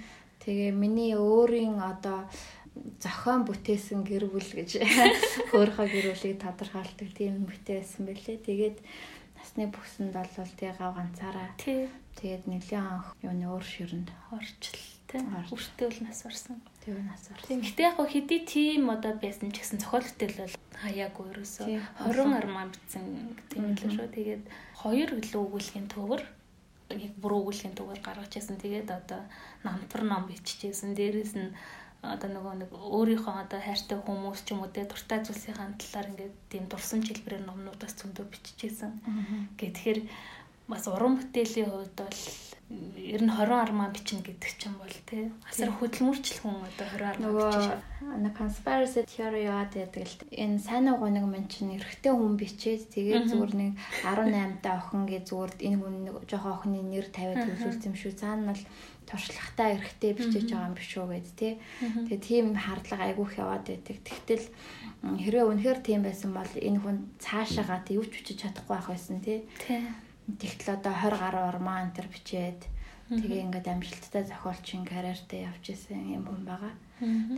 Тэгээ 0.50 0.74
миний 0.74 1.14
өөрийн 1.14 1.78
одоо 1.78 2.26
зохион 2.98 3.46
бүтээсэн 3.46 4.02
гэр 4.02 4.26
бүл 4.26 4.50
гэж 4.50 4.82
хөөхөө 5.54 5.86
гэр 5.86 6.06
бүлийг 6.10 6.42
тодорхойлдог 6.42 7.06
тийм 7.14 7.46
бүтээсэн 7.46 8.02
байлээ. 8.10 8.42
Тэгээд 8.42 8.78
насны 9.38 9.70
бүсэнд 9.70 10.10
бол 10.10 10.26
тэгээ 10.58 10.74
гав 10.74 10.98
ганцаараа. 10.98 11.54
Тэгээд 11.62 12.50
нэлийн 12.50 12.82
анх 12.82 13.14
юуны 13.22 13.46
өөр 13.46 13.62
ширэнд 13.62 14.10
орчл 14.34 14.82
тийм 15.06 15.30
үртэл 15.38 16.02
нас 16.02 16.26
орсон. 16.26 16.58
Тэгээ 16.82 17.06
нас 17.06 17.30
орсон. 17.30 17.46
Тийм 17.46 17.62
гэтээ 17.62 17.86
яг 17.86 17.98
хэдий 18.10 18.42
тийм 18.42 18.90
одоо 18.90 19.14
байсан 19.22 19.54
ч 19.54 19.62
гэсэн 19.62 19.78
зохиол 19.78 20.02
бүтээл 20.02 20.50
бол 20.50 20.54
хаяагүй 20.82 21.26
ерөөсөө 21.30 21.66
20 22.10 22.42
армаа 22.42 22.66
битсэн 22.74 23.38
тийм 23.54 23.70
л 23.70 23.86
шүү. 23.86 24.10
Тэгээд 24.18 24.44
хоёр 24.82 25.10
гэлөө 25.14 25.42
өгүүлгийн 25.46 25.86
төвөр 25.94 26.22
яг 26.96 27.14
бүр 27.22 27.32
өгүүлгийн 27.38 27.76
төвөр 27.78 28.00
гаргаж 28.02 28.32
яасан. 28.34 28.58
Тэгээд 28.58 28.90
одоо 28.90 29.20
намтар 29.62 30.02
ном 30.02 30.26
биччихсэн. 30.26 30.94
Дээрээс 30.98 31.34
нь 31.38 31.54
одоо 32.02 32.28
нөгөө 32.32 32.54
нэг 32.64 32.70
өөрийнхөө 32.72 33.34
одоо 33.44 33.60
хайртай 33.60 33.98
хүмүүс 34.00 34.40
ч 34.48 34.56
юм 34.56 34.64
уу 34.64 34.72
те 34.72 34.88
дуртай 34.88 35.20
зүйлсийн 35.20 35.76
талаар 35.76 36.10
ингээд 36.10 36.34
тийм 36.48 36.64
дурсамж 36.64 37.12
хэлбэрээр 37.12 37.44
номнуудаас 37.44 37.94
зөндөө 38.00 38.24
биччихсэн. 38.32 38.90
Гэхдээ 39.60 40.08
бас 40.70 40.88
уран 40.88 41.20
бүтээлийн 41.20 41.68
хувьд 41.68 41.98
бол 42.00 42.20
ер 42.70 43.22
нь 43.26 43.32
20 43.34 43.50
армаа 43.50 43.90
бичнэ 43.90 44.22
гэдэг 44.22 44.52
чинь 44.54 44.78
бол 44.78 44.94
тий 45.10 45.34
асар 45.42 45.74
хөдөлмөрчл 45.74 46.38
хүн 46.38 46.62
одоо 46.62 46.86
20 46.86 47.02
армаа 47.02 47.30
бичиж 47.34 47.66
нэг 48.22 48.34
conspiracy 48.38 49.02
theory 49.10 49.42
яад 49.50 49.74
байдаг 49.74 50.06
л 50.06 50.16
энэ 50.30 50.62
сайн 50.62 50.86
уу 50.94 51.10
нэг 51.10 51.26
мэн 51.26 51.50
чинь 51.50 51.74
эрэгтэй 51.74 52.14
хүн 52.14 52.38
бичээд 52.38 52.94
тэгээд 52.94 53.26
зүгээр 53.26 53.52
нэг 53.58 53.72
18 54.06 54.62
та 54.62 54.78
охин 54.78 55.02
гэ 55.10 55.26
зүгээр 55.26 55.52
энэ 55.66 55.78
хүн 55.82 55.96
нэг 56.06 56.14
жоохон 56.30 56.54
охины 56.54 56.78
нэр 56.86 57.10
тавиад 57.10 57.42
төлөвлөсөн 57.42 57.90
юм 57.90 57.96
шүү. 57.98 58.12
Цаана 58.14 58.54
бол 58.54 58.64
туршлагатай 59.10 59.68
эрэгтэй 59.74 60.12
бичиж 60.14 60.46
байгаа 60.54 60.70
юм 60.70 60.76
биш 60.78 60.92
үү 60.94 61.06
гэд 61.10 61.28
тий 61.34 61.52
тэгээд 62.06 62.22
тийм 62.22 62.46
хардлага 62.54 63.02
айгүйх 63.10 63.32
яваад 63.34 63.66
байдаг. 63.66 63.98
Тэгтэл 64.06 64.46
хэрвээ 65.02 65.44
үнэхээр 65.50 65.80
тийм 65.82 66.00
байсан 66.06 66.30
бол 66.30 66.52
энэ 66.54 66.78
хүн 66.78 66.96
цаашаагаа 67.18 67.82
тий 67.82 67.98
юу 67.98 68.06
ч 68.06 68.14
бичиж 68.14 68.46
чадахгүй 68.46 68.78
байх 68.78 68.88
байсан 68.94 69.18
тий 69.18 69.42
Тэгтэл 70.28 70.76
одоо 70.76 70.94
20 70.94 71.18
гаруй 71.20 71.42
энэ 71.82 71.94
төр 71.96 72.08
бичээд 72.12 72.60
тэгээ 73.10 73.44
ингээд 73.44 73.66
амжилттай 73.66 74.22
зохиолчийн 74.28 74.84
карьертэй 74.86 75.48
явж 75.50 75.64
исэн 75.74 76.14
юм 76.14 76.24
хүн 76.28 76.42
байгаа. 76.46 76.74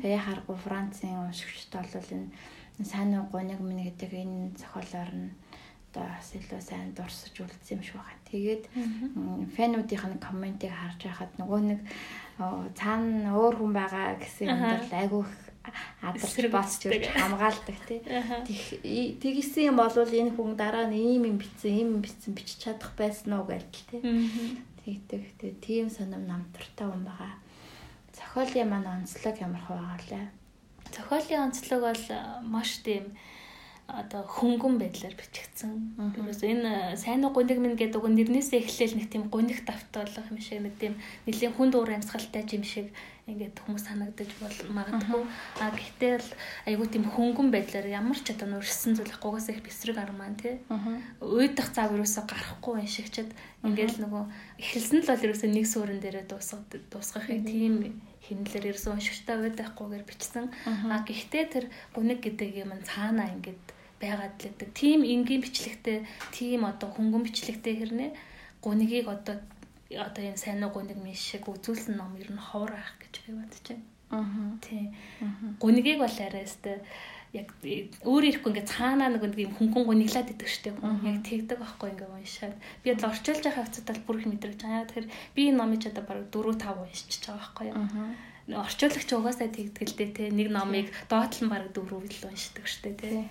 Тэгээ 0.02 0.20
харахгүй 0.20 0.58
Францын 0.60 1.30
уншигчд 1.30 1.72
бол 1.72 2.12
энэ 2.12 2.28
сайн 2.84 3.14
гоник 3.32 3.60
минь 3.64 3.86
гэдэг 3.88 4.12
энэ 4.12 4.52
зохиолоор 4.60 5.10
нь 5.16 5.30
одоо 5.92 6.08
бас 6.08 6.28
илүү 6.32 6.60
сайн 6.60 6.92
дурсаж 6.96 7.36
үлдсэн 7.36 7.76
юм 7.76 7.82
шиг 7.84 7.96
байна. 8.00 8.28
Тэгээд 8.32 8.64
фэнүүдийнх 9.56 10.06
нь 10.08 10.24
комментиг 10.24 10.72
харж 10.72 11.00
байхад 11.04 11.32
нөгөө 11.36 11.60
нэг 11.68 11.80
цаана 12.76 13.36
өөр 13.36 13.54
хүн 13.60 13.72
байгаа 13.76 14.16
гэсэн 14.16 14.48
юм 14.48 14.60
дэл 14.60 15.00
айгүй 15.04 15.24
адарч 16.02 16.46
босч 16.50 16.80
үрж 16.90 17.06
хамгаалдаг 17.14 17.78
тий. 17.86 18.00
Тэгсэн 19.22 19.70
юм 19.70 19.76
бол 19.78 19.94
энэ 19.94 20.34
хүн 20.34 20.58
дараа 20.58 20.90
нь 20.90 20.98
ийм 20.98 21.24
юм 21.30 21.38
битсэн, 21.38 21.70
ийм 21.70 21.88
юм 21.96 22.02
битсэн 22.02 22.34
бичиж 22.34 22.58
чадах 22.66 22.92
байсан 22.98 23.38
уу 23.38 23.46
гэдэл 23.46 23.86
тий. 23.90 24.00
Тэгдэг. 24.82 25.22
Тэгээ 25.38 25.62
тийм 25.62 25.86
сонирм 25.86 26.26
намтартай 26.26 26.86
хүн 26.90 27.06
байгаа. 27.06 27.38
Зохиолын 28.10 28.68
маань 28.68 28.90
онцлог 29.06 29.36
ямар 29.38 29.62
хаваа 29.62 29.98
лээ. 30.10 30.26
Зохиолын 30.90 31.46
онцлог 31.46 31.80
бол 31.86 32.04
маш 32.42 32.82
тийм 32.82 33.14
одоо 33.86 34.26
хөнгөн 34.26 34.82
байдлаар 34.82 35.14
бичигдсэн. 35.14 35.70
Тэрээс 36.16 36.42
энэ 36.42 36.96
сайн 36.98 37.22
уу 37.22 37.30
гуниг 37.30 37.58
минь 37.62 37.78
гэдэг 37.78 38.00
үг 38.00 38.10
нэрнээсээ 38.10 38.64
эхлээл 38.64 38.98
нэг 38.98 39.08
тийм 39.10 39.30
гуник 39.30 39.62
давтуулах 39.62 40.26
юм 40.32 40.40
шиг 40.40 40.66
нэг 40.66 40.74
тийм 40.80 40.94
нэлийн 41.26 41.52
хүнд 41.54 41.74
уур 41.76 41.90
амьсгалтай 41.92 42.42
юм 42.50 42.64
шиг 42.64 42.90
ингээд 43.22 43.62
хүмүүс 43.62 43.84
санагдаж 43.86 44.30
бол 44.42 44.56
магадгүй. 44.74 45.22
А 45.62 45.70
гэхдээ 45.70 46.14
л 46.18 46.30
айгүй 46.66 46.86
тийм 46.90 47.06
хөнгөн 47.06 47.54
байдлаар 47.54 47.86
ямар 47.86 48.18
ч 48.18 48.34
одоо 48.34 48.50
нүрсэн 48.50 48.98
зүйл 48.98 49.14
гугаас 49.22 49.46
их 49.46 49.62
бисрэг 49.62 49.94
арман 50.02 50.34
тий. 50.34 50.58
Уйдах 51.22 51.70
цав 51.70 51.94
юусоо 51.94 52.26
гарахгүй 52.26 52.82
юм 52.82 52.90
шиг 52.90 53.14
чад 53.14 53.30
ингээд 53.62 54.02
л 54.02 54.10
нөгөө 54.10 54.24
эхэлсэн 54.58 55.06
л 55.06 55.10
бол 55.14 55.28
юусоо 55.30 55.48
нэг 55.54 55.66
суурин 55.70 56.02
дээрээ 56.02 56.26
дуусгах 56.26 56.66
дуусгахыг 56.90 57.46
тийм 57.46 58.02
хинэлэр 58.26 58.74
ерөөсөө 58.74 58.90
уншигчтай 58.90 59.36
байдаггүйгээр 59.38 60.04
бичсэн. 60.06 60.46
А 60.90 61.06
гэхдээ 61.06 61.44
тэр 61.46 61.64
гуниг 61.94 62.26
гэдэг 62.26 62.66
юм 62.66 62.74
цаанаа 62.82 63.30
ингээд 63.38 63.62
байгаад 64.02 64.34
л 64.34 64.42
гэдэг. 64.50 64.68
Тим 64.74 65.06
энгийн 65.06 65.42
бичлэгтэй, 65.46 66.06
тим 66.34 66.66
одоо 66.66 66.90
хөнгөн 66.90 67.22
бичлэгтэй 67.22 67.74
хэрнээ 67.78 68.10
гунигийг 68.62 69.06
одоо 69.06 69.38
одоо 69.98 70.22
энэ 70.24 70.40
сайн 70.40 70.64
уу 70.64 70.72
гуниг 70.72 70.98
мэн 70.98 71.16
шиг 71.16 71.48
үзүүлсэн 71.48 71.96
ном 71.96 72.16
ер 72.16 72.30
нь 72.32 72.40
ховор 72.40 72.72
байх 72.76 72.92
гэж 73.00 73.14
би 73.26 73.32
бодож 73.36 73.64
байна. 73.68 73.84
Аа. 74.12 74.58
Тий. 74.60 74.92
Гунигийг 75.58 75.98
бол 75.98 76.18
арайстай 76.20 76.84
яг 77.32 77.48
өөр 78.04 78.24
ирэхгүй 78.28 78.50
ингээ 78.52 78.68
цаанаа 78.68 79.08
нэг 79.08 79.24
юм 79.40 79.56
хөнгөн 79.56 79.88
гуниглаад 79.88 80.32
идэг 80.36 80.48
штеп. 80.52 80.76
Яг 80.80 81.24
тэгдэг 81.24 81.58
байхгүй 81.64 81.96
ингээ 81.96 82.12
уншаад. 82.12 82.56
Би 82.84 82.92
бол 82.92 83.08
орчуулж 83.08 83.40
байгаа 83.40 83.64
хавцад 83.64 83.88
бол 83.88 84.04
бүр 84.04 84.16
их 84.20 84.28
мэдрэж 84.28 84.60
байгаа. 84.60 84.84
Тэгэхээр 84.84 85.08
би 85.32 85.40
энэ 85.48 85.56
номыг 85.56 85.80
ч 85.80 85.88
одоо 85.88 86.04
баг 86.04 86.28
4 86.28 86.60
5 86.60 86.84
уншиж 86.84 87.24
байгаа 87.24 87.40
байхгүй 87.40 87.66
юу. 87.72 87.76
Орчуулагч 88.50 89.06
угаасаа 89.14 89.46
тэгдэл 89.54 89.94
дээ 89.94 90.10
те 90.10 90.24
нэг 90.34 90.50
номыг 90.50 90.90
доотлон 91.06 91.46
баг 91.46 91.70
дөрөв 91.70 92.02
л 92.02 92.26
уншдаг 92.26 92.66
штэ 92.66 92.90
те. 92.98 93.30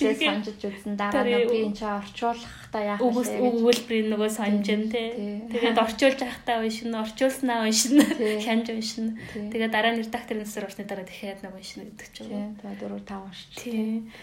Тэгээ 0.00 0.16
санджиж 0.16 0.56
үзсэн 0.64 0.96
дараа 0.96 1.20
нь 1.20 1.44
би 1.44 1.68
энэ 1.68 1.76
ч 1.76 1.84
орчуулахдаа 1.84 2.96
яах 2.96 3.04
вэ? 3.04 3.36
Өгүүлбэрийн 3.36 4.08
нөгөө 4.08 4.30
санжин 4.32 4.88
те. 4.88 5.44
Тэгээд 5.52 5.76
орчуулж 5.76 6.16
байхдаа 6.24 6.64
уншина, 6.64 7.04
орчуулснаа 7.04 7.68
уншина, 7.68 8.08
хянж 8.40 8.72
уншина. 8.76 9.12
Тэгээд 9.52 9.68
дараа 9.68 9.92
нь 9.92 10.00
редактор 10.00 10.40
нэсэр 10.40 10.72
орсны 10.72 10.88
дараа 10.88 11.04
дахиад 11.04 11.44
нэг 11.44 11.52
уншина 11.52 11.84
гэдэг 11.92 12.08
ч 12.16 12.24
юм. 12.24 12.56
Тэгээ 12.56 12.88
4 12.88 13.04
5 13.04 13.20
уншиж. 13.20 13.52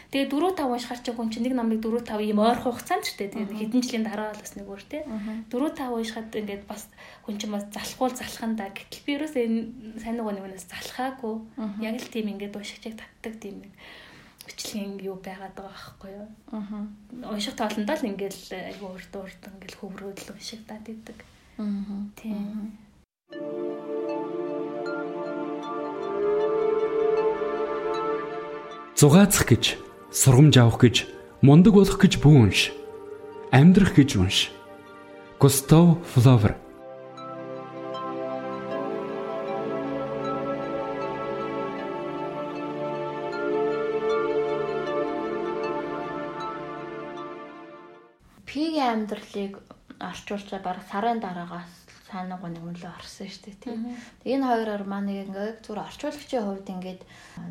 Тэгээ 0.10 0.26
4 0.26 0.58
5 0.58 0.74
уншихаар 0.74 1.02
ч 1.06 1.08
гүн 1.14 1.30
чи 1.30 1.38
нэг 1.38 1.54
номыг 1.54 1.86
4 1.86 2.02
5 2.02 2.18
ийм 2.18 2.42
ойрхон 2.42 2.74
хугацаанд 2.74 3.06
те. 3.14 3.30
Тэгээд 3.30 3.54
хэдэн 3.62 3.82
жилийн 3.86 4.06
дараа 4.10 4.34
бол 4.34 4.42
бас 4.42 4.58
нэг 4.58 4.66
өөр 4.66 4.84
те. 4.90 5.06
4 5.06 5.54
5 5.54 6.02
уншихад 6.02 6.34
ингээд 6.34 6.66
бас 6.66 6.90
хүн 7.24 7.40
чинь 7.40 7.56
бас 7.56 7.64
залхуул 7.72 8.12
залхандаа 8.12 8.76
гэтэл 8.76 9.06
би 9.08 9.12
ерөөсөө 9.16 9.44
энэ 9.48 9.62
сайн 10.04 10.20
нөгөө 10.20 10.34
нэгнээс 10.44 10.68
залхаагүй 10.68 11.36
яг 11.80 11.96
л 11.96 12.12
тийм 12.12 12.28
ингээд 12.36 12.60
уншигчийг 12.60 13.00
татдаг 13.00 13.40
тийм 13.40 13.64
нэг 13.64 13.72
бичлэгийн 14.44 15.00
юу 15.00 15.16
байгаад 15.24 15.56
байгаа 15.56 15.72
байхгүй 15.72 16.12
юу. 16.20 16.28
Аа. 16.52 16.84
Унших 17.32 17.56
тоолондоо 17.56 17.96
л 17.96 18.10
ингээд 18.12 18.36
айгүй 18.52 18.90
урд 18.92 19.14
урд 19.16 19.40
ингээд 19.40 19.80
хөврөөдөл 19.80 20.36
уншигдаад 20.36 20.84
идэг. 20.84 21.18
Аа. 21.64 22.12
Тийм. 22.20 22.76
Зугаацах 29.00 29.48
гэж, 29.48 29.80
сургамж 30.12 30.56
авах 30.60 30.80
гэж, 30.84 31.08
мундаг 31.40 31.74
болох 31.80 32.00
гэж 32.00 32.20
бүү 32.20 32.36
унш. 32.52 32.76
Амьдрах 33.52 33.96
гэж 33.96 34.20
унш. 34.20 34.52
Густав 35.40 36.00
Флавер 36.14 36.63
амьдралыг 48.82 49.54
орчуулж 50.00 50.48
байгаа 50.54 50.86
сарын 50.92 51.20
дараагаас 51.24 51.74
сайн 52.14 52.30
нэг 52.30 52.42
үнлөө 52.46 52.92
орсон 52.94 53.26
шүү 53.26 53.44
дээ 53.50 53.58
тийм. 53.64 53.98
Энэ 54.22 54.46
хоёроор 54.46 54.84
маань 54.86 55.10
ингээд 55.10 55.66
зүгээр 55.66 55.86
орчуулагчийн 55.90 56.46
хувьд 56.46 56.68
ингээд 56.70 57.02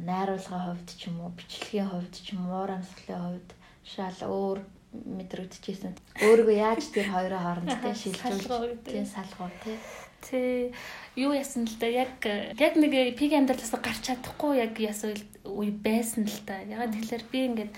найруулгын 0.07 0.65
хувьд 0.67 0.89
ч 0.95 1.11
юм 1.11 1.17
уу, 1.19 1.35
бичлэгийн 1.35 1.91
хувьд 1.91 2.15
ч 2.15 2.27
юм 2.37 2.47
уу, 2.47 2.63
урамсгалын 2.63 3.23
хувьд 3.27 3.51
шал 3.83 4.21
өөр 4.23 4.59
мэдрэгдэжсэн. 4.93 5.97
Өөрийгөө 6.23 6.57
яаж 6.63 6.85
тэр 6.93 7.09
хоёрын 7.11 7.43
хооронд 7.43 7.71
тийм 7.81 7.97
шилжүүлж 7.97 8.85
тийм 8.85 9.07
салгуу 9.09 9.51
тийм. 9.65 9.81
Тэ 10.23 10.71
юу 11.17 11.33
ясан 11.33 11.65
л 11.67 11.77
да 11.81 11.89
яг 11.89 12.21
яг 12.23 12.75
нэг 12.77 13.17
пиг 13.17 13.33
амьдралаас 13.33 13.73
гарч 13.73 14.05
чадахгүй 14.07 14.61
яг 14.61 14.77
ясвал 14.79 15.19
үе 15.49 15.73
байсан 15.73 16.29
л 16.29 16.41
да. 16.47 16.61
Ягаад 16.63 16.93
тэгэхээр 16.93 17.25
би 17.33 17.41
ингээд 17.49 17.73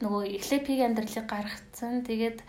нөгөө 0.00 0.22
эхлээ 0.40 0.60
пиг 0.64 0.80
амьдралыг 0.80 1.26
гаргацсан. 1.28 2.02
Тэгээд 2.08 2.40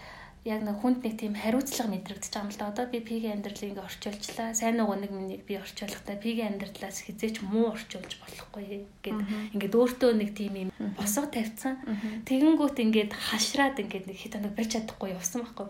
яг 0.42 0.66
нэг 0.66 0.82
хүнд 0.82 1.06
нэг 1.06 1.22
тийм 1.22 1.38
хариуцлага 1.38 1.94
мэдрэгдэж 1.94 2.34
байгаа 2.34 2.48
юм 2.48 2.52
л 2.52 2.58
да. 2.58 2.72
Одоо 2.74 2.86
би 2.90 3.00
пигийн 3.06 3.38
амьдралыг 3.38 3.70
ингээ 3.78 3.86
орчуулчлаа. 3.86 4.58
Сайн 4.58 4.82
уу 4.82 4.98
нэг 4.98 5.12
минийг 5.14 5.46
би 5.46 5.54
орчуулахдаа 5.62 6.18
пигийн 6.18 6.58
амьдралаас 6.58 7.06
хизээч 7.06 7.46
муу 7.46 7.78
орчуулж 7.78 8.18
болохгүй 8.18 8.90
гэд 9.06 9.20
ингээд 9.54 9.78
өөртөө 9.78 10.12
нэг 10.18 10.30
тийм 10.34 10.54
юм 10.58 10.70
босго 10.98 11.30
тавьсан. 11.30 11.78
Тэгэнгүүт 12.26 12.78
ингээд 12.82 13.12
хашраад 13.14 13.78
ингээд 13.78 14.10
нэг 14.10 14.18
хит 14.18 14.34
нэг 14.42 14.58
барьж 14.58 14.82
чадахгүй 14.82 15.14
явсан 15.14 15.46
байхгүй. 15.46 15.70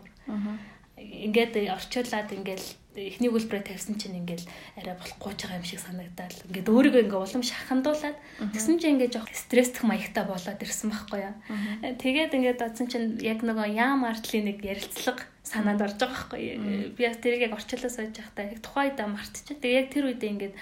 Ингээд 1.02 1.54
орчуулад 1.74 2.30
ингээд 2.30 2.64
эхний 2.96 3.32
үлбрээ 3.32 3.64
тавьсан 3.64 3.96
чинь 3.96 4.20
ингээл 4.20 4.44
арай 4.76 4.96
болохгүй 5.00 5.34
ч 5.40 5.48
байгаа 5.48 5.60
юм 5.64 5.68
шиг 5.68 5.80
санагдаад 5.80 6.36
ингээд 6.52 6.68
өөрийгөө 6.68 7.04
ингээ 7.08 7.24
улам 7.24 7.44
шахандуулаад 7.44 8.18
тэгсэн 8.52 8.76
чинь 8.84 9.00
ингээ 9.00 9.16
жоох 9.16 9.32
стресстэх 9.32 9.88
маягтай 9.88 10.28
болоод 10.28 10.60
ирсэн 10.60 10.92
байхгүй 10.92 11.20
юу. 11.24 11.36
Тэгээд 11.96 12.36
ингээд 12.36 12.60
бодсон 12.60 12.88
чинь 12.92 13.16
яг 13.24 13.48
нөгөө 13.48 13.68
яам 13.80 14.04
артлын 14.04 14.44
нэг 14.52 14.60
ярилцлага 14.60 15.24
санаанд 15.48 15.82
орж 15.88 15.96
байгаа 16.04 16.12
байхгүй 16.20 16.42
юу. 16.44 16.60
Би 16.92 17.02
бас 17.08 17.20
тэрийг 17.24 17.48
яг 17.48 17.56
орчлоо 17.56 17.88
сойж 17.88 18.12
байхдаа 18.12 18.46
яг 18.52 18.60
тухайдаа 18.60 19.08
мартчих. 19.08 19.56
Тэгээ 19.56 19.80
яг 19.80 19.88
тэр 19.88 20.06
үедээ 20.12 20.32
ингээд 20.36 20.56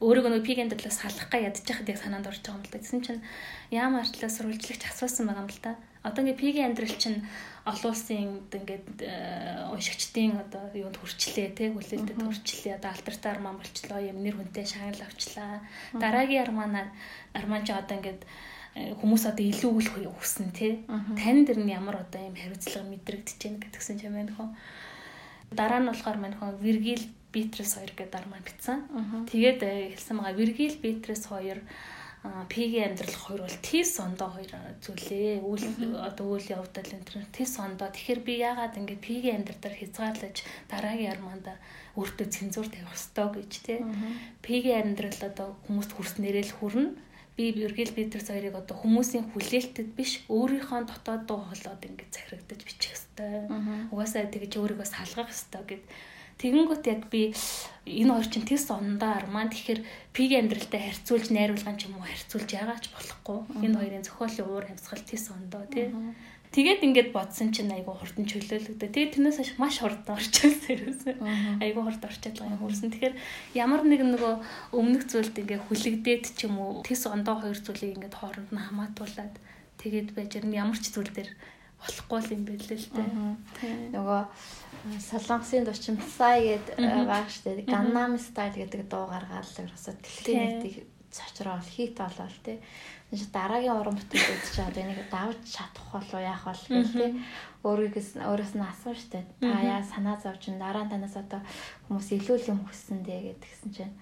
өөрийгөө 0.00 0.30
нөгөө 0.32 0.48
пигийн 0.48 0.70
дэрлээс 0.72 1.04
салах 1.04 1.28
га 1.28 1.38
ядчих 1.38 1.76
хад 1.76 1.88
яг 1.92 2.00
санаанд 2.00 2.26
орж 2.26 2.42
байгаа 2.42 2.58
юм 2.58 2.66
л 2.66 2.72
да. 2.72 2.80
Тэгсэн 2.80 3.00
чинь 3.04 3.22
яам 3.70 3.94
артлаа 4.00 4.30
сурвалжлагч 4.32 4.82
асуусан 4.88 5.28
байгаа 5.28 5.44
юм 5.46 5.52
л 5.52 5.60
да. 5.62 5.72
Одоо 6.02 6.20
ингээ 6.26 6.40
пигийн 6.40 6.68
амьдрал 6.74 6.96
чинь 6.98 7.22
олон 7.64 7.92
улсын 7.96 8.44
ингээд 8.52 9.00
э, 9.00 9.64
уншигчдын 9.72 10.36
одоо 10.36 10.68
юунд 10.76 11.00
хүрчлээ 11.00 11.48
те 11.56 11.72
хүлээлтэд 11.72 12.20
хүрчлээ. 12.20 12.76
Одоо 12.76 12.92
алтартаар 12.92 13.40
маань 13.40 13.56
болчлоо 13.56 14.00
юм 14.04 14.20
нэр 14.20 14.36
хүнтэй 14.36 14.68
шагнал 14.68 15.00
авчлаа. 15.00 15.64
Дараагийн 15.96 16.44
арманаа 16.44 16.92
арман 17.32 17.64
ч 17.64 17.72
одоо 17.72 17.96
ингээд 17.96 18.22
э, 18.76 18.92
хүмүүс 19.00 19.24
одоо 19.32 19.44
илүү 19.48 19.72
үл 19.80 19.88
хүснэ 20.12 20.52
те. 20.52 20.84
Тань 21.16 21.48
дэр 21.48 21.64
нь 21.64 21.72
ямар 21.72 22.04
одоо 22.04 22.20
юм 22.20 22.36
хариуцлага 22.36 22.84
мэдрэгдэж 22.84 23.38
байна 23.40 23.62
гэдгсэн 23.64 23.96
юм 24.04 24.14
байна 24.20 24.32
хөө. 24.36 24.48
Дараа 25.56 25.80
нь 25.80 25.88
болохоор 25.88 26.18
маань 26.20 26.36
хөө 26.36 26.60
Виргил 26.60 27.04
Битрес 27.32 27.80
2 27.80 27.96
гэдэг 27.96 28.14
арман 28.20 28.44
битсэн 28.44 28.78
тэгээд 29.26 29.60
э, 29.64 29.72
хэлсэн 29.96 30.20
байгаа 30.20 30.36
Виргил 30.36 30.76
Битрес 30.84 31.24
2 31.32 31.64
пигийн 32.48 32.96
амьдрал 32.96 33.16
хоёр 33.20 33.40
бол 33.44 33.58
тис 33.60 34.00
ондоо 34.00 34.32
хоёр 34.32 34.52
зүйлээ. 34.80 35.44
Үйл 35.44 35.96
одоо 36.00 36.26
үйл 36.32 36.48
явдал 36.56 36.88
энэ 36.88 37.04
төр 37.04 37.24
тис 37.28 37.60
ондоо. 37.60 37.92
Тэгэхээр 37.92 38.20
би 38.24 38.34
яагаад 38.40 38.80
ингэ 38.80 38.96
пигийн 38.96 39.44
амьдралаар 39.44 39.76
хязгаарлаж 39.76 40.36
дараагийн 40.72 41.12
армаанда 41.12 41.60
өөртөө 42.00 42.26
цензуур 42.32 42.68
тавих 42.72 42.96
ёстой 42.96 43.28
гэж 43.36 43.52
тий. 43.60 43.78
Пигийн 44.40 44.96
амьдрал 44.96 45.20
одоо 45.20 45.48
хүмүүст 45.68 45.92
хүрснээрээ 45.92 46.44
л 46.48 46.56
хүрнэ. 46.56 46.96
Би 47.36 47.50
Бюргел 47.50 47.90
Петерс 47.92 48.30
хоёрыг 48.30 48.54
одоо 48.54 48.78
хүмүүсийн 48.78 49.34
хүлээлтэд 49.34 49.98
биш 49.98 50.22
өөрийнхөө 50.30 50.86
дотоод 50.86 51.26
дуу 51.26 51.42
хоолойд 51.42 51.82
ингэ 51.82 52.06
захирагдаж 52.14 52.60
бичих 52.62 52.94
ёстой. 52.94 53.50
Угаасаа 53.90 54.30
тэгж 54.30 54.54
өөрийгөө 54.54 54.86
салгах 54.86 55.34
ёстой 55.34 55.62
гэд 55.66 55.82
Тэгэнгүүт 56.44 56.84
яг 56.92 57.08
би 57.08 57.32
энэ 57.88 58.12
хоёр 58.12 58.28
чинь 58.28 58.44
тест 58.44 58.68
ондоо 58.68 59.16
армаа 59.16 59.48
тэгэхээр 59.48 59.80
пиг 60.12 60.30
амьдралтай 60.36 60.80
харьцуулж 60.92 61.32
найруулган 61.32 61.80
ч 61.80 61.88
юм 61.88 61.96
уу 61.96 62.04
харьцуулжягаач 62.04 62.92
болохгүй. 62.92 63.64
Энэ 63.64 63.78
хоёрын 63.80 64.04
зохиолын 64.04 64.44
уур 64.52 64.64
амьсгал 64.68 65.00
тест 65.08 65.32
ондоо 65.32 65.64
тий. 65.72 65.88
Тэгээд 66.52 66.84
ингээд 66.84 67.10
бодсон 67.16 67.48
чинь 67.48 67.72
айгу 67.72 67.96
хурдан 67.96 68.28
чөлөөлөгдөө. 68.28 68.92
Тэгээд 68.92 69.12
тэрнээс 69.16 69.38
хойш 69.40 69.52
маш 69.56 69.80
хурдан 69.80 70.20
орчихсон 70.20 70.70
ерөөсөө. 70.70 71.14
Айгу 71.64 71.80
хурд 71.80 72.02
орчиход 72.04 72.36
байгаа 72.36 72.54
юм 72.54 72.60
хурсан. 72.60 72.92
Тэгэхээр 72.92 73.14
ямар 73.56 73.82
нэгэн 73.82 74.10
нөгөө 74.14 74.34
өмнөх 74.76 75.02
зүйлд 75.10 75.34
ингээд 75.34 75.66
хүлэгдээд 75.66 76.24
ч 76.36 76.46
юм 76.46 76.60
уу 76.60 76.84
тэс 76.86 77.08
ондоо 77.10 77.42
хоёр 77.42 77.58
зүйлийг 77.58 77.98
ингээд 77.98 78.14
хооронд 78.20 78.54
нь 78.54 78.64
хамаатуулаад 78.68 79.34
тэгээд 79.82 80.14
байж 80.14 80.30
ямар 80.44 80.78
ч 80.78 80.94
зүйл 80.94 81.10
дээр 81.10 81.32
болохгүй 81.82 82.20
юм 82.32 82.42
байл 82.46 82.64
л 82.70 82.86
дээ. 82.86 83.10
Нөгөө 83.98 84.22
Солонгосын 84.84 85.64
дуучин 85.64 85.96
Psy 85.96 86.60
гэдэг 86.60 86.76
байгаа 86.76 87.24
штэ. 87.24 87.64
Gangnam 87.64 88.20
Style 88.20 88.52
гэдэг 88.52 88.84
дуу 88.84 89.08
гаргаад 89.08 89.48
л 89.48 89.64
ерөөсө 89.64 89.96
дэлхийн 89.96 90.60
нийтийг 90.60 90.84
цочрол 91.08 91.64
хит 91.64 91.96
болол 91.96 92.36
тий. 92.44 92.60
Энд 93.08 93.32
дараагийн 93.32 93.80
уран 93.80 93.96
бүтээлүүд 93.96 94.44
чи 94.44 94.60
одоо 94.60 94.82
энийг 94.84 95.08
давж 95.08 95.40
чадах 95.48 95.88
болов 95.88 96.20
яах 96.20 96.44
бол 96.44 96.64
гэх 96.68 96.92
тий. 96.92 97.10
Өөрийгөөс 97.64 98.10
өөрөөс 98.28 98.52
нь 98.60 98.68
асууж 98.68 98.98
штэ. 99.00 99.24
Та 99.40 99.56
яа 99.64 99.80
санаа 99.88 100.20
зовж 100.20 100.52
дараа 100.52 100.84
танаас 100.84 101.16
одоо 101.16 101.40
хүмүүс 101.88 102.08
илүү 102.20 102.52
юм 102.52 102.60
хүссэн 102.68 103.00
дээ 103.08 103.40
гэдгсэн 103.40 103.70
чинь 103.72 103.94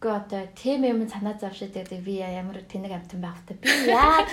Гэхдээ 0.00 0.16
одоо 0.16 0.48
тийм 0.56 0.80
юм 0.88 1.04
санаа 1.04 1.36
зовшид 1.36 1.76
гэдэг 1.76 2.00
би 2.00 2.24
ямар 2.24 2.64
тэнэг 2.64 2.88
амтан 2.88 3.20
байх 3.20 3.36
вэ? 3.44 3.60
Би 3.60 3.92
яг 3.92 4.32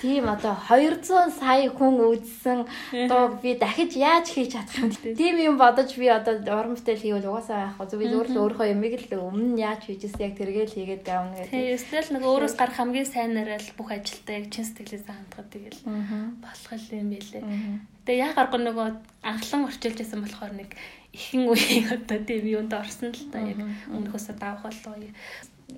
тийм 0.00 0.24
одоо 0.24 0.56
200 0.56 1.28
сая 1.36 1.68
хүн 1.68 2.00
үзсэн 2.00 2.64
дууг 3.12 3.44
би 3.44 3.52
дахиж 3.60 3.92
яаж 3.92 4.32
хийж 4.32 4.56
чадах 4.56 4.72
юм 4.80 4.88
бэ? 4.88 5.12
Тийм 5.12 5.36
юм 5.36 5.60
бодож 5.60 5.92
би 6.00 6.08
одоо 6.08 6.40
уран 6.40 6.80
бүтээл 6.80 7.04
хийвэл 7.04 7.28
угаасаа 7.28 7.76
яах 7.76 7.76
вэ? 7.76 7.92
Би 7.92 8.08
зөвхөн 8.08 8.40
өөрөө 8.40 8.66
юмэг 8.72 8.94
л 9.12 9.20
өмнө 9.20 9.60
яаж 9.60 9.84
хийжсэн 9.84 10.32
яг 10.32 10.34
тэргээл 10.40 10.76
хийгээд 10.80 11.04
гавна 11.04 11.36
гэдэг. 11.44 11.52
Тийм 11.52 11.76
эсвэл 11.76 12.08
нэг 12.16 12.22
өөрөөс 12.24 12.56
гарах 12.56 12.76
хамгийн 12.80 13.04
сайнараа 13.04 13.60
л 13.60 13.76
бүх 13.76 13.92
ажилтаа 13.92 14.40
яг 14.40 14.48
чин 14.48 14.64
сэтгэлээс 14.64 15.12
хандгаад 15.12 15.48
тэгэл 15.52 15.80
болох 16.40 16.72
юм 16.88 17.12
билээ. 17.12 17.44
Тэгээ 18.08 18.24
яг 18.32 18.34
арга 18.40 18.56
нөгөө 18.56 18.88
анхлан 19.28 19.68
орчуулж 19.68 19.96
байсан 20.00 20.24
болохоор 20.24 20.56
нэг 20.56 20.72
ихэн 21.12 21.44
үеийг 21.48 21.86
одоо 21.96 22.18
тийм 22.24 22.44
юунд 22.48 22.72
орсон 22.72 23.12
л 23.12 23.24
та 23.32 23.38
яг 23.40 23.60
өмнөхөөсөө 23.92 24.36
давах 24.40 24.64
болоо 24.68 24.96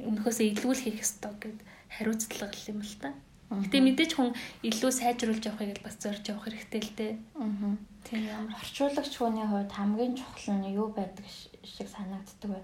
өмнөхөөсөө 0.08 0.46
илүүл 0.54 0.82
хийх 0.82 1.02
ёстой 1.04 1.34
гэд 1.42 1.58
хариуцлага 1.94 2.58
юм 2.70 2.80
л 2.82 2.94
та. 3.02 3.10
Гэтэ 3.50 3.78
мэдээж 3.86 4.12
хүн 4.18 4.30
илүү 4.66 4.90
сайжруулж 4.90 5.44
явахыг 5.46 5.78
л 5.78 5.84
бас 5.86 5.96
зорж 6.02 6.24
явах 6.26 6.48
хэрэгтэй 6.48 6.80
л 6.82 6.92
дээ. 6.98 7.12
Аа. 7.38 7.76
Тийм 8.02 8.22
ямар 8.26 8.56
орчуулагч 8.58 9.14
хүний 9.14 9.46
хувьд 9.46 9.70
хамгийн 9.70 10.18
чухал 10.18 10.58
нь 10.58 10.74
юу 10.74 10.88
байдаг 10.90 11.26
шиг 11.62 11.88
санагддаг 11.88 12.50
вэ? 12.50 12.60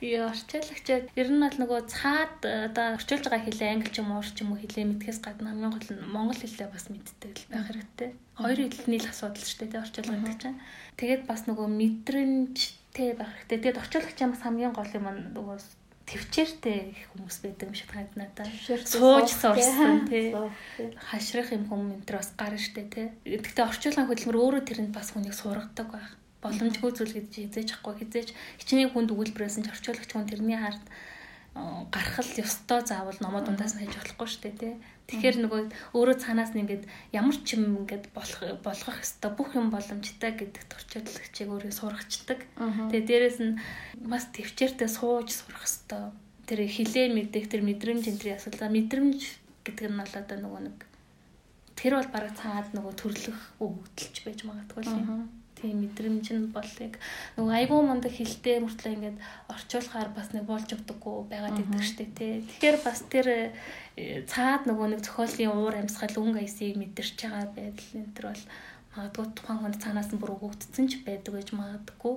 Яа 0.00 0.28
орчуулагчид 0.32 1.12
ер 1.20 1.28
нь 1.28 1.42
бол 1.44 1.58
нөгөө 1.60 1.80
цаад 1.84 2.40
одоо 2.72 2.96
орчуулж 2.96 3.24
байгаа 3.28 3.44
хэлээ 3.44 3.72
англи 3.76 3.92
ч 3.92 4.00
юм 4.00 4.10
уу 4.16 4.24
ч 4.24 4.40
юм 4.40 4.56
уу 4.56 4.60
хэлээ 4.60 4.88
мэдхээс 4.88 5.20
гадна 5.20 5.52
хамгийн 5.52 5.72
гол 5.76 5.90
нь 5.92 6.08
монгол 6.08 6.40
хэлээ 6.40 6.68
бас 6.72 6.88
мэддэг 6.88 7.32
л 7.44 7.48
байх 7.52 7.68
хэрэгтэй. 7.68 8.10
Хоёр 8.40 8.58
хэлний 8.64 9.00
л 9.04 9.10
асуудал 9.12 9.44
шүү 9.44 9.68
дээ 9.68 9.84
орчуулга 9.84 10.16
гэдэг 10.16 10.40
чинь. 10.40 10.58
Тэгээд 10.96 11.22
бас 11.26 11.46
нөгөө 11.50 11.68
мэдрэмж 11.68 12.84
Тэ 12.94 13.18
байх 13.18 13.26
хэрэгтэй. 13.50 13.74
Тэгээд 13.74 13.80
орчуулагчийн 13.82 14.30
бас 14.30 14.42
хамгийн 14.46 14.70
гол 14.70 14.86
юм 14.86 15.10
нь 15.10 15.34
нөгөө 15.34 15.58
төвчээртэй 16.06 16.94
хүмүүс 17.10 17.36
байдаг 17.42 17.66
юм 17.66 17.74
шиг 17.74 17.90
танагдана. 17.90 18.54
Сууж 18.86 19.34
сурсан 19.34 20.06
тий. 20.06 20.30
Хашрах 21.10 21.50
юм 21.50 21.66
хүмүүс 21.66 22.06
энэ 22.06 22.14
бас 22.14 22.30
гарна 22.38 22.54
штэ 22.54 22.86
тий. 22.86 23.10
Гэхдээ 23.26 23.66
орчуулгын 23.66 24.06
хөдөлмөр 24.06 24.38
өөрөө 24.38 24.62
тэрэнд 24.62 24.94
бас 24.94 25.10
хүнийг 25.10 25.34
сургадаг 25.34 25.90
байх. 25.90 26.14
Боломжгүй 26.38 26.90
зүйл 26.94 27.14
гэж 27.18 27.26
хизээж 27.50 27.82
ахгүй 27.82 27.94
хизээж 27.98 28.28
хичнээн 28.62 28.94
хүнд 28.94 29.10
өгүүлбэрээс 29.10 29.58
нь 29.58 29.70
орчуулагч 29.74 30.10
хүн 30.14 30.30
тэрний 30.30 30.60
хард 30.62 30.86
гарах 31.90 32.18
л 32.22 32.38
ёстой 32.46 32.86
заавал 32.86 33.18
номоо 33.18 33.42
дундаас 33.42 33.74
нь 33.74 33.82
хайж 33.82 33.98
болохгүй 33.98 34.38
дээ 34.38 34.54
тий. 34.54 34.74
Тэгэхээр 35.04 35.36
нөгөө 35.44 35.60
өөрөө 35.92 36.16
цаанаас 36.16 36.56
нь 36.56 36.64
ингээд 36.64 36.84
ямар 37.12 37.36
ч 37.44 37.60
юм 37.60 37.84
ингээд 37.84 38.08
болох 38.16 38.40
болгох 38.64 38.98
ёстой 39.04 39.30
бүх 39.36 39.52
юм 39.52 39.68
боломжтой 39.68 40.32
гэдэг 40.32 40.64
төрчөөдлагчийг 40.64 41.48
өөрөө 41.52 41.72
сургачдаг. 41.76 42.40
Тэгээ 42.56 43.04
дээрэс 43.04 43.38
нь 43.44 43.60
бас 44.00 44.32
төвчээртэй 44.32 44.88
сууж 44.88 45.28
сурах 45.28 45.68
ёстой. 45.68 46.16
Тэр 46.48 46.64
хилээ 46.64 47.12
мэдэх 47.12 47.52
тэр 47.52 47.60
мэдрэмж 47.68 48.04
энэ 48.08 48.20
төр 48.20 48.32
асуудал 48.40 48.72
мэдрэмж 48.72 49.20
гэдэг 49.68 49.86
нь 49.92 49.98
бол 50.00 50.14
одоо 50.16 50.38
нөгөө 50.40 50.62
нэг 50.72 50.78
тэр 51.76 51.92
бол 52.00 52.08
бараг 52.08 52.32
цаад 52.40 52.72
нөгөө 52.72 52.94
төрлөх 52.96 53.40
өгөгдөлж 53.60 54.16
байж 54.24 54.40
магадгүй 54.48 54.88
юм 54.88 55.43
тийм 55.64 55.80
мэдрэмж 55.80 56.26
нь 56.36 56.52
болыг 56.52 57.00
нөгөө 57.40 57.54
айгүй 57.56 57.80
мундаг 57.80 58.12
хилтэй 58.12 58.60
мөртлөө 58.60 58.92
ингээд 58.92 59.18
орчуулахаар 59.48 60.10
бас 60.12 60.28
нэг 60.36 60.44
болж 60.44 60.68
өгдөггүй 60.76 61.16
байгаад 61.32 61.56
идэг 61.64 61.80
штэ 61.88 62.04
тий. 62.12 62.44
Тэгэхээр 62.44 62.78
бас 62.84 63.00
тэр 63.08 63.26
э, 63.96 64.28
цаад 64.28 64.68
нөгөө 64.68 64.86
нэг 64.92 65.00
зохиолын 65.00 65.56
уур 65.56 65.74
амьсгал 65.80 66.20
өнгө 66.20 66.44
аясыг 66.44 66.76
мэдэрч 66.76 67.16
байгаа 67.24 67.48
байдал 67.56 67.96
энэ 67.96 68.12
төр 68.12 68.26
бол 68.28 68.44
магадгүй 68.92 69.26
тухайн 69.32 69.60
хүнд 69.64 69.80
цаанаас 69.80 70.10
нь 70.12 70.20
бүр 70.20 70.36
өгөгдсөн 70.36 70.84
ч 70.84 70.92
байдаг 71.00 71.32
гэж 71.32 71.48
магадгүй. 71.56 72.14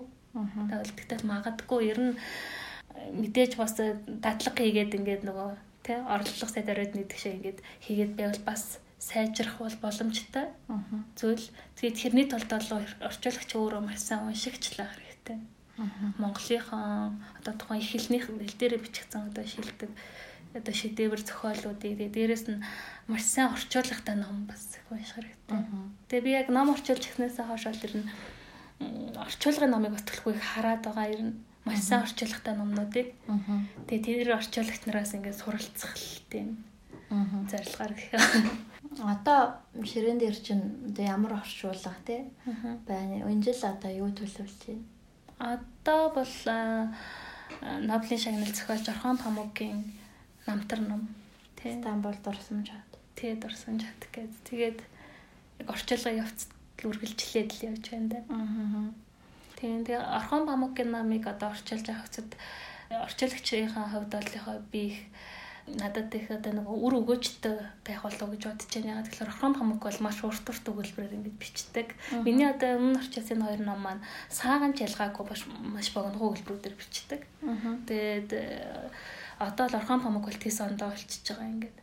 Тэгвэл 1.07 1.31
магадгүй 1.31 1.79
ер 1.87 1.99
нь 2.03 2.13
э, 2.19 3.15
мэдээж 3.15 3.55
бас 3.55 3.79
дадлага 3.79 4.59
хийгээд 4.59 4.91
ингээд 4.99 5.23
нөгөө 5.23 5.49
тий 5.87 5.97
орлого 6.03 6.51
сайд 6.51 6.67
оройд 6.67 6.99
нэгдэг 6.99 7.15
шиг 7.15 7.33
ингээд 7.39 7.59
хийгээд 7.87 8.13
байвал 8.19 8.43
бас 8.43 8.83
сайжрах 8.99 9.57
бол 9.61 9.75
боломжтой. 9.81 10.49
Зүйл. 11.15 11.45
Тэгээд 11.77 11.97
тэрний 12.01 12.25
тулд 12.25 12.49
бол 12.49 12.85
орчуулагч 13.05 13.51
өөрөө 13.53 13.81
маш 13.85 14.01
сайн 14.01 14.25
уншигчлаа 14.25 14.89
хэрэгтэй. 14.89 15.37
Монголынхаа 16.17 17.13
одоо 17.37 17.53
тухайн 17.53 17.81
их 17.81 17.93
хэлнийх 17.93 18.25
хэл 18.25 18.57
дээрээ 18.57 18.81
бичигдсэн 18.81 19.29
одоо 19.29 19.45
шилдэг 19.45 19.91
одоо 20.57 20.73
шидэвэр 20.73 21.21
зохиолуудыг. 21.21 21.77
Тэгээд 21.77 22.15
дээрэс 22.17 22.45
нь 22.49 22.65
маш 23.05 23.23
сайн 23.29 23.53
орчуулагтай 23.53 24.17
ном 24.17 24.49
бас 24.49 24.81
унших 24.89 25.21
хэрэгтэй. 25.21 25.61
Тэгээ 26.09 26.25
би 26.25 26.31
яг 26.33 26.47
ном 26.49 26.73
орчуулж 26.73 27.05
эхнээсээ 27.05 27.45
хойш 27.45 27.69
бол 27.69 27.83
тэр 27.85 27.93
нь 28.01 28.09
орчуулгын 29.13 29.69
номыг 29.69 29.93
бас 29.93 30.05
төлөхгүйг 30.09 30.41
хараад 30.41 30.81
байгаа 30.81 31.05
ер 31.13 31.21
нь 31.21 31.37
маш 31.69 31.85
сайн 31.85 32.01
орчуулагтай 32.01 32.53
номнуудыг. 32.57 33.13
Тэгээ 33.85 34.25
тэр 34.25 34.41
орчуулагч 34.41 34.81
нараас 34.89 35.13
ингээд 35.13 35.37
суралцах 35.37 35.93
л 35.93 36.25
тийм 36.33 36.65
зорилгоор 37.09 37.93
гэх 37.93 38.11
Одоо 38.99 39.61
ширээн 39.83 40.17
дээр 40.17 40.35
чинь 40.35 40.65
одоо 40.89 41.05
ямар 41.05 41.33
оршуулга 41.41 41.93
тий 42.05 42.25
байна. 42.87 43.29
Энэ 43.29 43.43
жил 43.43 43.61
одоо 43.63 43.91
юу 43.91 44.09
төлөвлөж 44.09 44.61
байна? 44.67 44.85
Одоо 45.37 46.01
бол 46.17 46.33
Нобелийн 47.61 48.19
шагнал 48.19 48.53
зохиолч 48.53 48.89
Орхон 48.89 49.17
Памукийн 49.17 49.93
намтар 50.45 50.79
ном 50.81 51.07
тий 51.55 51.77
Стамбул 51.79 52.17
дурсамж 52.23 52.69
хат. 52.69 52.91
Тий 53.15 53.35
дурсамж 53.35 53.83
хат 53.85 54.03
гэж. 54.11 54.31
Тэгээд 54.49 54.79
яг 55.59 55.69
орчуулгын 55.69 56.21
явц 56.23 56.49
үргэлжлээд 56.83 57.49
л 57.53 57.65
явж 57.69 57.85
байна 57.91 58.09
да. 58.09 58.19
Аа. 58.33 58.89
Тийм 59.57 59.85
тэгээ 59.85 60.01
Орхон 60.01 60.45
Памукийн 60.45 60.91
намыг 60.91 61.27
одоо 61.27 61.49
орчуулж 61.53 61.85
авах 61.89 62.09
хэвчэд 62.09 62.31
орчуулагчийн 62.89 63.69
хувьд 63.73 64.11
бол 64.13 64.29
яг 64.37 64.61
би 64.71 64.81
их 64.89 64.99
надад 65.67 66.15
их 66.15 66.31
одоо 66.31 66.53
нэг 66.55 66.67
үр 66.67 66.93
өгөөжтэй 67.03 67.59
байх 67.83 68.01
болов 68.03 68.31
гэж 68.31 68.43
бодож 68.47 68.71
байна. 68.71 68.91
Ягаад 68.95 69.09
гэхээр 69.11 69.31
Орхон 69.35 69.55
хамаг 69.59 69.79
бол 69.83 69.99
маш 69.99 70.23
урт 70.23 70.47
урт 70.47 70.63
өгүүлбэрээр 70.63 71.17
ингэж 71.19 71.35
бичдэг. 71.35 71.87
Миний 72.23 72.47
одоо 72.47 72.79
өмнө 72.79 73.03
орчуулсан 73.03 73.35
энэ 73.35 73.45
хоёр 73.51 73.61
ном 73.67 73.79
маань 73.83 74.03
сааган 74.31 74.71
ялгаагүй 74.71 75.25
маш 75.27 75.43
маш 75.47 75.87
богино 75.91 76.15
өгүүлбэрүүдээр 76.23 76.75
бичдэг. 76.79 77.21
Тэгээд 77.83 78.29
э, 78.31 78.89
одоо 79.43 79.65
л 79.67 79.75
Орхон 79.75 79.99
хамаг 79.99 80.23
бол 80.23 80.39
тийс 80.39 80.63
ондоо 80.63 80.87
болчихж 80.95 81.35
байгаа 81.35 81.51
ингээд. 81.51 81.77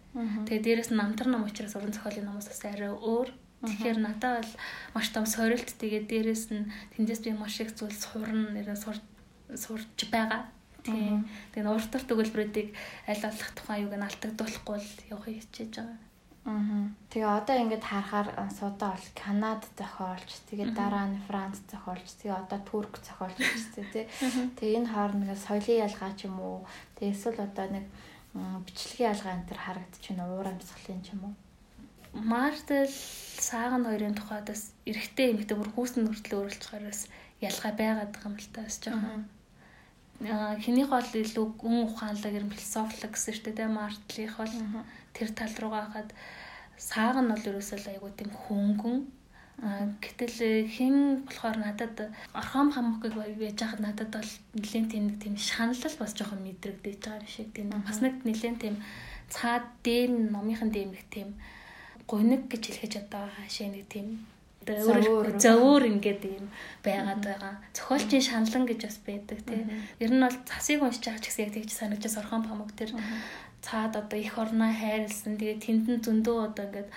Тэгээд 0.48 0.64
дээрэс 0.64 0.90
нь 0.90 0.98
намтар 0.98 1.28
ном 1.28 1.44
учраас 1.44 1.76
уран 1.76 1.92
зохиолын 1.92 2.24
номоос 2.24 2.48
бас 2.48 2.64
арай 2.64 2.88
өөр. 2.88 3.28
Тэгэхээр 3.68 3.98
надад 4.00 4.48
бол 4.48 4.52
маш 4.96 5.08
том 5.12 5.28
сорилт 5.28 5.68
тэгээд 5.76 6.08
дээрэс 6.08 6.44
нь 6.56 6.72
тэндээс 6.96 7.20
би 7.20 7.36
маш 7.36 7.60
их 7.60 7.76
зүйл 7.76 7.92
сурна 7.92 8.48
нэрээ 8.48 8.80
сурч 8.80 9.04
сурч 9.52 10.08
байгаа. 10.08 10.48
Тийм. 10.84 11.24
Тэгээ 11.56 11.72
урт 11.72 11.92
урт 11.96 12.08
өгүүлбэрүүдийг 12.12 12.68
аль 13.08 13.24
болох 13.24 13.50
тухайн 13.56 13.82
юуг 13.88 13.94
нь 13.96 14.06
алдагдуулахгүй 14.06 14.76
л 14.78 14.92
явахыг 15.10 15.40
хичээж 15.40 15.72
байгаа. 15.80 15.98
Аа. 16.44 16.92
Тэгээ 17.08 17.30
одоо 17.40 17.56
ингээд 17.56 17.84
харахаар 17.88 18.28
суудаа 18.52 18.92
бол 18.92 19.08
Канад 19.16 19.64
зохиолч, 19.80 20.30
тэгээ 20.44 20.76
дараа 20.76 21.08
нь 21.08 21.24
Франц 21.24 21.56
зохиолч, 21.72 22.08
тэгээ 22.20 22.36
одоо 22.36 22.60
Турк 22.68 23.00
зохиолч 23.00 23.40
гэсэн 23.40 23.86
тий. 23.96 24.04
Тэгээ 24.60 24.84
энэ 24.84 24.92
хооронд 24.92 25.32
соёлын 25.40 25.88
ялгаа 25.88 26.12
ч 26.12 26.28
юм 26.28 26.36
уу, 26.36 26.68
тэгээ 27.00 27.16
эсвэл 27.16 27.48
одоо 27.48 27.66
нэг 27.72 27.88
бичлэгийн 28.36 29.10
ялгаа 29.16 29.32
энэ 29.40 29.48
төр 29.48 29.60
харагдчих 29.64 30.12
нь 30.12 30.20
уур 30.20 30.46
амьсгалын 30.52 31.00
ч 31.00 31.16
юм 31.16 31.32
уу. 31.32 31.34
Мартел 32.12 32.92
сааган 33.40 33.88
хоёрын 33.88 34.14
тухайд 34.14 34.46
бас 34.52 34.76
эрэгтэй 34.84 35.32
эмэгтэй 35.32 35.56
бүр 35.56 35.70
хүүсэн 35.72 36.04
нүртлөө 36.04 36.38
өөрөлдөх 36.44 36.70
хараас 36.70 37.08
ялгаа 37.40 37.72
байгаад 37.72 38.12
байгаа 38.12 38.30
юм 38.30 38.36
л 38.36 38.50
та 38.52 38.62
бас 38.68 38.76
жоохон 38.84 39.24
хэнийх 40.64 40.88
бол 40.88 41.10
илүү 41.22 41.46
гүн 41.60 41.76
ухаанлаг 41.84 42.32
юм 42.32 42.48
философик 42.50 43.12
гэсэн 43.12 43.34
шүү 43.34 43.52
дээ 43.52 43.68
мартлих 43.68 44.34
бол 44.40 44.54
тэр 45.16 45.28
тал 45.38 45.54
руугаа 45.60 45.86
хаад 45.92 46.10
сааг 46.88 47.16
нь 47.20 47.30
бол 47.30 47.48
ерөөсөө 47.48 47.78
айгуу 47.92 48.12
тийм 48.16 48.30
хөнгөн 48.32 48.96
гэтэл 50.02 50.66
хэн 50.74 50.96
болохоор 51.28 51.56
надад 51.62 51.96
орхон 52.34 52.68
хамхыг 52.74 53.14
байж 53.14 53.60
хаад 53.62 53.80
надад 53.86 54.10
бол 54.10 54.32
нэлээд 54.58 54.90
тийм 54.90 55.04
нэг 55.06 55.16
тийм 55.22 55.34
шаналл 55.38 55.96
бас 56.00 56.12
жоохон 56.18 56.42
мэдрэгдэж 56.42 56.98
байгаа 56.98 57.22
юм 57.22 57.30
шиг 57.30 57.48
тийм. 57.54 57.68
Бас 57.70 57.98
нэг 58.02 58.14
нэлээд 58.26 58.58
тийм 58.58 58.76
цаад 59.30 59.64
дэм 59.86 60.34
номынхан 60.34 60.70
дэмэх 60.74 61.06
тийм 61.14 61.38
гуниг 62.10 62.50
гэж 62.50 62.62
хэлэж 62.66 62.92
одоо 63.06 63.30
хаашаа 63.30 63.70
нэг 63.70 63.86
тийм 63.86 64.26
өөр 64.70 65.36
зөөр 65.36 65.82
ингээд 65.92 66.22
юм 66.28 66.46
байгаад 66.84 67.20
байгаа. 67.24 67.54
Зохиолчийн 67.76 68.24
шаналн 68.24 68.64
гэж 68.68 68.80
бас 68.86 68.98
байдаг 69.04 69.38
тий. 69.44 69.60
Ер 70.00 70.10
нь 70.12 70.24
бол 70.24 70.38
цасыг 70.48 70.80
уншиж 70.80 71.04
байгаа 71.04 71.22
ч 71.22 71.26
гэсэн 71.28 71.44
яг 71.44 71.52
тэгж 71.54 71.70
санагдаж 71.74 72.14
орхон 72.20 72.42
памуг 72.48 72.70
тэр 72.72 72.90
цаад 73.64 73.96
одоо 73.96 74.18
их 74.18 74.34
орноо 74.38 74.72
хайрлсан. 74.72 75.36
Тэгээ 75.36 75.62
тэндэн 75.64 75.98
зөндөө 76.04 76.38
одоо 76.48 76.64
ингээд 76.68 76.90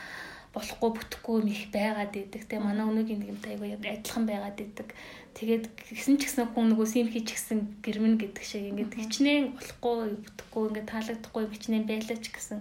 болохгүй 0.55 0.91
бүтэхгүй 0.95 1.35
юм 1.41 1.47
их 1.53 1.63
байгаад 1.75 2.13
идэг 2.17 2.43
те 2.49 2.57
манай 2.57 2.85
өнөөгийн 2.89 3.21
нэгмтэй 3.21 3.53
айгүй 3.55 3.77
адилхан 3.77 4.25
байгаад 4.25 4.57
идэг. 4.57 4.89
Тэгээд 5.37 5.65
гисэн 5.93 6.17
ч 6.17 6.25
гэсэн 6.25 6.49
хүн 6.55 6.73
нөгөө 6.73 6.87
симхи 6.89 7.21
ч 7.21 7.37
гэсэн 7.37 7.83
гэрмэн 7.85 8.17
гэдэг 8.17 8.41
шиг 8.41 8.63
ингээд 8.73 8.97
хичнээн 8.97 9.45
болохгүй 9.53 9.97
бүтэхгүй 10.25 10.63
ингээд 10.71 10.91
таалагдахгүй 10.91 11.43
хичнээн 11.53 11.85
байлаа 11.85 12.17
ч 12.17 12.25
гэсэн 12.33 12.59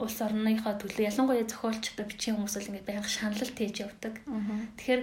улс 0.00 0.18
орныхоо 0.24 0.72
төлөө 0.80 1.04
ялангуяа 1.10 1.44
зохиолчтой 1.44 2.06
бичгийн 2.08 2.36
хүмүүс 2.40 2.56
бол 2.56 2.68
ингээд 2.72 2.88
байнга 2.88 3.08
шаналл 3.08 3.52
тээж 3.52 3.76
явдаг. 3.84 4.14
Тэгэхээр 4.80 5.02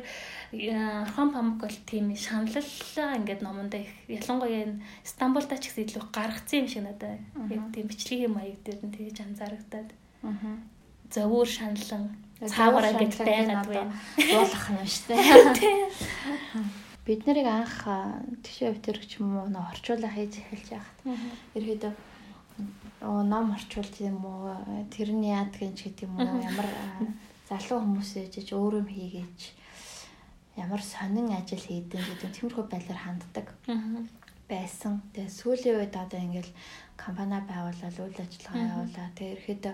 Орхон 1.06 1.30
Памук 1.30 1.58
бол 1.62 1.78
тийм 1.86 2.10
шаналлаа 2.18 3.18
ингээд 3.22 3.42
номондоо 3.46 3.80
их 3.86 3.94
ялангуяа 4.10 4.66
энэ 4.66 4.82
Стамбулда 5.06 5.62
ч 5.62 5.70
гэсэн 5.70 5.84
илүү 5.86 6.04
гаргацсан 6.10 6.66
юм 6.66 6.68
шиг 6.68 6.84
надад 6.84 7.22
яг 7.54 7.64
тийм 7.70 7.86
бичлэгийн 7.86 8.34
маяг 8.34 8.60
дээр 8.66 8.82
нь 8.82 8.96
тэгж 8.98 9.18
анзаарагдаад. 9.22 9.90
Зовөр 11.14 11.48
шаналлан 11.48 12.04
цаагаар 12.42 12.92
ингээд 12.98 13.16
байгаад 13.22 13.68
байна. 13.70 13.94
Буулгах 14.18 14.66
юм 14.74 14.86
шүү 14.90 15.06
дээ. 15.14 15.70
Бид 17.06 17.22
нарыг 17.26 17.48
анх 17.48 17.78
тэгшээ 18.42 18.74
өвтөрч 18.74 19.22
юм 19.22 19.38
уу 19.38 19.50
орчуулаа 19.54 20.12
хийж 20.14 20.42
эхэлж 20.42 20.68
яхад. 20.78 20.98
Ерөөдөө 21.58 21.94
ном 23.02 23.52
орчуулж 23.56 23.96
юм 24.04 24.26
уу 24.26 24.56
тэрний 24.92 25.34
яадгийн 25.34 25.74
ч 25.76 25.90
гэдэг 25.90 26.08
юм 26.08 26.20
уу? 26.20 26.44
Ямар 26.44 26.68
залуу 27.50 27.80
хүмүүс 27.82 28.12
ээжж 28.20 28.54
өөрөө 28.54 28.84
хийгээч. 28.86 29.42
Ямар 30.60 30.82
сонин 30.84 31.32
ажил 31.32 31.64
хийдэн 31.64 32.04
гэдэг 32.04 32.30
тиймэрхүү 32.36 32.66
байдлаар 32.68 33.02
ханддаг 33.04 33.48
байсан. 34.50 35.02
Тэгээ 35.14 35.32
сүүлийн 35.32 35.78
үед 35.80 35.96
одоо 35.96 36.20
ингээл 36.20 36.52
компани 36.98 37.40
байгуулаад 37.46 37.98
үйл 38.02 38.20
ажиллагаа 38.20 38.68
явуулаа. 38.68 39.08
Тэгээ 39.16 39.38
ерөөдөө 39.38 39.74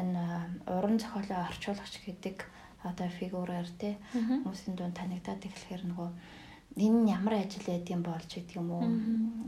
энэ 0.00 0.22
уран 0.66 0.96
зохиолын 0.98 1.46
орчуулагч 1.46 1.94
гэдэг 2.04 2.36
одоо 2.84 3.08
фигураар 3.08 3.68
тий 3.80 3.94
хүмүүсийн 4.12 4.74
дунд 4.76 4.96
танигдаад 4.96 5.42
эхлэхээр 5.46 5.84
нөгөө 5.90 6.08
энэ 6.76 6.98
нь 7.02 7.10
ямар 7.10 7.40
ажил 7.40 7.64
байдсан 7.64 8.02
болж 8.04 8.28
гэдэг 8.28 8.56
юм 8.60 8.68
уу 8.76 8.84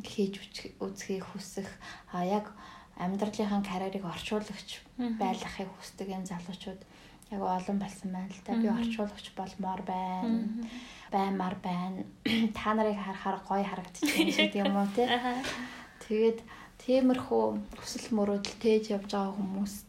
хийж 0.01 0.41
үзхийг 0.81 1.25
хүсэх 1.29 1.69
а 2.13 2.25
яг 2.25 2.53
амьдралынхаа 2.97 3.63
карьерийг 3.63 4.05
орчуулагч 4.09 4.81
байлгахыг 4.97 5.69
хүсдэг 5.77 6.09
энэ 6.09 6.31
залуучууд 6.33 6.81
яг 7.31 7.41
олон 7.45 7.79
болсон 7.79 8.11
байна 8.17 8.33
л 8.33 8.43
да. 8.45 8.57
Би 8.57 8.69
орчуулагч 8.69 9.27
болмоор 9.37 9.83
байна. 9.85 10.49
Баймар 11.13 11.55
байна. 11.61 12.05
Та 12.57 12.75
нарыг 12.75 12.97
харахаар 12.97 13.39
гоё 13.45 13.65
харагдчих 13.65 14.09
гэдэг 14.17 14.65
юм 14.65 14.77
уу 14.77 14.89
те. 14.97 15.05
Тэгээд 16.09 16.41
тиймэрхүү 16.81 17.45
хүсэл 17.77 18.09
мөрөөдөл 18.17 18.57
тээж 18.57 18.85
явж 18.97 19.13
байгаа 19.13 19.37
хүмүүст 19.37 19.89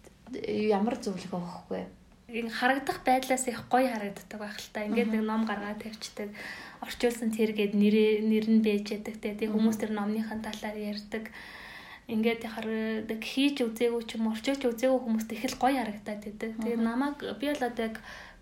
ямар 0.76 0.96
зөвлөгөө 1.00 1.40
өгөхгүй 1.40 1.84
ин 2.30 2.50
харагдах 2.50 3.02
байдлаас 3.06 3.48
их 3.48 3.66
гоё 3.72 3.90
харагддаг 3.90 4.40
байх 4.40 4.58
л 4.60 4.70
та. 4.74 4.86
Ингээд 4.86 5.10
нэг 5.10 5.24
ном 5.26 5.50
гаргаад 5.50 5.82
тавьчихдаг. 5.82 6.30
Орчуулсан 6.84 7.36
тэргээд 7.36 7.74
нэр 7.76 8.24
нэр 8.24 8.46
нь 8.48 8.64
бэж 8.64 8.96
яадаг 8.96 9.16
те. 9.20 9.36
Тэг 9.36 9.52
хүмүүс 9.52 9.78
тэр 9.80 9.92
номныхаа 9.96 10.40
талаар 10.40 10.78
ярьдаг. 10.80 11.28
Ингээд 12.10 12.42
яхаар 12.48 13.06
хийж 13.22 13.62
үзээгүй 13.62 14.04
ч 14.10 14.18
юм 14.18 14.34
орчуулж 14.34 14.64
үзээгүй 14.66 15.00
хүмүүст 15.04 15.30
их 15.36 15.46
л 15.46 15.62
гоё 15.62 15.78
харагдаад 15.78 16.22
байдаг. 16.26 16.52
Тэгээ 16.58 16.82
намайг 16.82 17.18
би 17.38 17.46
бол 17.54 17.68
одоо 17.70 17.86
яг 17.86 17.96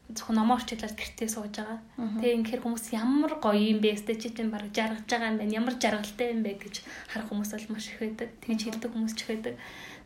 зөвхөн 0.07 0.39
номоо 0.39 0.55
орчуулаад 0.55 0.95
гэртээ 0.95 1.27
сууж 1.27 1.51
байгаа. 1.59 1.79
Тэгээ 1.99 2.37
инхээр 2.39 2.63
хүмүүс 2.63 2.85
ямар 2.95 3.33
гоё 3.43 3.59
юм 3.59 3.83
бэ? 3.83 3.99
Чи 3.99 4.31
тийм 4.31 4.55
баг 4.55 4.71
жаргаж 4.71 5.03
байгаа 5.03 5.35
юм 5.35 5.39
байна. 5.43 5.57
Ямар 5.59 5.75
жаргалтай 5.75 6.27
юм 6.31 6.41
бэ 6.47 6.51
гэж 6.63 6.75
харах 7.11 7.27
хүмүүс 7.27 7.51
бол 7.51 7.67
маш 7.75 7.91
их 7.91 7.99
байдаг. 7.99 8.29
Тэгж 8.39 8.61
хэлдэг 8.71 8.91
хүмүүс 8.95 9.13
ч 9.19 9.19
их 9.19 9.29
байдаг. 9.35 9.55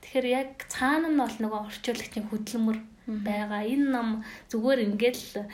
Тэгэхээр 0.01 0.25
яг 0.25 0.49
цаана 0.73 1.13
нь 1.13 1.21
бол 1.21 1.37
нөгөө 1.37 1.61
орчуулагчийн 1.69 2.25
хөдөлмөр 2.33 2.77
байгаа. 3.21 3.61
Энэ 3.61 3.87
ном 3.93 4.09
зүгээр 4.49 4.79
ингээд 4.89 5.17
л 5.21 5.45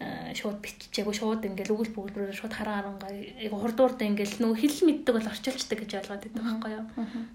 шууд 0.00 0.64
биччихээгүй 0.64 1.12
шууд 1.12 1.44
ингээл 1.44 1.74
өгөл 1.76 1.92
бүгдээр 1.92 2.32
шууд 2.32 2.56
хараа 2.56 2.80
харангаа 2.80 3.12
айгу 3.12 3.56
хурдуурдаа 3.60 4.08
ингээл 4.08 4.40
нөгөө 4.40 4.56
хэл 4.56 4.80
мэддэг 4.88 5.12
бол 5.12 5.28
орчуулцдаг 5.28 5.78
гэж 5.84 5.90
ойлгоод 6.00 6.22
байдаг 6.24 6.40
байхгүй 6.40 6.72
юу. 6.72 6.84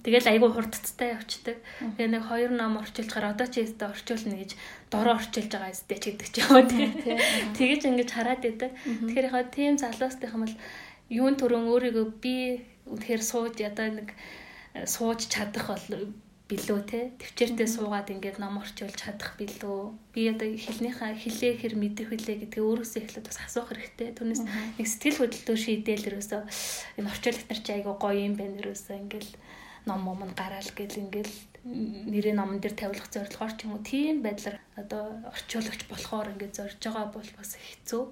Тэгэл 0.01 0.32
айгу 0.34 0.47
хурдцтай 0.49 1.13
явцдаг. 1.13 1.57
Тэгээ 2.01 2.09
нэг 2.09 2.24
хоёр 2.26 2.51
ном 2.57 2.82
орчуулчихаар 2.82 3.38
одоо 3.38 3.45
чи 3.45 3.61
өстө 3.70 3.93
орчуулна 3.93 4.36
гэж 4.41 4.51
дороо 4.89 5.13
орчуулж 5.13 5.51
байгаа 5.53 5.74
өстэй 5.78 5.97
ч 6.01 6.03
гэдэг 6.09 6.30
ч 6.34 6.36
юм 6.41 6.49
уу 6.57 6.66
тий. 6.66 6.89
Тэгэж 7.53 7.82
ингэж 7.86 8.09
хараад 8.09 8.41
байдаг. 8.41 8.72
Тэгэхээр 8.74 9.28
яхаа 9.30 9.45
тийм 9.45 9.78
залуустайхан 9.78 10.41
бол 10.41 10.55
юун 11.13 11.38
төрөн 11.38 11.70
өөрийгөө 11.70 12.05
би 12.18 12.66
үнэхээр 12.89 13.22
сууж 13.22 13.61
ядаа 13.61 13.93
нэг 13.93 14.09
э, 14.74 14.89
сууж 14.89 15.30
чадах 15.30 15.70
бол 15.70 16.18
билүү 16.46 16.80
те? 16.86 17.00
Төвчээртэй 17.18 17.66
суугаад 17.66 18.14
ингээд 18.14 18.38
ном 18.38 18.62
орчуулж 18.62 18.93
чадах 18.93 19.34
билүү? 19.41 19.98
Би 20.14 20.30
одоо 20.30 20.46
хэлнийхаа 20.54 21.18
хэлээ 21.18 21.54
хэр 21.58 21.74
мэдэх 21.74 22.14
вүлээ 22.14 22.38
гэдгээ 22.46 22.62
өөрөөсөө 22.62 23.02
эхлээд 23.02 23.26
бас 23.26 23.39
асуух 23.41 23.74
хэрэгтэй. 23.74 24.14
Түүнээс 24.14 24.41
нэг 24.78 24.86
сэтгэл 24.86 25.20
хөдлөлтөөр 25.26 25.62
шийдээл 25.66 26.08
ерөөсөө 26.14 26.41
энэ 27.02 27.10
орчуулагч 27.10 27.50
нар 27.50 27.62
чи 27.66 27.72
айгу 27.74 27.98
гоё 27.98 28.22
юм 28.30 28.38
байна 28.38 28.62
ерөөсөө 28.62 28.93
ингээд 28.93 29.30
ном 29.89 30.06
ном 30.06 30.22
гараал 30.38 30.70
гэл 30.78 31.02
ингээд 31.02 31.55
нэрээ 31.66 32.38
номон 32.38 32.61
дээр 32.61 32.78
тавилах 32.78 33.09
зорилгоор 33.09 33.53
ч 33.57 33.66
юм 33.66 33.74
уу 33.74 33.82
тийм 33.82 34.22
байдлаар 34.22 34.61
одоо 34.78 35.18
орчуулагч 35.34 35.89
болохоор 35.89 36.38
ингээд 36.38 36.53
зорж 36.53 36.78
байгаа 36.78 37.09
бол 37.09 37.32
бас 37.34 37.57
хэцүү. 37.57 38.03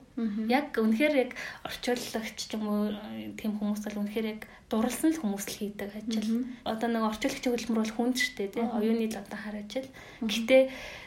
Яг 0.50 0.74
үнэхээр 0.74 1.16
яг 1.22 1.32
орчуулагч 1.62 2.34
ч 2.34 2.58
юм 2.58 2.66
уу 2.66 2.90
тийм 3.38 3.62
хүмүүс 3.62 3.86
бол 3.86 4.02
үнэхээр 4.02 4.28
яг 4.34 4.42
дурлсан 4.74 5.14
л 5.14 5.22
хүмүүс 5.22 5.46
л 5.54 5.58
хийдэг 5.70 5.90
ажил. 5.94 6.50
Одоо 6.66 6.90
нэг 6.90 7.06
орчуулагчийн 7.14 7.54
хөдөлмөр 7.54 7.82
бол 7.86 7.94
хүнд 7.94 8.18
штэ 8.18 8.50
тий 8.58 8.66
оюуны 8.66 9.06
л 9.06 9.22
одоо 9.22 9.38
хар 9.38 9.56
ажил. 9.62 9.88
Гэтэ 10.26 10.58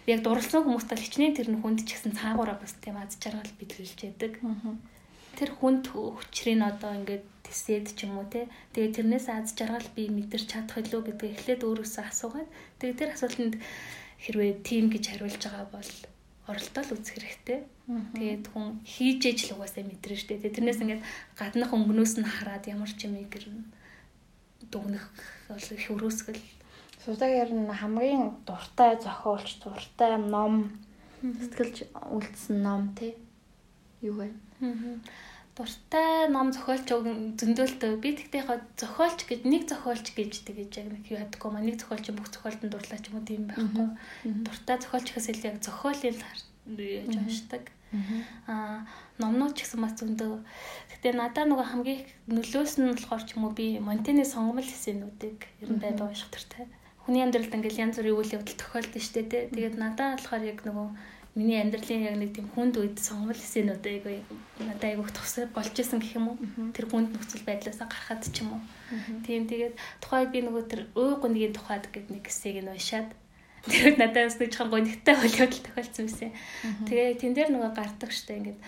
яг 0.07 0.21
дурлсан 0.23 0.63
хүмүүст 0.63 0.87
бол 0.87 1.03
хичнээн 1.03 1.35
тэр 1.35 1.51
нь 1.51 1.59
хүнд 1.59 1.83
ч 1.83 1.99
гэсэн 1.99 2.15
цаагаараа 2.15 2.63
бас 2.63 2.79
тийм 2.79 2.95
аз 2.95 3.19
жаргал 3.19 3.59
бидлүүлж 3.59 3.99
яадаг. 4.07 4.39
Тэр 5.35 5.51
хүнд 5.51 5.91
хүчрийн 5.91 6.63
одоо 6.63 6.95
ингээд 6.95 7.27
тесэд 7.47 7.95
ч 7.95 8.11
юм 8.11 8.19
уу 8.19 8.27
те. 8.27 8.51
Тэгээ 8.75 8.97
тэрнээс 8.99 9.27
аз 9.31 9.55
жаргал 9.55 9.89
би 9.95 10.11
мэдэрч 10.11 10.47
чадах 10.51 10.83
илүү 10.83 11.03
гэдгийг 11.07 11.35
эхлээд 11.39 11.63
өөрөөсөө 11.63 12.05
асуугаад 12.11 12.49
тэгээ 12.83 12.99
тэр 12.99 13.11
асуултанд 13.15 13.55
хэрвээ 14.19 14.53
тим 14.67 14.85
гэж 14.91 15.05
хариулж 15.07 15.43
байгаа 15.47 15.67
бол 15.71 15.91
оролдол 16.51 16.91
үзэх 16.95 17.15
хэрэгтэй. 17.15 17.61
Тэгээд 17.87 18.45
хүн 18.51 18.83
хийж 18.83 19.21
ээж 19.31 19.39
л 19.47 19.55
угаасаа 19.59 19.87
мэдэрнэ 19.87 20.19
шүү 20.19 20.29
дээ. 20.43 20.55
Тэрнээс 20.59 20.83
ингээд 20.83 21.03
гаднах 21.39 21.71
өнгнөөс 21.75 22.15
нь 22.19 22.27
хараад 22.27 22.65
ямар 22.67 22.91
ч 22.91 23.07
юм 23.07 23.15
гэр 23.19 23.45
дүгнэх 24.71 25.05
бол 25.51 25.67
их 25.75 25.87
өрөөсгөл. 25.91 26.43
Судагаар 27.03 27.51
нь 27.55 27.71
хамгийн 27.71 28.43
дуртай 28.47 28.99
зохиолч, 28.99 29.63
дуртай 29.63 30.19
ном 30.19 30.75
сэтгэлж 31.23 31.77
үлдсэн 32.15 32.57
ном 32.63 32.95
тий. 32.99 33.15
Юу 34.03 34.15
вэ? 34.19 34.29
Дуртай 35.57 36.29
ном 36.29 36.53
зохиолч 36.53 36.85
зөндөөлтөө. 37.41 37.97
Би 38.05 38.13
тэгтээ 38.13 38.45
яг 38.45 38.63
зохиолч 38.77 39.25
гэж 39.25 39.41
нэг 39.49 39.65
зохиолч 39.73 40.13
гэж 40.13 40.33
тэгэж 40.45 40.73
яг 40.85 40.89
нэг 40.93 41.05
юу 41.09 41.21
ядаггүй 41.25 41.51
маа. 41.51 41.65
Нэг 41.65 41.81
зохиолч 41.81 42.13
бүх 42.13 42.29
зохиолтод 42.29 42.71
дурлаа 42.77 43.01
ч 43.01 43.09
юм 43.09 43.17
уу 43.17 43.25
тийм 43.25 43.49
байхгүй. 43.49 43.89
Дуртай 44.45 44.77
зохиолч 44.85 45.07
илүү 45.17 45.49
яг 45.49 45.59
зохиолын 45.65 46.21
яаж 46.21 47.17
уншдаг. 47.17 47.65
Аа 48.45 48.85
номнууд 49.17 49.57
ч 49.57 49.65
гэсэн 49.65 49.81
бас 49.81 49.97
зөндөө 49.97 50.45
гэтээ 50.93 51.15
надад 51.17 51.49
нөгөө 51.49 51.67
хамгийн 51.73 52.05
нөлөөс 52.29 52.75
нь 52.83 52.93
болохоор 52.93 53.25
ч 53.25 53.39
юм 53.39 53.49
уу 53.49 53.55
би 53.57 53.81
Монтены 53.81 54.27
сонгомл 54.29 54.67
эсэнүүдийг 54.67 55.41
ер 55.65 55.71
нь 55.73 55.81
байбаа 55.81 56.11
унших 56.13 56.29
төртэй 56.35 56.69
хүний 57.07 57.23
амьдралд 57.23 57.55
ингээл 57.55 57.87
янз 57.87 57.97
бүрийн 58.03 58.19
үйл 58.19 58.35
явдал 58.35 58.59
тохиолдсон 58.59 58.99
шүү 58.99 59.15
дээ 59.31 59.55
тэгээд 59.55 59.77
надад 59.79 60.19
болохоор 60.19 60.43
яг 60.43 60.59
нөгөө 60.67 60.87
миний 61.37 61.61
амьдралын 61.61 62.03
яг 62.09 62.17
нэг 62.17 62.31
тийм 62.33 62.49
хүнд 62.57 62.81
үед 62.81 62.97
сонгол 62.97 63.37
эсэнүүд 63.37 63.85
айгүй 63.85 64.25
надад 64.65 64.85
айгүй 64.89 65.13
тусаа 65.13 65.45
болж 65.53 65.77
исэн 65.77 66.01
гэх 66.01 66.17
юм 66.17 66.33
уу? 66.33 66.37
Тэр 66.73 66.89
хүнд 66.89 67.13
нөхцөл 67.13 67.45
байдлаасаа 67.45 67.87
гарахад 67.87 68.25
ч 68.25 68.41
юм 68.41 68.57
уу? 68.57 68.63
Тийм 69.29 69.45
тэгээд 69.45 69.77
тухайд 70.01 70.33
би 70.33 70.41
нөгөө 70.41 70.65
тэр 70.65 70.83
өө 70.97 71.21
гүнгийн 71.21 71.53
тухайд 71.53 71.93
гэдэг 71.93 72.09
нэг 72.09 72.25
хэсгийг 72.25 72.65
нь 72.65 72.73
уншаад 72.73 73.13
тэр 73.69 74.01
надад 74.01 74.33
бас 74.33 74.39
нэг 74.41 74.51
жоохон 74.57 74.73
гонигтай 74.73 75.15
явдал 75.15 75.61
тохиолдсон 75.61 76.05
байсан. 76.09 76.33
Тэгээ 76.89 77.21
тэн 77.21 77.33
дээр 77.37 77.51
нөгөө 77.53 77.73
гардаг 77.77 78.11
штэ 78.17 78.33
ингээд 78.41 78.61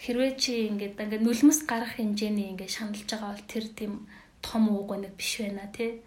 хэрвээ 0.00 0.32
чи 0.40 0.52
ингээд 0.72 0.96
ингээд 0.96 1.24
нүлмэс 1.24 1.60
гарах 1.68 2.00
хэмжээний 2.00 2.52
ингээд 2.56 2.72
шаналж 2.72 3.04
байгаа 3.04 3.32
бол 3.36 3.44
тэр 3.44 3.64
тийм 3.76 3.92
том 4.44 4.68
уу 4.68 4.84
гониг 4.86 5.12
биш 5.16 5.40
байна 5.40 5.66
тий 5.72 6.04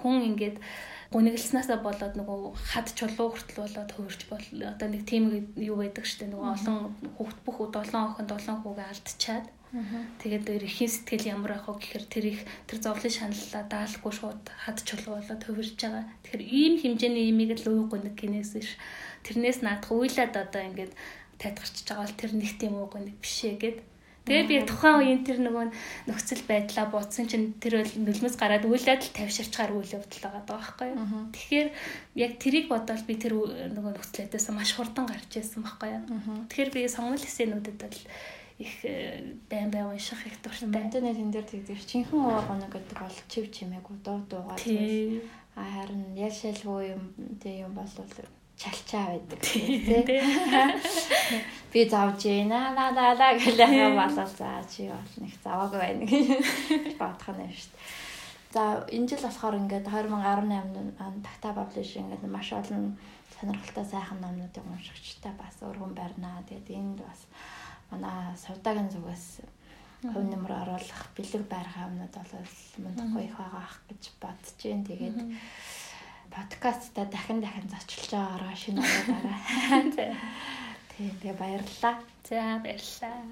хүн 0.00 0.36
ингээд 0.36 0.56
гуниглснасаа 1.14 1.78
болоод 1.82 2.14
нөгөө 2.18 2.38
хад 2.70 2.88
чулуу 2.98 3.28
хүртэл 3.30 3.62
болоод 3.62 3.90
хөвөрч 3.94 4.22
бол 4.30 4.46
одоо 4.72 4.88
нэг 4.90 5.02
тийм 5.06 5.24
юу 5.54 5.76
байдаг 5.78 6.06
штэ 6.06 6.26
нөгөө 6.26 6.50
олон 6.54 6.78
хүүхд 7.16 7.38
бүх 7.46 7.58
7 7.70 7.94
охин 7.94 8.26
7 8.26 8.62
хүүгээ 8.62 8.88
алдчихад 8.90 9.46
тэгээд 10.22 10.44
өөр 10.46 10.64
ихийн 10.66 10.92
сэтгэл 10.92 11.30
ямар 11.36 11.52
ах 11.58 11.66
вэ 11.68 11.74
гэхээр 11.78 12.04
тэр 12.06 12.24
их 12.32 12.40
тэр 12.70 12.78
зовлон 12.80 13.12
шаналлаа 13.12 13.64
даалгүй 13.66 14.12
шууд 14.14 14.44
хад 14.46 14.78
чулуу 14.86 15.18
болоод 15.18 15.42
хөвөрж 15.42 15.74
байгаа. 15.76 16.04
Тэгэхээр 16.22 16.44
ийм 16.46 16.74
хэмжээний 16.80 17.26
имийг 17.28 17.50
л 17.60 17.66
уугүй 17.70 18.00
нэг 18.00 18.14
гинээс 18.16 18.52
ш. 18.62 18.78
Тэрнээс 19.26 19.60
наадах 19.66 19.90
уйлаад 19.90 20.34
одоо 20.38 20.62
ингээд 20.64 20.92
тайлгарч 21.42 21.76
байгаа 21.82 22.04
бол 22.06 22.20
тэр 22.20 22.32
нэг 22.38 22.52
тийм 22.56 22.74
уугүй 22.78 23.00
нэг 23.04 23.16
бишээ 23.20 23.54
гэд 23.60 23.78
Тэгээд 24.26 24.50
би 24.50 24.56
тухайн 24.66 24.98
үеийн 24.98 25.22
тэр 25.22 25.38
нөгөө 25.38 25.64
нөхцөл 26.10 26.42
байдлаа 26.50 26.90
бууцсан 26.90 27.30
чинь 27.30 27.54
тэр 27.62 27.86
бол 27.86 27.94
нулимс 28.02 28.34
гараад 28.34 28.66
үйлдэл 28.66 29.14
тавьширчгаар 29.14 29.70
үйл 29.70 30.02
явдал 30.02 30.22
байгаа 30.26 30.42
байхгүй 30.50 30.88
юу. 30.90 31.30
Тэгэхээр 31.30 31.68
яг 32.18 32.32
тэрийг 32.42 32.66
бодоод 32.66 33.06
би 33.06 33.14
тэр 33.14 33.38
нөгөө 33.38 33.92
нөхцөл 33.94 34.26
байдлаас 34.26 34.50
маш 34.50 34.74
хурдан 34.74 35.06
гарч 35.06 35.30
ирсэн 35.30 35.62
байхгүй 35.62 35.90
юу. 35.94 36.04
Тэгэхээр 36.50 36.70
би 36.74 36.80
сонгол 36.90 37.22
эсэнүүдэд 37.22 37.78
бол 37.78 37.98
их 38.58 38.84
э, 38.84 39.34
байн 39.50 39.70
байн 39.70 39.86
унших 39.94 40.26
их 40.26 40.42
дуртай. 40.42 40.68
Монтены 40.68 41.14
тэн 41.14 41.30
дээр 41.30 41.44
тэгдэг 41.44 41.86
чихэн 41.86 42.18
уу 42.18 42.40
гоног 42.50 42.72
гэдэг 42.72 42.98
бол 42.98 43.18
чив 43.28 43.52
чимээгүй 43.52 43.96
дуу 44.02 44.24
дуугаа. 44.26 44.56
А 45.56 45.62
харин 45.62 46.16
ял 46.16 46.32
шалгүй 46.32 46.96
юм 46.96 47.14
тийм 47.40 47.68
юм 47.68 47.72
бол 47.78 47.88
чалчаа 48.56 49.06
байдаг. 49.12 49.40
Тийм 49.40 50.04
би 51.72 51.84
завж 51.88 52.24
ийна 52.24 52.72
на 52.72 52.90
на 52.90 53.14
на 53.14 53.28
гэлээ 53.36 53.92
болол 53.92 54.32
за 54.38 54.64
чи 54.70 54.88
бол 54.88 55.12
нэг 55.20 55.34
заваагүй 55.44 55.78
байна. 55.78 56.04
Гэж 56.08 56.96
бодох 56.96 57.28
нь 57.36 57.52
шүү 57.52 57.70
дээ. 57.72 57.84
За 58.56 58.62
энэ 58.88 59.08
жил 59.12 59.22
болохоор 59.28 59.60
ингээд 59.60 59.84
2018 59.84 60.96
онд 61.04 61.20
Такта 61.26 61.52
Publishing 61.52 62.08
ингээд 62.08 62.32
маш 62.32 62.48
олон 62.56 62.96
сонирхолтой 63.36 63.84
сайхан 63.84 64.20
номнуудыг 64.24 64.64
уншигчтай 64.64 65.32
бас 65.36 65.60
өргөн 65.60 65.92
барьнаа. 65.92 66.40
Тэгээд 66.48 66.72
энд 66.80 66.98
бас 67.04 67.20
манай 67.92 68.32
сувдагийн 68.40 68.88
зүгээс 68.88 69.44
хувь 70.00 70.28
нэмэр 70.32 70.52
оруулах 70.64 71.02
бэлэг 71.12 71.44
байрах 71.44 71.76
юмнууд 71.76 72.14
бол 72.16 72.56
мундахгүй 72.80 73.24
их 73.28 73.36
байгаа 73.36 73.62
ах 73.68 73.76
гэж 73.88 74.02
бодож 74.22 74.48
जैन. 74.56 74.80
Тэгээд 74.88 75.18
подкастта 76.36 77.06
дахин 77.08 77.40
дахин 77.40 77.64
зочлж 77.72 78.12
байгаагаа 78.12 78.56
шинэ 78.56 78.80
удаараа. 78.84 79.40
Тийм 80.92 81.12
тэгээ 81.20 81.36
баярлалаа. 81.40 81.96
За 82.28 82.60
баярлалаа. 82.60 83.24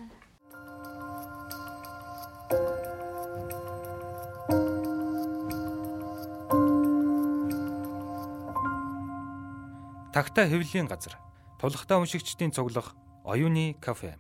Тагта 10.15 10.49
хэвлэлийн 10.49 10.89
газар. 10.89 11.21
Тулхтаа 11.61 12.01
уншигчдийн 12.01 12.57
цуглах 12.57 12.97
оюуны 13.25 13.77
кафе. 13.85 14.17